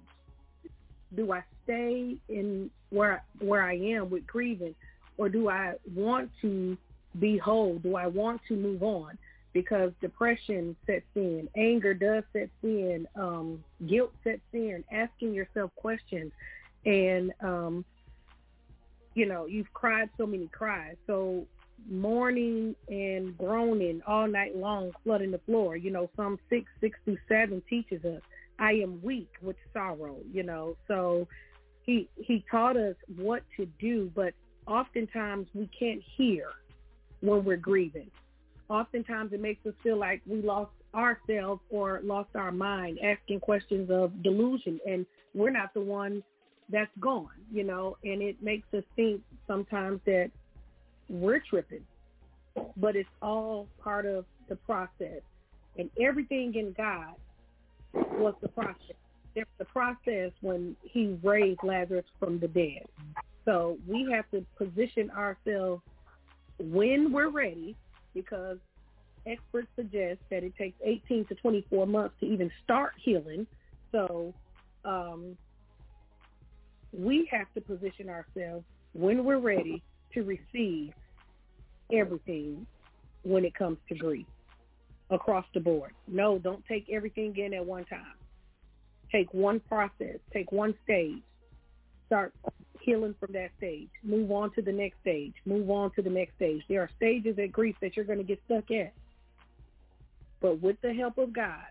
[1.16, 4.74] Do I stay in where where I am with grieving,
[5.16, 6.76] or do I want to
[7.18, 7.78] be whole?
[7.78, 9.18] Do I want to move on?
[9.52, 16.32] Because depression sets in, anger does set in, um, guilt sets in, asking yourself questions,
[16.86, 17.84] and um,
[19.14, 20.94] you know you've cried so many cries.
[21.06, 21.46] So
[21.88, 25.76] mourning and groaning all night long, flooding the floor.
[25.76, 28.20] You know, Psalm 6, 6 through 7 teaches us,
[28.58, 30.76] I am weak with sorrow, you know.
[30.86, 31.26] So
[31.82, 34.34] he he taught us what to do, but
[34.66, 36.48] oftentimes we can't hear
[37.20, 38.10] when we're grieving.
[38.68, 43.90] Oftentimes it makes us feel like we lost ourselves or lost our mind, asking questions
[43.90, 46.22] of delusion, and we're not the one
[46.68, 50.30] that's gone, you know, and it makes us think sometimes that
[51.08, 51.84] we're tripping,
[52.76, 55.20] but it's all part of the process.
[55.78, 57.14] And everything in God
[57.92, 58.96] was the process.
[59.34, 62.86] There's the process when he raised Lazarus from the dead.
[63.44, 65.82] So we have to position ourselves
[66.60, 67.76] when we're ready
[68.14, 68.58] because
[69.26, 73.46] experts suggest that it takes 18 to 24 months to even start healing.
[73.92, 74.34] So
[74.84, 75.36] um,
[76.92, 79.82] we have to position ourselves when we're ready
[80.14, 80.92] to receive
[81.92, 82.66] everything
[83.22, 84.26] when it comes to grief
[85.10, 85.92] across the board.
[86.08, 88.14] No, don't take everything in at one time.
[89.12, 91.22] Take one process, take one stage,
[92.06, 92.32] start
[92.80, 96.34] healing from that stage, move on to the next stage, move on to the next
[96.36, 96.62] stage.
[96.68, 98.92] There are stages at grief that you're going to get stuck at.
[100.40, 101.66] But with the help of God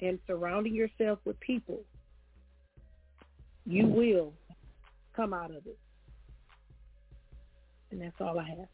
[0.00, 1.80] and surrounding yourself with people,
[3.66, 4.32] you will
[5.14, 5.78] come out of it.
[7.90, 8.68] And that's all I have.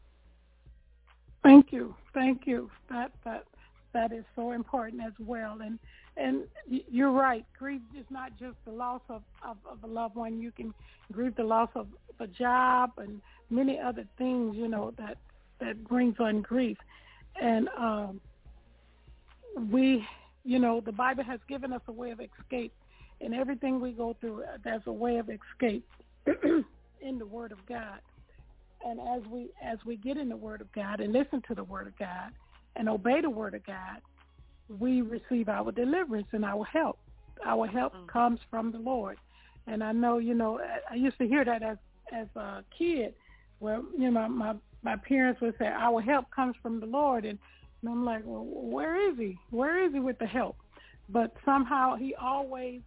[1.43, 2.69] Thank you, thank you.
[2.89, 3.45] That that
[3.95, 5.59] that is so important as well.
[5.63, 5.79] And
[6.17, 7.45] and you're right.
[7.57, 10.39] Grief is not just the loss of, of, of a loved one.
[10.39, 10.73] You can
[11.11, 11.87] grieve the loss of
[12.19, 14.55] a job and many other things.
[14.55, 15.17] You know that
[15.59, 16.77] that brings on grief.
[17.41, 18.21] And um,
[19.71, 20.05] we,
[20.43, 22.73] you know, the Bible has given us a way of escape.
[23.21, 25.85] In everything we go through, there's a way of escape
[27.01, 27.99] in the Word of God
[28.85, 31.63] and as we as we get in the Word of God and listen to the
[31.63, 32.31] Word of God
[32.75, 34.01] and obey the Word of God,
[34.69, 36.99] we receive our deliverance and our help.
[37.45, 38.07] Our help mm-hmm.
[38.07, 39.17] comes from the Lord.
[39.67, 41.77] And I know, you know, I used to hear that as
[42.13, 43.13] as a kid,
[43.59, 44.53] where you know my my,
[44.83, 47.39] my parents would say, "Our help comes from the Lord," and,
[47.81, 49.37] and I'm like, "Well, where is He?
[49.49, 50.57] Where is He with the help?"
[51.09, 52.81] But somehow He always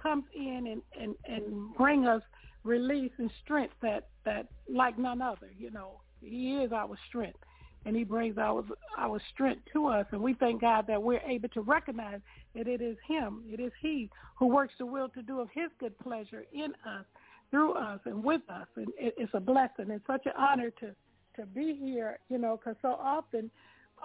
[0.00, 2.22] comes in and and and bring us
[2.62, 5.50] release and strength that that like none other.
[5.58, 7.38] You know, He is our strength,
[7.84, 8.64] and He brings our
[8.96, 10.06] our strength to us.
[10.12, 12.20] And we thank God that we're able to recognize
[12.54, 15.70] that it is Him, it is He who works the will to do of His
[15.78, 17.04] good pleasure in us,
[17.50, 18.66] through us, and with us.
[18.76, 19.90] And it, it's a blessing.
[19.90, 20.94] It's such an honor to
[21.36, 22.18] to be here.
[22.28, 23.50] You know, because so often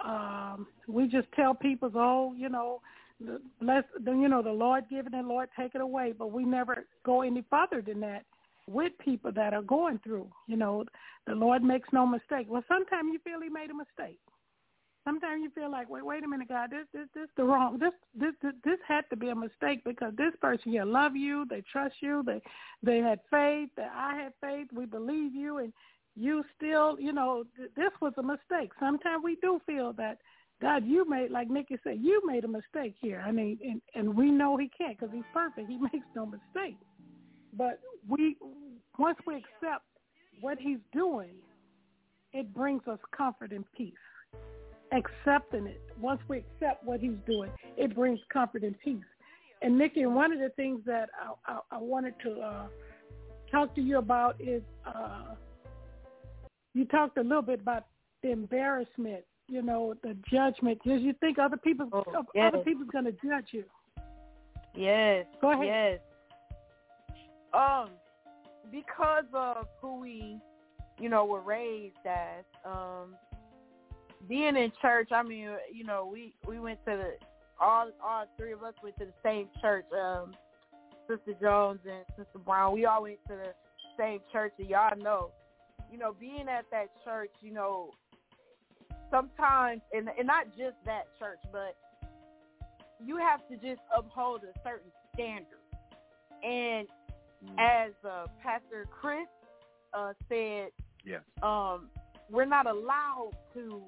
[0.02, 2.80] um, we just tell people, oh, you know,
[3.60, 6.84] bless, you know, the Lord give it and Lord take it away, but we never
[7.04, 8.24] go any further than that
[8.66, 10.28] with people that are going through.
[10.46, 10.84] You know,
[11.26, 12.46] the Lord makes no mistake.
[12.48, 14.18] Well, sometimes you feel He made a mistake.
[15.04, 17.92] Sometimes you feel like, wait, wait a minute, God, this, this, this, the wrong, this,
[18.18, 21.62] this, this, this had to be a mistake because this person here love you, they
[21.70, 22.40] trust you, they,
[22.82, 25.74] they had faith, that I had faith, we believe you, and
[26.16, 28.70] you still, you know, th- this was a mistake.
[28.80, 30.18] Sometimes we do feel that,
[30.62, 33.22] God, you made, like Nikki said, you made a mistake here.
[33.26, 35.68] I mean, and, and we know He can't because He's perfect.
[35.68, 36.78] He makes no mistake.
[37.56, 38.36] But we,
[38.98, 39.84] once we accept
[40.40, 41.34] what he's doing,
[42.32, 43.92] it brings us comfort and peace.
[44.92, 49.02] Accepting it, once we accept what he's doing, it brings comfort and peace.
[49.62, 52.66] And Nikki, one of the things that I, I, I wanted to uh,
[53.50, 55.34] talk to you about is uh,
[56.74, 57.86] you talked a little bit about
[58.22, 60.80] the embarrassment, you know, the judgment.
[60.84, 62.52] Because you think other people, oh, yes.
[62.52, 63.64] other people's going to judge you.
[64.74, 65.24] Yes.
[65.40, 65.66] Go ahead.
[65.66, 66.00] Yes.
[67.54, 67.90] Um,
[68.72, 70.38] because of who we,
[70.98, 73.14] you know, were raised as, um,
[74.28, 75.10] being in church.
[75.12, 77.12] I mean, you know, we we went to the
[77.60, 79.84] all all three of us went to the same church.
[79.92, 80.34] Um,
[81.08, 83.52] Sister Jones and Sister Brown, we all went to the
[83.98, 85.30] same church, and y'all know,
[85.92, 87.90] you know, being at that church, you know,
[89.10, 91.76] sometimes, and and not just that church, but
[93.04, 95.46] you have to just uphold a certain standard.
[96.42, 96.88] And
[97.58, 99.26] as uh, Pastor Chris
[99.92, 100.68] uh, said,
[101.04, 101.20] yes.
[101.42, 101.88] um,
[102.30, 103.82] we're not allowed to,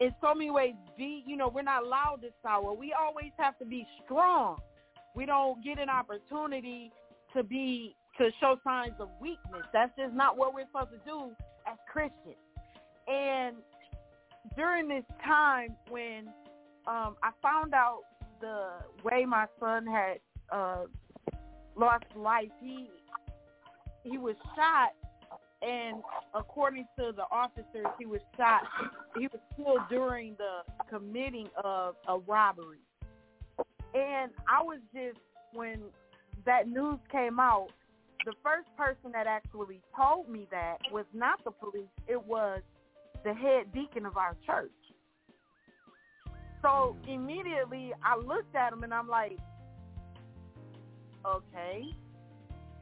[0.00, 2.72] in so many ways, be, you know, we're not allowed to sour.
[2.72, 4.58] We always have to be strong.
[5.14, 6.90] We don't get an opportunity
[7.34, 9.64] to be, to show signs of weakness.
[9.72, 11.30] That's just not what we're supposed to do
[11.66, 12.36] as Christians.
[13.08, 13.56] And
[14.56, 16.28] during this time when
[16.86, 18.02] um, I found out
[18.40, 18.70] the
[19.04, 20.18] way my son had
[20.52, 20.84] uh,
[21.76, 22.48] lost life.
[22.60, 22.88] He
[24.02, 24.90] he was shot,
[25.62, 26.02] and
[26.34, 28.62] according to the officers, he was shot.
[29.18, 32.78] He was killed during the committing of a robbery.
[33.94, 35.18] And I was just
[35.52, 35.80] when
[36.44, 37.68] that news came out,
[38.24, 41.88] the first person that actually told me that was not the police.
[42.06, 42.60] It was
[43.24, 44.70] the head deacon of our church.
[46.62, 49.38] So immediately I looked at him and I'm like,
[51.26, 51.82] okay,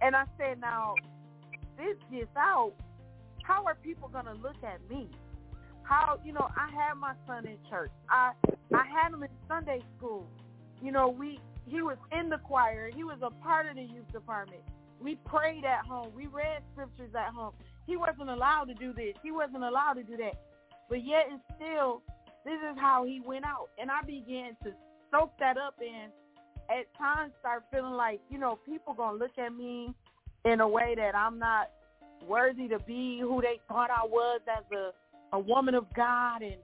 [0.03, 0.95] And I said, now,
[1.77, 2.73] this gets out,
[3.43, 5.09] how are people going to look at me?
[5.83, 7.91] How, you know, I had my son in church.
[8.09, 8.33] I
[8.73, 10.27] I had him in Sunday school.
[10.83, 12.91] You know, we he was in the choir.
[12.95, 14.63] He was a part of the youth department.
[15.01, 16.13] We prayed at home.
[16.17, 17.53] We read scriptures at home.
[17.87, 19.15] He wasn't allowed to do this.
[19.23, 20.41] He wasn't allowed to do that.
[20.89, 22.03] But yet and still,
[22.45, 23.69] this is how he went out.
[23.79, 24.73] And I began to
[25.11, 26.11] soak that up and
[26.71, 29.95] at times start feeling like, you know, people going to look at me
[30.45, 31.71] in a way that I'm not
[32.27, 36.43] worthy to be who they thought I was as a, a woman of God.
[36.43, 36.57] And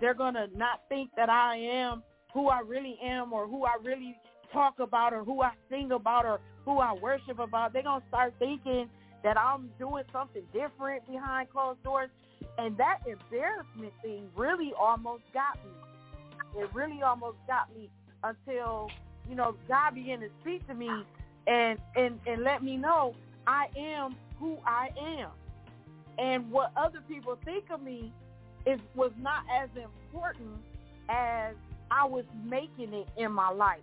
[0.00, 2.02] they're going to not think that I am
[2.32, 4.16] who I really am or who I really
[4.52, 7.72] talk about or who I sing about or who I worship about.
[7.72, 8.88] They're going to start thinking
[9.22, 12.10] that I'm doing something different behind closed doors.
[12.58, 16.62] And that embarrassment thing really almost got me.
[16.62, 17.88] It really almost got me
[18.22, 18.88] until,
[19.28, 20.90] you know, God began to speak to me
[21.46, 23.14] and, and, and let me know
[23.46, 25.30] I am who I am.
[26.18, 28.12] And what other people think of me
[28.66, 30.56] is was not as important
[31.08, 31.54] as
[31.90, 33.80] I was making it in my life.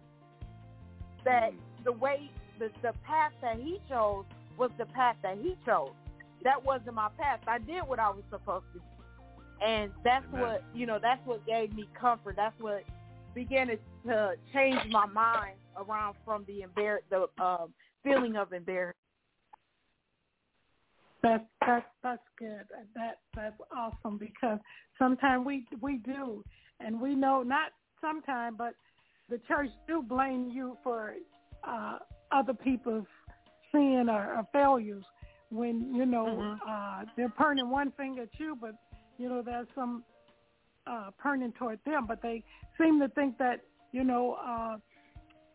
[1.26, 1.84] That mm.
[1.84, 2.30] the way
[2.60, 4.26] the the path that he chose
[4.58, 5.92] was the path that he chose.
[6.44, 7.40] That wasn't my path.
[7.48, 9.66] I did what I was supposed to do.
[9.66, 10.42] And that's Amen.
[10.42, 12.36] what you know, that's what gave me comfort.
[12.38, 12.84] That's what
[13.34, 13.78] began to,
[14.08, 17.74] to change my mind around from the embar- the um
[18.04, 18.96] feeling of embarrassment.
[21.22, 22.64] That's that's that's good.
[22.96, 24.60] That that's awesome because
[24.98, 26.44] sometimes we we do,
[26.80, 28.74] and we know not sometimes, but
[29.30, 31.16] the church do blame you for
[31.64, 31.98] uh,
[32.32, 33.06] other people's
[33.72, 35.04] sin or, or failures
[35.52, 38.76] when you know uh, they're pointing one finger at you, but
[39.18, 40.04] you know there's some
[40.90, 42.44] uh, pointing toward them, but they
[42.80, 43.62] seem to think that
[43.92, 44.38] you know.
[44.46, 44.78] Uh,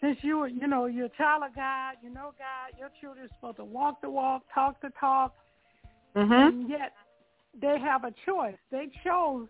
[0.00, 3.34] since you you know, you're a child of God, you know God, your children are
[3.36, 5.32] supposed to walk the walk, talk the talk,
[6.48, 6.92] and yet
[7.60, 8.56] they have a choice.
[8.70, 9.48] They chose,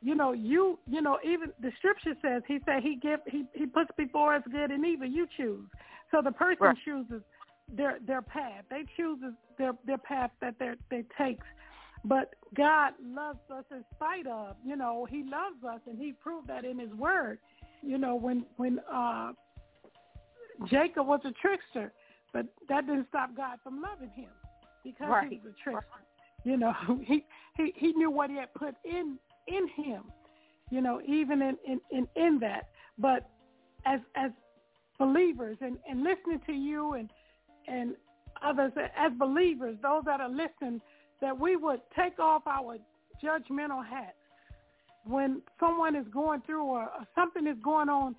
[0.00, 3.66] you know, you, you know, even the scripture says he said he give he he
[3.66, 5.06] puts before us good and evil.
[5.06, 5.66] You choose.
[6.10, 6.76] So the person Right.
[6.84, 7.22] chooses
[7.68, 8.64] their their path.
[8.70, 11.46] They chooses their their path that they they takes.
[12.04, 16.48] But God loves us in spite of, you know, He loves us, and He proved
[16.48, 17.38] that in His Word.
[17.82, 19.32] You know, when when uh,
[20.66, 21.92] Jacob was a trickster,
[22.32, 24.30] but that didn't stop God from loving him
[24.84, 25.30] because Right.
[25.30, 25.86] he was a trickster.
[26.44, 26.72] You know,
[27.04, 27.24] he
[27.56, 30.04] he he knew what he had put in in him.
[30.70, 32.68] You know, even in in in, in that.
[32.98, 33.28] But
[33.86, 34.30] as as
[34.98, 37.10] believers and and listening to you and
[37.66, 37.94] and
[38.42, 40.80] others as believers, those that are listening,
[41.20, 42.76] that we would take off our
[43.22, 44.16] judgmental hats
[45.04, 48.14] when someone is going through or, or something is going on,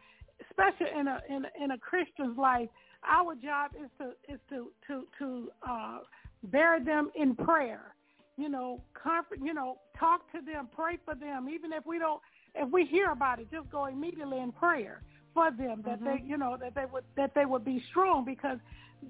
[0.49, 2.69] especially in a in a, in a Christian's life.
[3.07, 5.99] Our job is to is to to to uh,
[6.45, 7.95] bear them in prayer.
[8.37, 9.39] You know, comfort.
[9.41, 11.47] You know, talk to them, pray for them.
[11.49, 12.21] Even if we don't,
[12.55, 15.01] if we hear about it, just go immediately in prayer
[15.33, 18.57] for them that they, you know, that they would that they would be strong because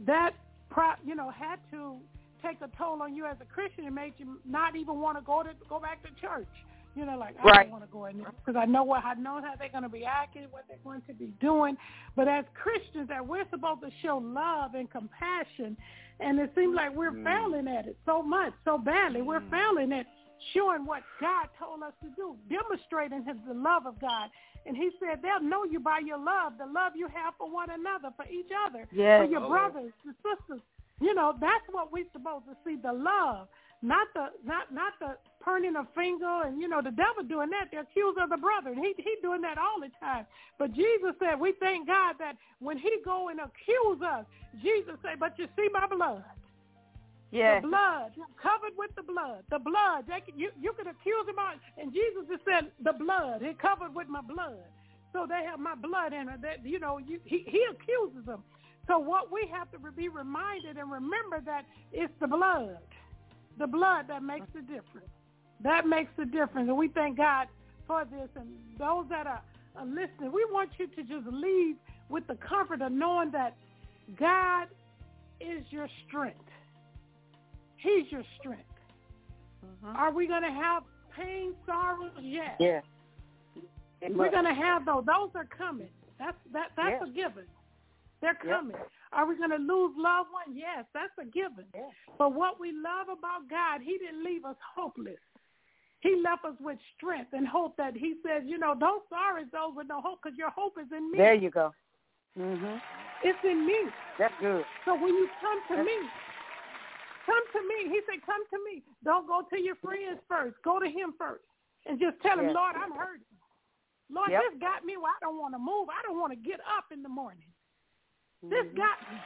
[0.06, 0.32] that,
[0.70, 1.98] pro, you know, had to
[2.42, 3.86] take a toll on you as a Christian.
[3.86, 6.48] It made you not even want to go to go back to church.
[6.94, 7.62] You know, like I Right.
[7.64, 9.84] don't want to go in there because I know what I know how they're going
[9.84, 11.78] to be acting, what they're going to be doing.
[12.18, 15.78] But as Christians, that we're supposed to show love and compassion,
[16.20, 17.24] and it seems like we're Mm.
[17.24, 19.22] failing at it so much, so badly.
[19.22, 20.06] We're failing at
[20.54, 24.30] showing what God told us to do, demonstrating His the love of God.
[24.66, 27.70] And He said they'll know you by your love, the love you have for one
[27.70, 29.20] another, for each other, Yes.
[29.22, 29.48] for your Oh.
[29.50, 30.62] brothers, the sisters.
[31.02, 33.48] You know, that's what we're supposed to see, the love,
[33.82, 37.72] not the not not the pointing a finger and you know the devil doing that,
[37.72, 38.70] the accuser of the brother.
[38.70, 40.28] And he he doing that all the time.
[40.60, 44.26] But Jesus said, we thank God that when he go and accuse us,
[44.62, 46.24] Jesus said, but you see my blood.
[47.32, 47.64] Yes.
[47.64, 49.42] The blood, covered with the blood.
[49.50, 50.06] The blood.
[50.06, 53.42] They can, you you can accuse him on, and Jesus just said the blood.
[53.42, 54.62] It covered with my blood.
[55.14, 56.42] So they have my blood in it.
[56.44, 58.44] That you know, you, he he accuses them.
[58.88, 62.78] So what we have to be reminded and remember that it's the blood,
[63.58, 65.10] the blood that makes the difference.
[65.64, 67.48] That makes the difference, and we thank God
[67.86, 68.30] for this.
[68.36, 68.48] And
[68.80, 69.42] those that are,
[69.76, 71.76] are listening, we want you to just leave
[72.10, 73.56] with the comfort of knowing that
[74.20, 74.68] God
[75.40, 76.40] is your strength.
[77.78, 78.64] He's your strength.
[79.64, 79.96] Mm-hmm.
[79.96, 80.84] Are we going to have
[81.16, 82.12] pain, sorrows?
[82.20, 82.56] Yes.
[82.60, 82.84] Yes.
[84.10, 85.04] We're going to have those.
[85.06, 85.90] Those are coming.
[86.18, 86.72] That's that.
[86.76, 87.04] That's Yes.
[87.04, 87.46] a given.
[88.22, 88.54] They're Yes.
[88.56, 88.78] coming.
[89.14, 90.56] Are we going to lose loved ones?
[90.56, 91.66] Yes, that's a given.
[92.18, 95.20] But what we love about God, He didn't leave us hopeless.
[96.02, 99.76] He left us with strength and hope that He says, you know, don't sorrow those
[99.76, 101.18] with no hope because your hope is in me.
[101.18, 101.74] There you go.
[102.38, 102.78] Mm-hmm.
[103.24, 103.78] It's in me.
[104.18, 104.64] That's good.
[104.86, 106.10] So when you come to That's- me,
[107.26, 107.90] come to me.
[107.90, 108.82] He said, come to me.
[109.04, 110.56] Don't go to your friends first.
[110.64, 111.44] Go to him first.
[111.86, 112.56] And just tell him, Yes.
[112.56, 113.26] Lord, I'm hurting.
[114.10, 114.42] Lord, Yep.
[114.52, 115.90] this got me where I don't want to move.
[115.90, 117.48] I don't want to get up in the morning.
[118.44, 118.76] This Mhm.
[118.76, 119.18] got me.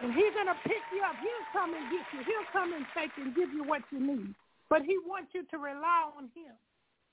[0.00, 1.16] And he's going to pick you up.
[1.16, 2.20] He'll come and get you.
[2.24, 4.34] He'll come and take and give you what you need.
[4.68, 6.52] But he wants you to rely on him.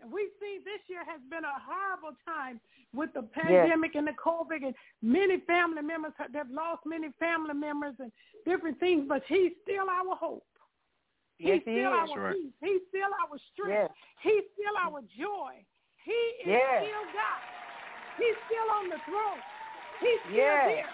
[0.02, 2.60] And we see this year has been a horrible time
[2.92, 4.74] with the pandemic and the COVID, and
[5.04, 8.12] many family members have they've lost many family members and
[8.46, 9.08] different things.
[9.08, 10.44] But he's still our hope.
[11.38, 12.10] Yes, he's he still is.
[12.12, 12.36] our Right.
[12.36, 12.54] peace.
[12.62, 13.72] He's still our strength.
[13.74, 13.92] Yes.
[14.22, 15.64] He's still our joy.
[16.04, 16.12] He
[16.42, 16.84] is Yes.
[16.84, 17.42] still God.
[18.18, 19.42] He's still on the throne.
[20.02, 20.68] He's still Yes.
[20.82, 20.90] here.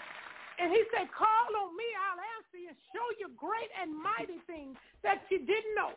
[0.59, 4.75] And he said, call on me, I'll answer you show you great and mighty things
[5.05, 5.93] that you didn't know.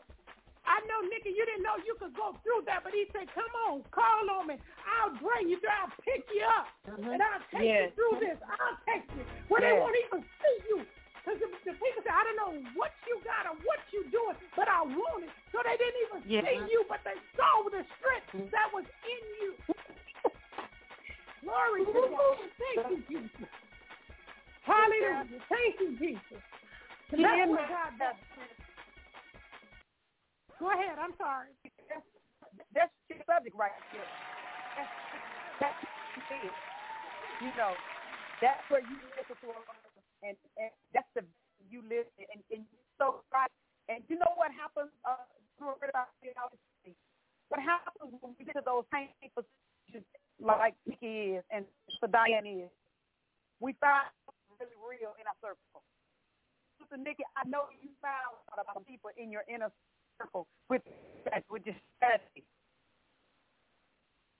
[0.69, 3.49] I know, Nikki, you didn't know you could go through that, but he said, come
[3.67, 4.61] on, call on me.
[4.85, 5.73] I'll bring you through.
[5.73, 7.11] I'll pick you up, uh-huh.
[7.17, 7.89] and I'll take Yes.
[7.89, 8.39] you through this.
[8.45, 9.81] I'll take you where they Yes.
[9.81, 10.79] won't even see you.
[11.25, 14.37] Because the, the people say, I don't know what you got or what you doing,
[14.53, 15.33] but I want it.
[15.53, 16.45] So they didn't even Yes.
[16.45, 18.53] see you, but they saw the strength mm-hmm.
[18.53, 19.51] that was in you.
[21.43, 22.37] Glory to God.
[22.61, 23.49] Thank you, Jesus.
[24.65, 25.25] Hallelujah.
[25.49, 26.41] Thank you, Jesus.
[27.11, 27.25] And.
[27.25, 28.19] That's what God does.
[30.61, 31.01] Go ahead.
[31.01, 31.49] I'm sorry.
[32.77, 34.05] That's your subject right there.
[34.77, 34.93] That's,
[35.59, 35.81] that's
[36.45, 36.55] it.
[37.41, 37.73] You know,
[38.45, 39.61] that's where you listen to a
[40.21, 41.25] and, and that's the
[41.73, 42.63] you live in, and, and
[43.01, 43.49] so right.
[43.89, 44.93] And you know what happens?
[45.03, 45.25] Uh,
[47.51, 49.43] what happens when we get to those painful
[49.89, 51.65] situations like Nikki is and
[52.01, 52.73] for Diane is,
[53.61, 54.09] we find
[54.59, 55.85] really real in our circle.
[56.81, 59.71] Sister Nikki, I know you found a lot of people in your inner
[60.19, 60.83] circle with
[61.29, 62.45] that with this strategy.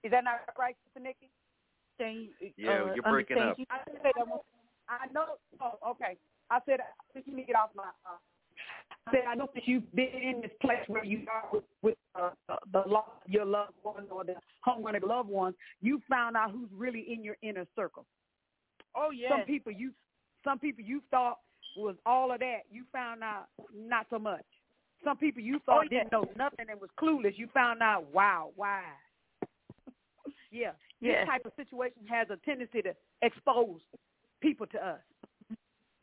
[0.03, 1.29] Is that not right, Sister Nikki?
[2.01, 3.57] Yeah, uh, you're breaking up.
[3.69, 4.17] I said
[4.89, 5.37] I, know.
[5.61, 6.17] Oh, okay.
[6.49, 7.93] I said I you need to get off my.
[8.09, 8.40] Uh, I
[9.11, 12.31] said I know that you've been in this place where you are with, with uh,
[12.49, 15.55] the, the lo- your loved ones or the homegrown loved ones.
[15.81, 18.05] You found out who's really in your inner circle.
[18.95, 19.29] Oh yeah.
[19.31, 19.93] Some people you,
[20.45, 21.39] some people you thought
[21.77, 22.61] was all of that.
[22.71, 24.45] You found out not so much.
[25.05, 26.01] Some people you thought Oh, yeah.
[26.01, 27.39] didn't know nothing and was clueless.
[27.39, 28.83] You found out, wow, why?
[30.51, 33.81] yeah, this type of situation has a tendency to expose
[34.43, 34.99] people to us.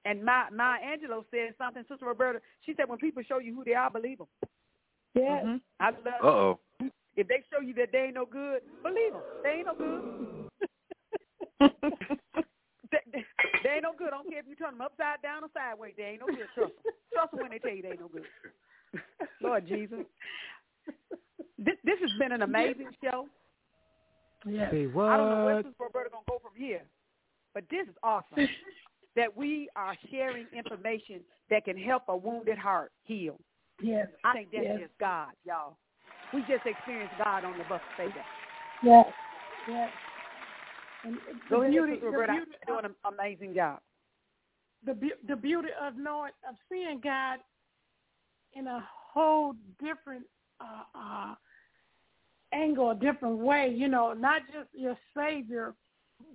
[0.07, 2.39] And my Maya Angelou said something, Sister Roberta.
[2.65, 4.27] She said, when people show you who they are, believe them.
[5.13, 5.43] Yes.
[5.45, 5.57] Mm-hmm.
[5.81, 6.23] I love.
[6.23, 6.59] Uh oh.
[7.17, 9.21] If they show you that they ain't no good, believe them.
[9.43, 10.49] They ain't no good.
[12.91, 13.25] they, they,
[13.63, 14.07] they ain't no good.
[14.07, 15.93] I don't care if you turn them upside down or sideways.
[15.97, 16.47] They ain't no good.
[16.55, 16.93] Trust them.
[17.11, 18.23] Trust them when they tell you they ain't no good.
[19.41, 20.05] Lord Jesus.
[21.57, 23.27] This, this has been an amazing show.
[24.45, 24.69] Yes.
[24.71, 25.63] I don't know where?
[25.63, 26.83] Sister Roberta gonna go from here,
[27.53, 28.47] but this is awesome.
[29.17, 31.19] that we are sharing information
[31.49, 33.37] that can help a wounded heart heal.
[33.81, 34.07] Yes.
[34.23, 34.79] I think that's Yes.
[34.79, 35.77] just God, y'all.
[36.33, 38.25] We just experienced God on the bus that.
[38.81, 39.13] Yes.
[39.67, 39.91] Yes.
[41.03, 41.17] And
[41.49, 43.81] the beauty, Sister the beauty, doing an amazing job.
[44.85, 44.93] the
[45.27, 47.39] the beauty of knowing of seeing God
[48.53, 50.25] in a whole different
[50.61, 51.35] uh, uh,
[52.53, 53.73] angle, a different way.
[53.75, 55.73] You know, not just your Savior,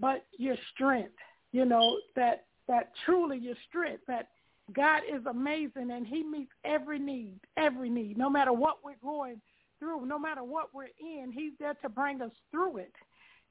[0.00, 1.14] but your strength.
[1.52, 4.02] You know that that truly your strength.
[4.08, 4.28] That
[4.72, 9.40] God is amazing and He meets every need, every need, no matter what we're going
[9.78, 11.32] through, no matter what we're in.
[11.32, 12.92] He's there to bring us through it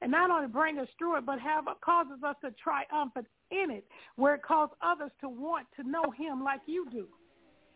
[0.00, 3.12] and not only bring us through it, but have causes us to triumph
[3.50, 3.84] in it,
[4.16, 7.06] where it causes others to want to know Him like you do.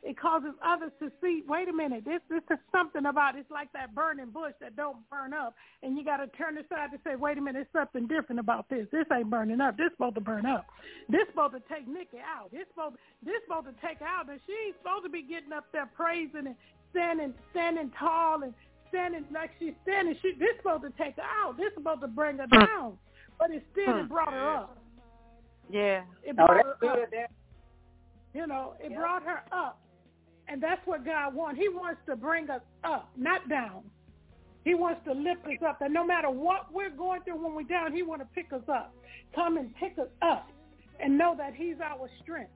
[0.06, 1.42] It causes others to see.
[1.48, 3.36] Wait a minute, this this is something about.
[3.36, 6.94] It's like that burning bush that don't burn up, and you got to turn aside
[6.94, 8.86] to say, wait a minute, there's something different about this.
[8.92, 9.76] This ain't burning up.
[9.76, 10.64] This supposed to burn up.
[11.08, 12.52] This supposed to take Nikki out.
[12.52, 15.90] This supposed this supposed to take out, and she's supposed to be getting up there
[15.92, 16.56] praising and
[16.92, 18.54] standing standing tall and
[18.88, 20.14] standing like she's standing.
[20.22, 21.58] She this supposed to take her out.
[21.58, 22.62] This supposed to bring her hmm.
[22.62, 22.98] down,
[23.40, 24.78] but it still it brought her up.
[25.68, 26.06] Yeah.
[26.22, 27.10] It Oh, brought that's her up.
[27.10, 27.26] good.
[28.34, 28.98] You know, it Yeah.
[28.98, 29.80] brought her up.
[30.48, 31.60] And that's what God wants.
[31.60, 33.82] He wants to bring us up, not down.
[34.64, 35.80] He wants to lift us up.
[35.80, 38.68] And no matter what we're going through when we're down, he wants to pick us
[38.68, 38.94] up.
[39.34, 40.48] Come and pick us up
[41.00, 42.50] and know that he's our strength.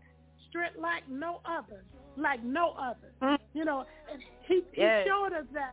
[0.48, 1.84] Strength like no other.
[2.16, 3.12] Like no other.
[3.22, 3.38] Mm.
[3.54, 5.06] You know, and he, he Yes.
[5.06, 5.72] showed us that.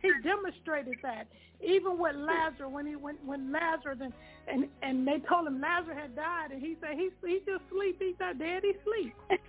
[0.00, 1.26] He demonstrated that.
[1.64, 4.12] Even with Lazarus, when he went, when Lazarus and
[4.48, 7.96] and and they told him Lazarus had died, and he said he he just sleep.
[8.00, 8.62] He's not dead.
[8.64, 9.14] He sleep.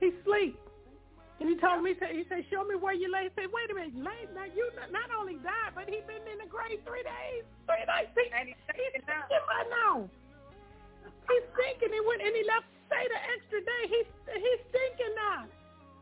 [0.00, 0.58] he sleep.
[1.40, 3.28] And he told me, he said, he said, show me where you lay.
[3.28, 6.36] He said, wait a minute, lay, now you not, only died, but he been in
[6.36, 8.12] the grave three days, three nights.
[8.12, 10.08] He, and he, he said, in.
[11.30, 13.82] He's thinking he went and he left stay the extra day.
[13.86, 15.46] He's he's thinking now.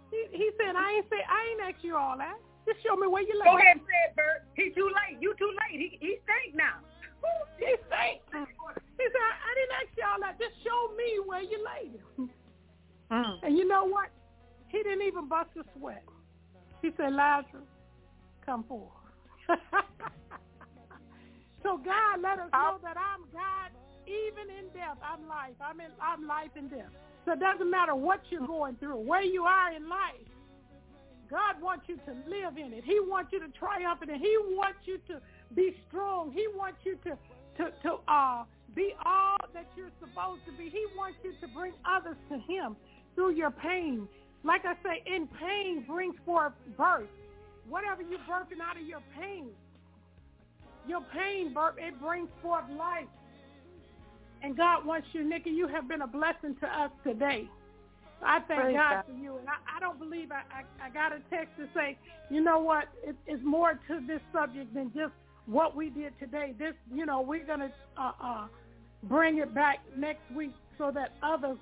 [0.08, 2.40] He he said, I ain't say I ain't asked you all that.
[2.64, 3.44] Just show me where you lay.
[3.44, 4.40] Go ahead and say it, Bert.
[4.56, 5.20] He too late.
[5.20, 5.76] You too late.
[5.76, 6.80] He he stink now.
[7.60, 8.24] He stink.
[8.32, 10.40] He said, I, I didn't ask you all that.
[10.40, 12.32] Just show me where you laid him.
[13.10, 13.38] Mm.
[13.42, 14.08] And you know what?
[14.68, 16.04] He didn't even bust a sweat.
[16.82, 17.64] He said, Lazarus,
[18.44, 18.90] come forth.
[21.62, 23.72] so God let us know that I'm God
[24.06, 24.98] even in death.
[25.02, 25.56] I'm life.
[25.60, 26.92] I'm in I'm life and death.
[27.24, 30.24] So it doesn't matter what you're going through, where you are in life.
[31.30, 32.84] God wants you to live in it.
[32.84, 34.18] He wants you to triumph in it.
[34.18, 35.20] He wants you to
[35.54, 36.32] be strong.
[36.32, 37.18] He wants you to
[37.58, 38.44] to to uh
[38.74, 40.70] be all that you're supposed to be.
[40.70, 42.76] He wants you to bring others to him
[43.18, 44.06] through your pain.
[44.44, 47.08] Like I say, in pain brings forth birth.
[47.68, 49.48] Whatever you're birthing out of your pain,
[50.86, 53.08] your pain birth, it brings forth life.
[54.42, 57.48] And God wants you, Nikki, you have been a blessing to us today.
[58.24, 59.04] I thank Praise God, God.
[59.06, 59.36] for you.
[59.36, 61.98] And I, I don't believe I, I, I got a text to say,
[62.30, 65.12] you know what, it, it's more to this subject than just
[65.46, 66.54] what we did today.
[66.56, 68.46] This, you know, we're going to uh, uh,
[69.02, 71.58] bring it back next week so that others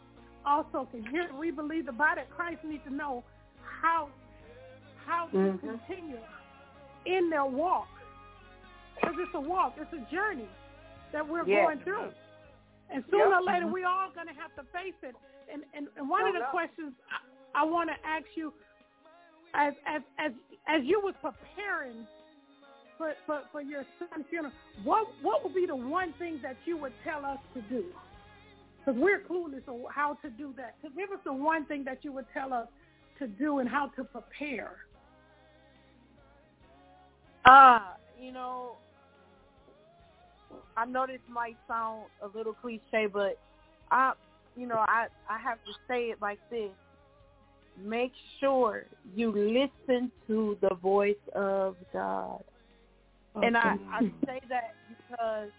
[0.47, 1.29] also can hear.
[1.39, 3.25] We believe the body of Christ needs to know
[3.83, 4.09] how
[5.05, 5.61] how to Mhm.
[5.61, 6.19] continue
[7.05, 7.87] in their walk.
[8.97, 10.49] Because it's a walk, it's a journey
[11.13, 11.65] that we're Yes.
[11.65, 12.13] going through.
[12.91, 13.39] And sooner Yep.
[13.39, 13.73] or later, Mhm.
[13.73, 15.15] we all going to have to face it.
[15.49, 16.51] And and, and one No of the doubt.
[16.51, 16.95] questions
[17.55, 18.53] I, I want to ask you,
[19.55, 20.33] as as as
[20.67, 22.07] as you was preparing
[22.99, 24.53] for, for for your son's funeral,
[24.83, 27.95] what what would be the one thing that you would tell us to do?
[28.87, 30.77] Because we're clueless on how to do that.
[30.83, 32.69] So give us the one thing that you would tell us
[33.19, 34.77] to do and how to prepare.
[37.45, 37.81] Uh,
[38.21, 38.77] you know,
[40.77, 43.39] I know this might sound a little cliche, but
[43.91, 44.13] I,
[44.57, 46.71] you know, I I have to say it like this:
[47.83, 48.85] make sure
[49.15, 52.43] you listen to the voice of God.
[53.43, 55.51] And I, I say that because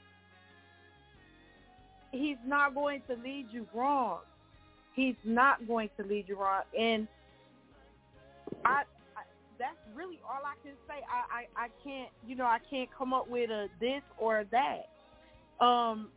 [2.11, 4.19] he's not going to lead you wrong.
[4.95, 6.63] He's not going to lead you wrong.
[6.77, 7.07] And
[8.65, 8.84] I,
[9.15, 9.23] I
[9.59, 11.03] that's really all I can say.
[11.11, 14.89] I, I, I can't you know, I can't come up with a this or that.
[15.65, 16.09] Um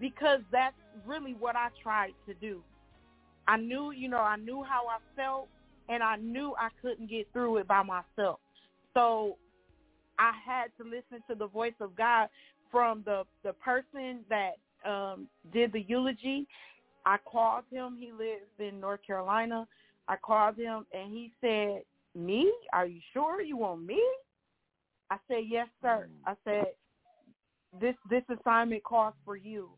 [0.00, 0.76] because that's
[1.06, 2.62] really what I tried to do.
[3.48, 5.48] I knew, you know, I knew how I felt
[5.88, 8.40] and I knew I couldn't get through it by myself.
[8.94, 9.36] So
[10.18, 12.28] I had to listen to the voice of God
[12.70, 14.52] from the the person that
[14.88, 16.46] um did the eulogy.
[17.06, 17.96] I called him.
[17.98, 19.66] He lives in North Carolina.
[20.08, 21.82] I called him and he said,
[22.14, 22.52] "Me?
[22.72, 24.02] Are you sure you want me?"
[25.10, 26.66] I said, "Yes, sir." I said,
[27.80, 29.70] "This this assignment calls for you."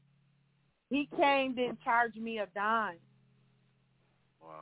[0.89, 2.99] He came, didn't charge me a dime.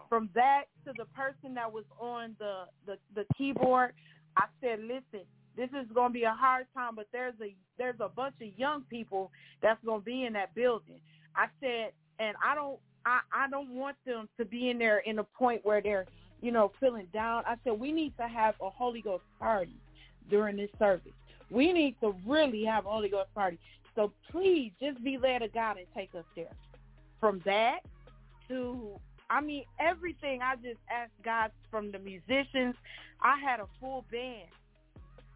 [0.08, 3.92] From that to the person that was on the the, the keyboard,
[4.36, 5.26] I said, "Listen,
[5.58, 8.56] this is going to be a hard time, but there's a there's a bunch of
[8.56, 11.00] young people that's going to be in that building."
[11.34, 11.90] I said,
[12.20, 15.64] and I don't I I don't want them to be in there in a point
[15.64, 16.06] where they're
[16.40, 17.42] you know feeling down.
[17.46, 19.76] I said we need to have a Holy Ghost party
[20.30, 21.12] during this service.
[21.50, 23.58] We need to really have a Holy Ghost party.
[23.94, 26.54] So please just be led of God and take us there.
[27.18, 27.80] From that
[28.48, 28.92] to
[29.28, 32.76] I mean everything I just asked God from the musicians.
[33.22, 34.48] I had a full band.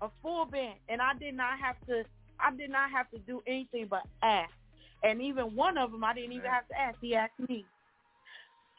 [0.02, 0.74] A full band.
[0.88, 2.04] And I did not have to
[2.38, 4.52] I did not have to do anything but ask.
[5.02, 6.98] And even one of them I didn't even have to ask.
[7.00, 7.64] He asked me.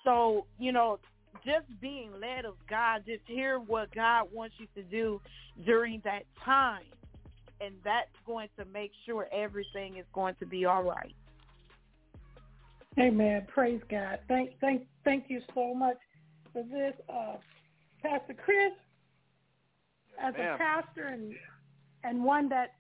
[0.04, 1.00] So, you know,
[1.46, 5.22] just being led of God, just hear what God wants you to do
[5.66, 6.84] during that time.
[7.62, 11.14] And that's going to make sure everything is going to be all right.
[13.00, 13.48] Amen.
[13.48, 14.20] Praise God.
[14.28, 15.98] Thank thank thank you so much
[16.52, 17.38] for this, uh,
[18.04, 18.74] Pastor Chris.
[20.22, 20.56] As ma'am.
[20.56, 21.34] a pastor and
[22.04, 22.76] and one that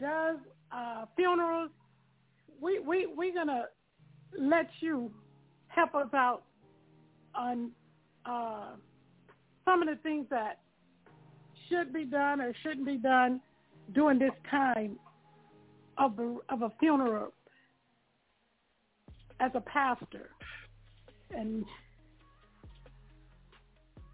[0.00, 0.36] does
[0.72, 1.70] uh, funerals,
[2.60, 3.64] we we we're gonna
[4.38, 5.10] let you
[5.68, 6.42] help us out
[7.34, 7.70] on
[8.26, 8.70] uh,
[9.64, 10.60] some of the things that
[11.68, 13.40] should be done or shouldn't be done
[13.92, 14.98] during this time
[15.98, 17.32] of the of a funeral
[19.40, 20.30] as a pastor,
[21.30, 21.64] and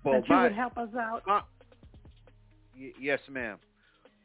[0.05, 1.27] Well, that you my- would help us out.
[1.27, 1.43] my-
[2.79, 3.59] y- yes, ma'am.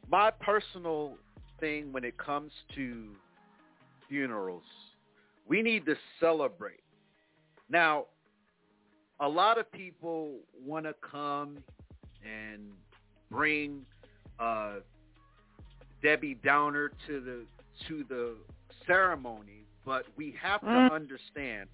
[0.08, 1.14] My personal
[1.60, 3.08] thing when it comes to
[4.08, 4.64] funerals,
[5.46, 6.82] we need to celebrate.
[7.68, 8.06] Now,
[9.20, 11.58] a lot of people want to come
[12.24, 12.62] and
[13.30, 13.84] bring
[14.38, 14.76] uh,
[16.02, 17.44] Debbie Downer to the
[17.88, 18.34] to the
[18.86, 20.90] ceremony, but we have to Mm.
[20.92, 21.68] understand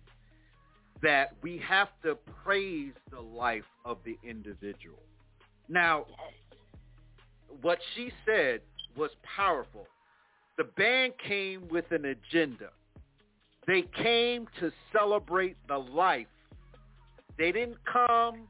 [1.03, 5.03] that we have to praise the life of the individual.
[5.69, 6.07] Now,
[7.63, 8.61] what she said
[8.97, 9.87] was powerful.
[10.57, 12.71] The band came with an agenda.
[13.67, 16.27] They came to celebrate the life.
[17.39, 18.49] They didn't come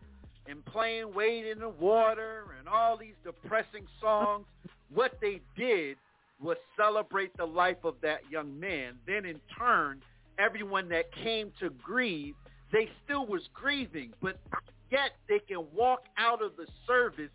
[0.48, 4.46] and playing Wade in the Water and all these depressing songs.
[4.94, 5.98] What they did
[6.40, 8.94] was celebrate the life of that young man.
[9.06, 10.00] Then in turn,
[10.38, 12.34] everyone that came to grieve,
[12.72, 14.40] they still was grieving, but
[14.90, 17.30] yet they can walk out of the service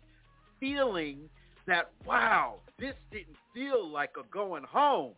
[0.58, 1.28] feeling
[1.66, 5.12] that, wow, this didn't feel like a going home.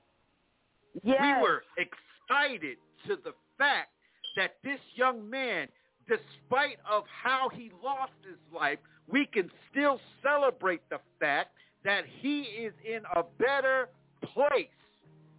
[1.03, 1.19] Yes.
[1.21, 3.91] We were excited to the fact
[4.37, 5.69] that this young man,
[6.09, 8.79] despite of how he lost his life,
[9.11, 11.51] we can still celebrate the fact
[11.85, 13.89] that he is in a better
[14.33, 14.67] place.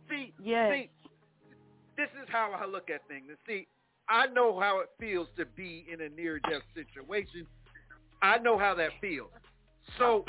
[0.10, 0.72] See, Yes.
[0.74, 0.90] see,
[1.98, 3.26] this is how I look at things.
[3.28, 3.68] And see,
[4.08, 7.46] I know how it feels to be in a near-death situation.
[8.22, 9.32] I know how that feels.
[9.98, 10.26] So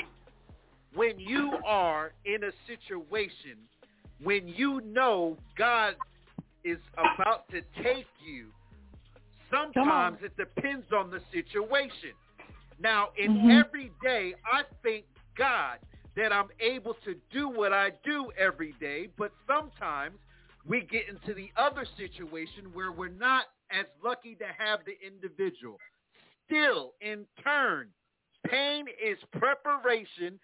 [0.93, 3.57] when you are in a situation,
[4.21, 5.95] when you know God
[6.63, 8.47] is about to take you,
[9.51, 12.13] sometimes it depends on the situation.
[12.79, 13.65] Now, in Mhm.
[13.65, 15.05] every day, I thank
[15.35, 15.79] God
[16.15, 20.19] that I'm able to do what I do every day, but sometimes
[20.65, 25.79] we get into the other situation where we're not as lucky to have the individual.
[26.45, 27.89] Still, in turn,
[28.45, 30.39] pain is preparation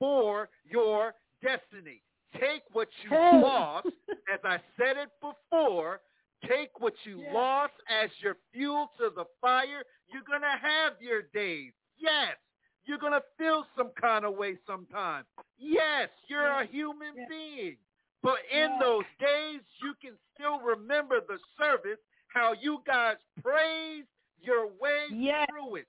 [0.00, 2.02] for your destiny.
[2.40, 3.40] Take what you Hey.
[3.40, 3.86] lost,
[4.32, 6.00] as I said it before,
[6.46, 7.34] take what you Yes.
[7.34, 9.84] lost as your fuel to the fire.
[10.08, 11.72] You're going to have your days.
[11.96, 12.36] Yes.
[12.84, 15.26] You're going to feel some kind of way sometimes.
[15.58, 17.76] Yes, you're a human being.
[18.22, 21.98] But in those days, you can still remember the service,
[22.28, 24.08] how you guys praised
[24.40, 25.08] your way
[25.48, 25.88] through it.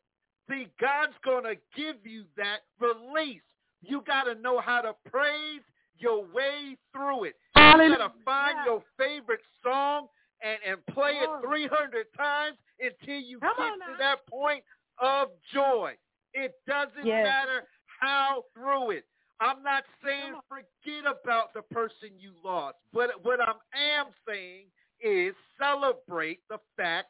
[0.50, 3.42] See, God's going to give you that release.
[3.82, 5.62] You got to know how to praise
[5.98, 7.36] your way through it.
[7.56, 7.62] You
[7.98, 10.08] got to find your favorite song
[10.44, 14.64] and, and play it 300 times until you Come get to that point
[15.00, 15.94] of joy.
[16.34, 17.24] It doesn't Yes.
[17.24, 17.68] matter
[18.00, 19.06] how through it.
[19.40, 24.66] I'm not saying forget about the person you lost, but what I am saying
[25.00, 27.10] is celebrate the fact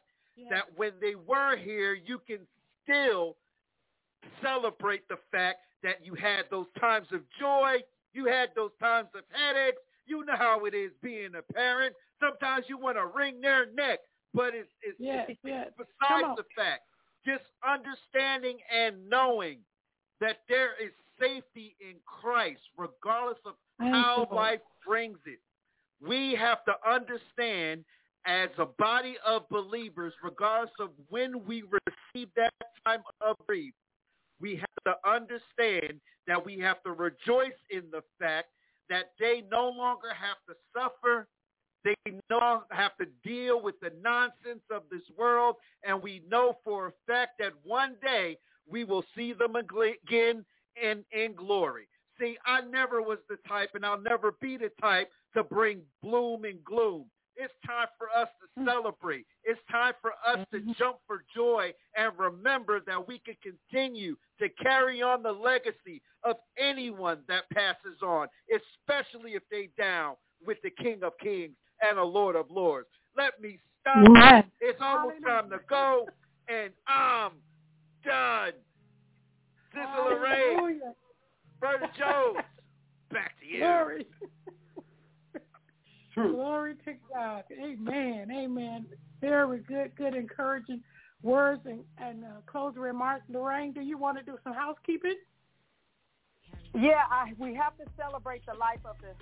[0.50, 2.46] that when they were here, you can
[2.82, 3.36] still
[4.42, 7.76] celebrate the fact that you had those times of joy,
[8.12, 9.78] you had those times of headaches.
[10.06, 11.94] You know how it is being a parent.
[12.20, 14.00] Sometimes you want to wring their neck,
[14.34, 15.68] but it's, it's, Yes, it's yes.
[15.76, 16.82] Besides the fact.
[17.24, 19.58] Just understanding and knowing
[20.20, 20.90] that there is
[21.20, 25.38] safety in Christ, regardless of how life brings it.
[26.04, 27.84] We have to understand
[28.26, 32.52] as a body of believers, regardless of when we receive that
[32.84, 33.72] time of grief,
[34.42, 38.48] we have to understand that we have to rejoice in the fact
[38.90, 41.28] that they no longer have to suffer.
[41.84, 41.94] They
[42.28, 45.56] no longer have to deal with the nonsense of this world.
[45.84, 48.36] And we know for a fact that one day
[48.68, 50.44] we will see them again
[50.80, 51.88] in, in glory.
[52.20, 56.44] See, I never was the type, and I'll never be the type to bring bloom
[56.44, 57.06] and gloom.
[57.42, 59.26] It's time for us to celebrate.
[59.42, 64.48] It's time for us to jump for joy and remember that we can continue to
[64.62, 70.14] carry on the legacy of anyone that passes on, especially if they down
[70.46, 72.86] with the King of Kings and the Lord of Lords.
[73.16, 74.06] Let me stop.
[74.14, 74.44] Yes.
[74.60, 76.06] It's almost time to go,
[76.48, 77.32] and I'm
[78.04, 78.52] done.
[79.72, 80.80] Sister Lorraine,
[81.58, 82.44] Brother Jones,
[83.10, 84.04] back to you.
[86.14, 86.32] Glory.
[86.32, 87.44] Glory to God.
[87.52, 88.28] Amen.
[88.30, 88.86] Amen.
[89.20, 90.82] Very good, good, encouraging
[91.22, 93.24] words and, and uh, closing remarks.
[93.28, 95.16] Lorraine, do you want to do some housekeeping?
[96.74, 99.14] Yeah, I, we have to celebrate the life of the,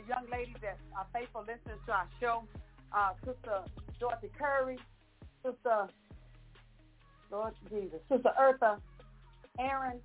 [0.00, 2.44] the young lady that are faithful listeners to our show.
[2.92, 3.62] Uh, Sister
[3.98, 4.78] Dorothy Curry,
[5.44, 5.88] Sister
[7.30, 8.78] Lord Jesus, Sister Eartha
[9.58, 9.98] Aaron,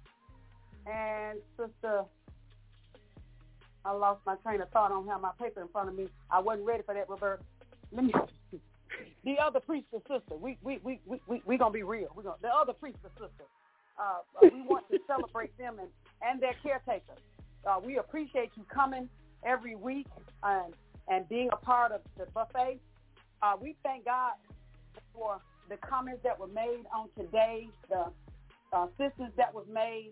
[0.86, 2.04] and Sister.
[3.84, 4.92] I lost my train of thought.
[4.92, 6.08] I don't have my paper in front of me.
[6.30, 7.44] I wasn't ready for that, Roberta.
[7.92, 8.14] Let me.
[9.24, 10.36] The other priestess sister.
[10.36, 12.10] We we we we we we gonna be real.
[12.16, 13.46] We gonna the other priestess sister.
[13.98, 15.88] Uh, uh, we want to celebrate them and
[16.22, 17.20] and their caretakers.
[17.66, 19.08] Uh, we appreciate you coming
[19.46, 20.08] every week
[20.44, 20.74] and
[21.08, 22.80] and being a part of the buffet.
[23.42, 24.34] Uh, we thank God
[25.14, 25.40] for
[25.70, 28.06] the comments that were made on today, the
[28.74, 30.12] uh, assistance that was made.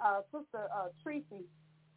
[0.00, 1.44] Uh, Sister uh, Tracy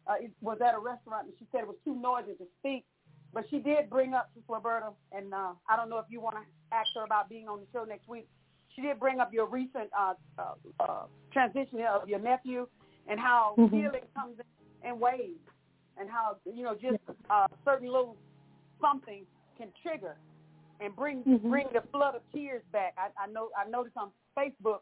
[0.06, 2.84] uh, it was at a restaurant and she said it was too noisy to speak.
[3.32, 6.36] But she did bring up Sister Roberta, and uh, I don't know if you want
[6.36, 8.28] to ask her about being on the show next week.
[8.76, 11.02] She did bring up your recent uh, uh, uh,
[11.32, 12.68] transition of your nephew
[13.08, 13.70] and how Mhm.
[13.70, 14.38] healing comes
[14.82, 15.40] in, in waves,
[15.96, 16.98] and how you know just
[17.28, 18.16] uh, certain little
[18.80, 19.26] something
[19.58, 20.16] can trigger
[20.80, 21.50] and bring Mhm.
[21.50, 22.94] bring the flood of tears back.
[22.96, 24.80] I, I know I noticed on Facebook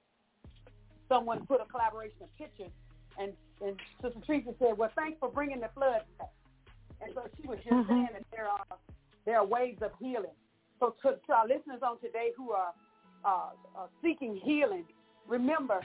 [1.09, 2.73] someone put a collaboration of pictures,
[3.19, 3.33] and
[3.63, 6.31] and Sister Teresa said, "Well, thanks for bringing the flood back."
[7.01, 7.89] And so she was just Mhm.
[7.89, 8.67] saying that there are
[9.25, 10.35] there are ways of healing.
[10.81, 12.75] So to, to our listeners on today who are
[13.25, 14.85] uh, uh, seeking healing,
[15.29, 15.81] remember,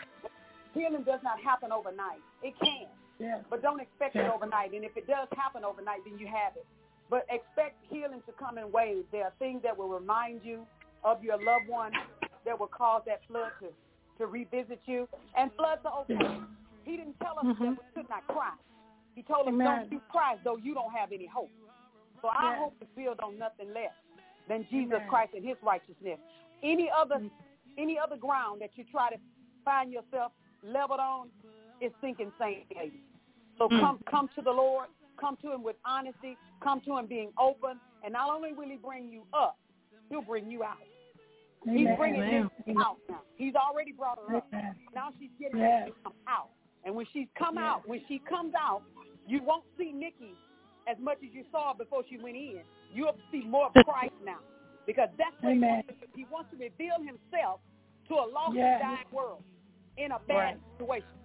[0.74, 2.20] healing does not happen overnight.
[2.42, 2.88] It can,
[3.20, 3.42] Yeah.
[3.48, 4.74] but don't expect it overnight.
[4.74, 6.66] And if it does happen overnight, then you have it.
[7.12, 9.06] But expect healing to come in waves.
[9.12, 10.66] There are things that will remind you
[11.04, 11.94] of your loved one
[12.44, 13.70] that will cause that flood to,
[14.18, 15.08] to revisit you.
[15.36, 16.42] And floods are okay.
[16.88, 18.54] He didn't tell us that we could not cry.
[19.16, 19.68] He told us, Amen.
[19.68, 21.52] don't you cry, though you don't have any hope.
[22.22, 22.60] So our Yes.
[22.60, 23.94] hope is built on nothing less
[24.48, 25.10] than Jesus Amen.
[25.10, 26.20] Christ and his righteousness.
[26.64, 27.22] Any other
[27.78, 29.18] any other ground that you try to
[29.64, 30.32] find yourself
[30.64, 31.30] leveled on
[31.80, 32.66] is sinking sand.
[32.74, 33.04] baby.
[33.58, 33.80] So Mm.
[33.80, 34.90] come come to the Lord,
[35.20, 38.78] come to him with honesty, come to him being open, and not only will he
[38.78, 39.58] bring you up,
[40.10, 40.78] he'll bring you out.
[41.66, 42.50] He's bringing Amen.
[42.80, 43.22] out now.
[43.38, 44.48] He's already brought her up.
[44.54, 44.76] Amen.
[44.96, 46.50] Now she's getting to out.
[46.88, 48.82] And when she's come out, when she comes out,
[49.28, 50.40] you won't see Nikki
[50.88, 52.64] as much as you saw before she went in.
[52.96, 54.40] You'll see more of Christ now.
[54.88, 57.60] Because that's what he wants, to he wants to reveal himself
[58.08, 59.44] to a lost and dying world
[60.00, 60.58] in a bad Right.
[60.80, 61.20] situation.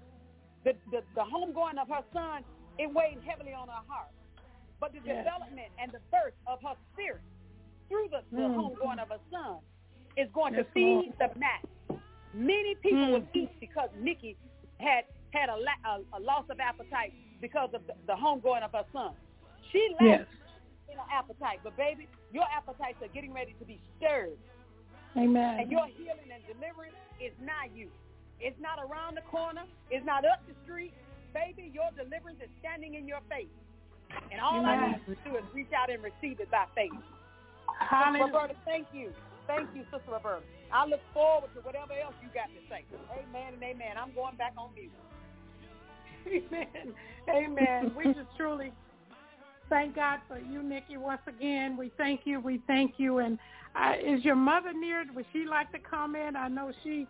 [0.66, 2.43] The, the the homegoing of her son,
[2.82, 4.10] it weighed heavily on her heart.
[4.82, 5.22] But the Yes.
[5.22, 7.22] development and the birth of her spirit
[7.86, 8.59] through the, the Mm.
[8.59, 9.62] homegoing of her son
[10.18, 11.62] is going Yes, to feed the mass.
[12.34, 13.12] Many people Mm.
[13.14, 14.36] will eat because Nikki
[14.80, 18.73] had had a, la- a, a loss of appetite because of the, the homegoing of
[18.73, 19.13] her son.
[19.73, 20.93] She lacked Yes.
[20.93, 24.37] in her appetite, but baby, your appetites are getting ready to be stirred.
[25.17, 25.61] Amen.
[25.61, 27.89] And your healing and deliverance is not you.
[28.41, 29.65] It's not around the corner.
[29.91, 30.93] It's not up the street.
[31.33, 33.53] Baby, your deliverance is standing in your face.
[34.33, 35.01] And all I Amen.
[35.09, 36.93] need to do is reach out and receive it by faith.
[37.81, 38.33] Hallelujah.
[38.33, 39.13] Roberta, thank you.
[39.47, 40.45] Thank you, Sister Roberta.
[40.73, 42.85] I look forward to whatever else you got to say.
[43.13, 43.97] Amen and amen.
[44.01, 44.93] I'm going back on mute.
[46.27, 46.94] Amen.
[47.28, 47.93] Amen.
[47.97, 48.73] We just truly
[49.69, 51.77] thank God for you, Nikki, once again.
[51.77, 52.40] We thank you.
[52.40, 53.19] We thank you.
[53.19, 53.39] And
[53.74, 55.05] uh, is your mother near?
[55.15, 56.36] Would she like to comment?
[56.36, 57.07] I know she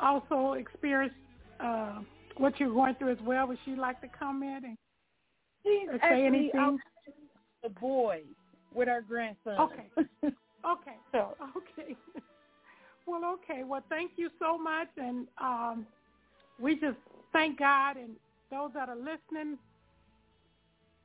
[0.00, 1.16] also experienced
[1.60, 2.00] uh,
[2.36, 3.46] what you're going through as well.
[3.48, 4.76] Would she like to comment and
[5.62, 6.78] She's or say anything?
[7.62, 8.22] the boy
[8.74, 9.58] with our grandson.
[9.58, 10.32] Okay.
[10.64, 10.94] Okay.
[11.10, 11.96] so Okay.
[13.04, 13.64] well, okay.
[13.64, 15.86] Well, thank you so much, and um,
[16.60, 16.98] we just
[17.32, 18.12] thank God and
[18.52, 19.58] those that are listening.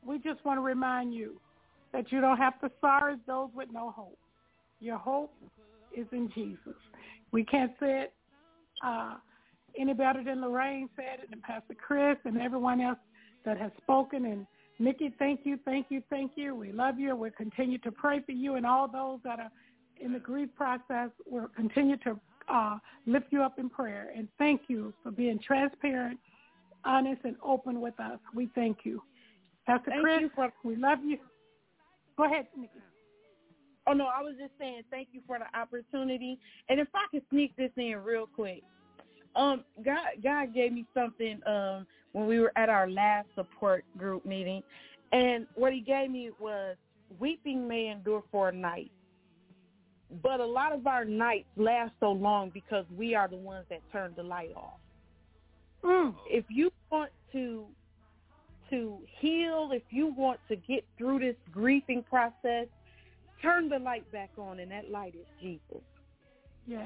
[0.06, 1.40] We just want to remind you
[1.94, 4.19] that you don't have to sorrow those with no hope.
[4.80, 5.34] Your hope
[5.95, 6.76] is in Jesus.
[7.32, 8.14] We can't say it
[8.86, 9.15] uh,
[9.80, 12.99] any better than Lorraine said it, and Pastor Chris, and everyone else
[13.45, 14.26] that has spoken.
[14.26, 14.45] And
[14.80, 16.53] Nikki, thank you, thank you, thank you.
[16.53, 17.15] We love you.
[17.15, 19.52] We'll continue to pray for you and all those that are
[19.99, 21.10] in the grief process.
[21.26, 22.19] We'll continue to
[22.53, 24.11] uh, lift you up in prayer.
[24.15, 26.19] And thank you for being transparent,
[26.86, 28.20] honest, and open with us.
[28.34, 29.02] We thank you.
[29.66, 31.20] Pastor Thank Chris, you for- we love you.
[32.18, 32.80] Go ahead, Nikki.
[33.86, 36.40] Oh no, I was just saying thank you for the opportunity.
[36.70, 38.64] And if I could sneak this in real quick.
[39.36, 44.26] Um, God God gave me something um when we were at our last support group
[44.26, 44.64] meeting
[45.12, 46.76] and what he gave me was
[47.20, 48.91] weeping may endure for a night.
[50.24, 53.82] But a lot of our nights last so long because we are the ones that
[53.91, 54.80] turn the light off.
[55.84, 56.16] Mm.
[56.28, 57.66] If you want to
[58.70, 62.68] to heal, if you want to get through this grieving process,
[63.41, 65.84] turn the light back on, and that light is Jesus.
[66.66, 66.84] Yes.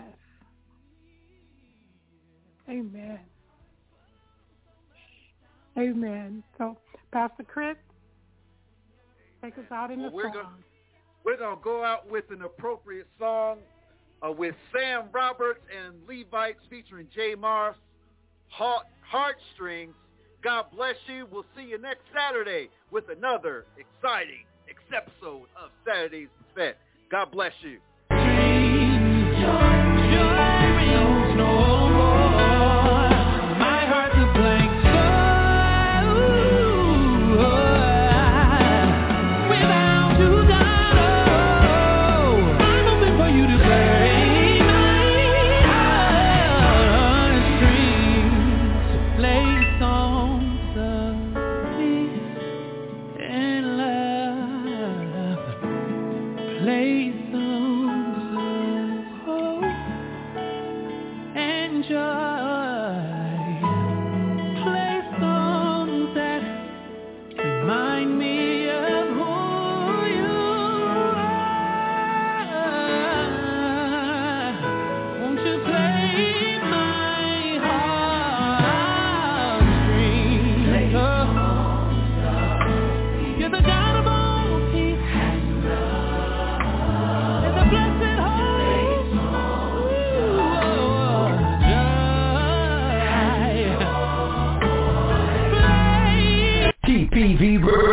[2.69, 3.19] Amen.
[5.77, 6.43] Amen.
[6.57, 6.77] So,
[7.11, 7.75] Pastor Chris,
[9.41, 10.33] take us out in Well, the we're song.
[10.33, 10.49] gonna
[11.23, 13.57] we're gonna go out with an appropriate song
[14.21, 17.75] uh, with Sam Roberts and Levites featuring Jay Mars,
[18.51, 19.93] Heart Heartstrings.
[20.43, 21.27] God bless you.
[21.31, 24.45] We'll see you next Saturday with another exciting
[24.93, 26.75] episode of Saturdays Fed.
[27.09, 27.79] God bless you.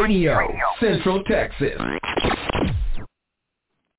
[0.09, 2.38] Radio, Central Texas.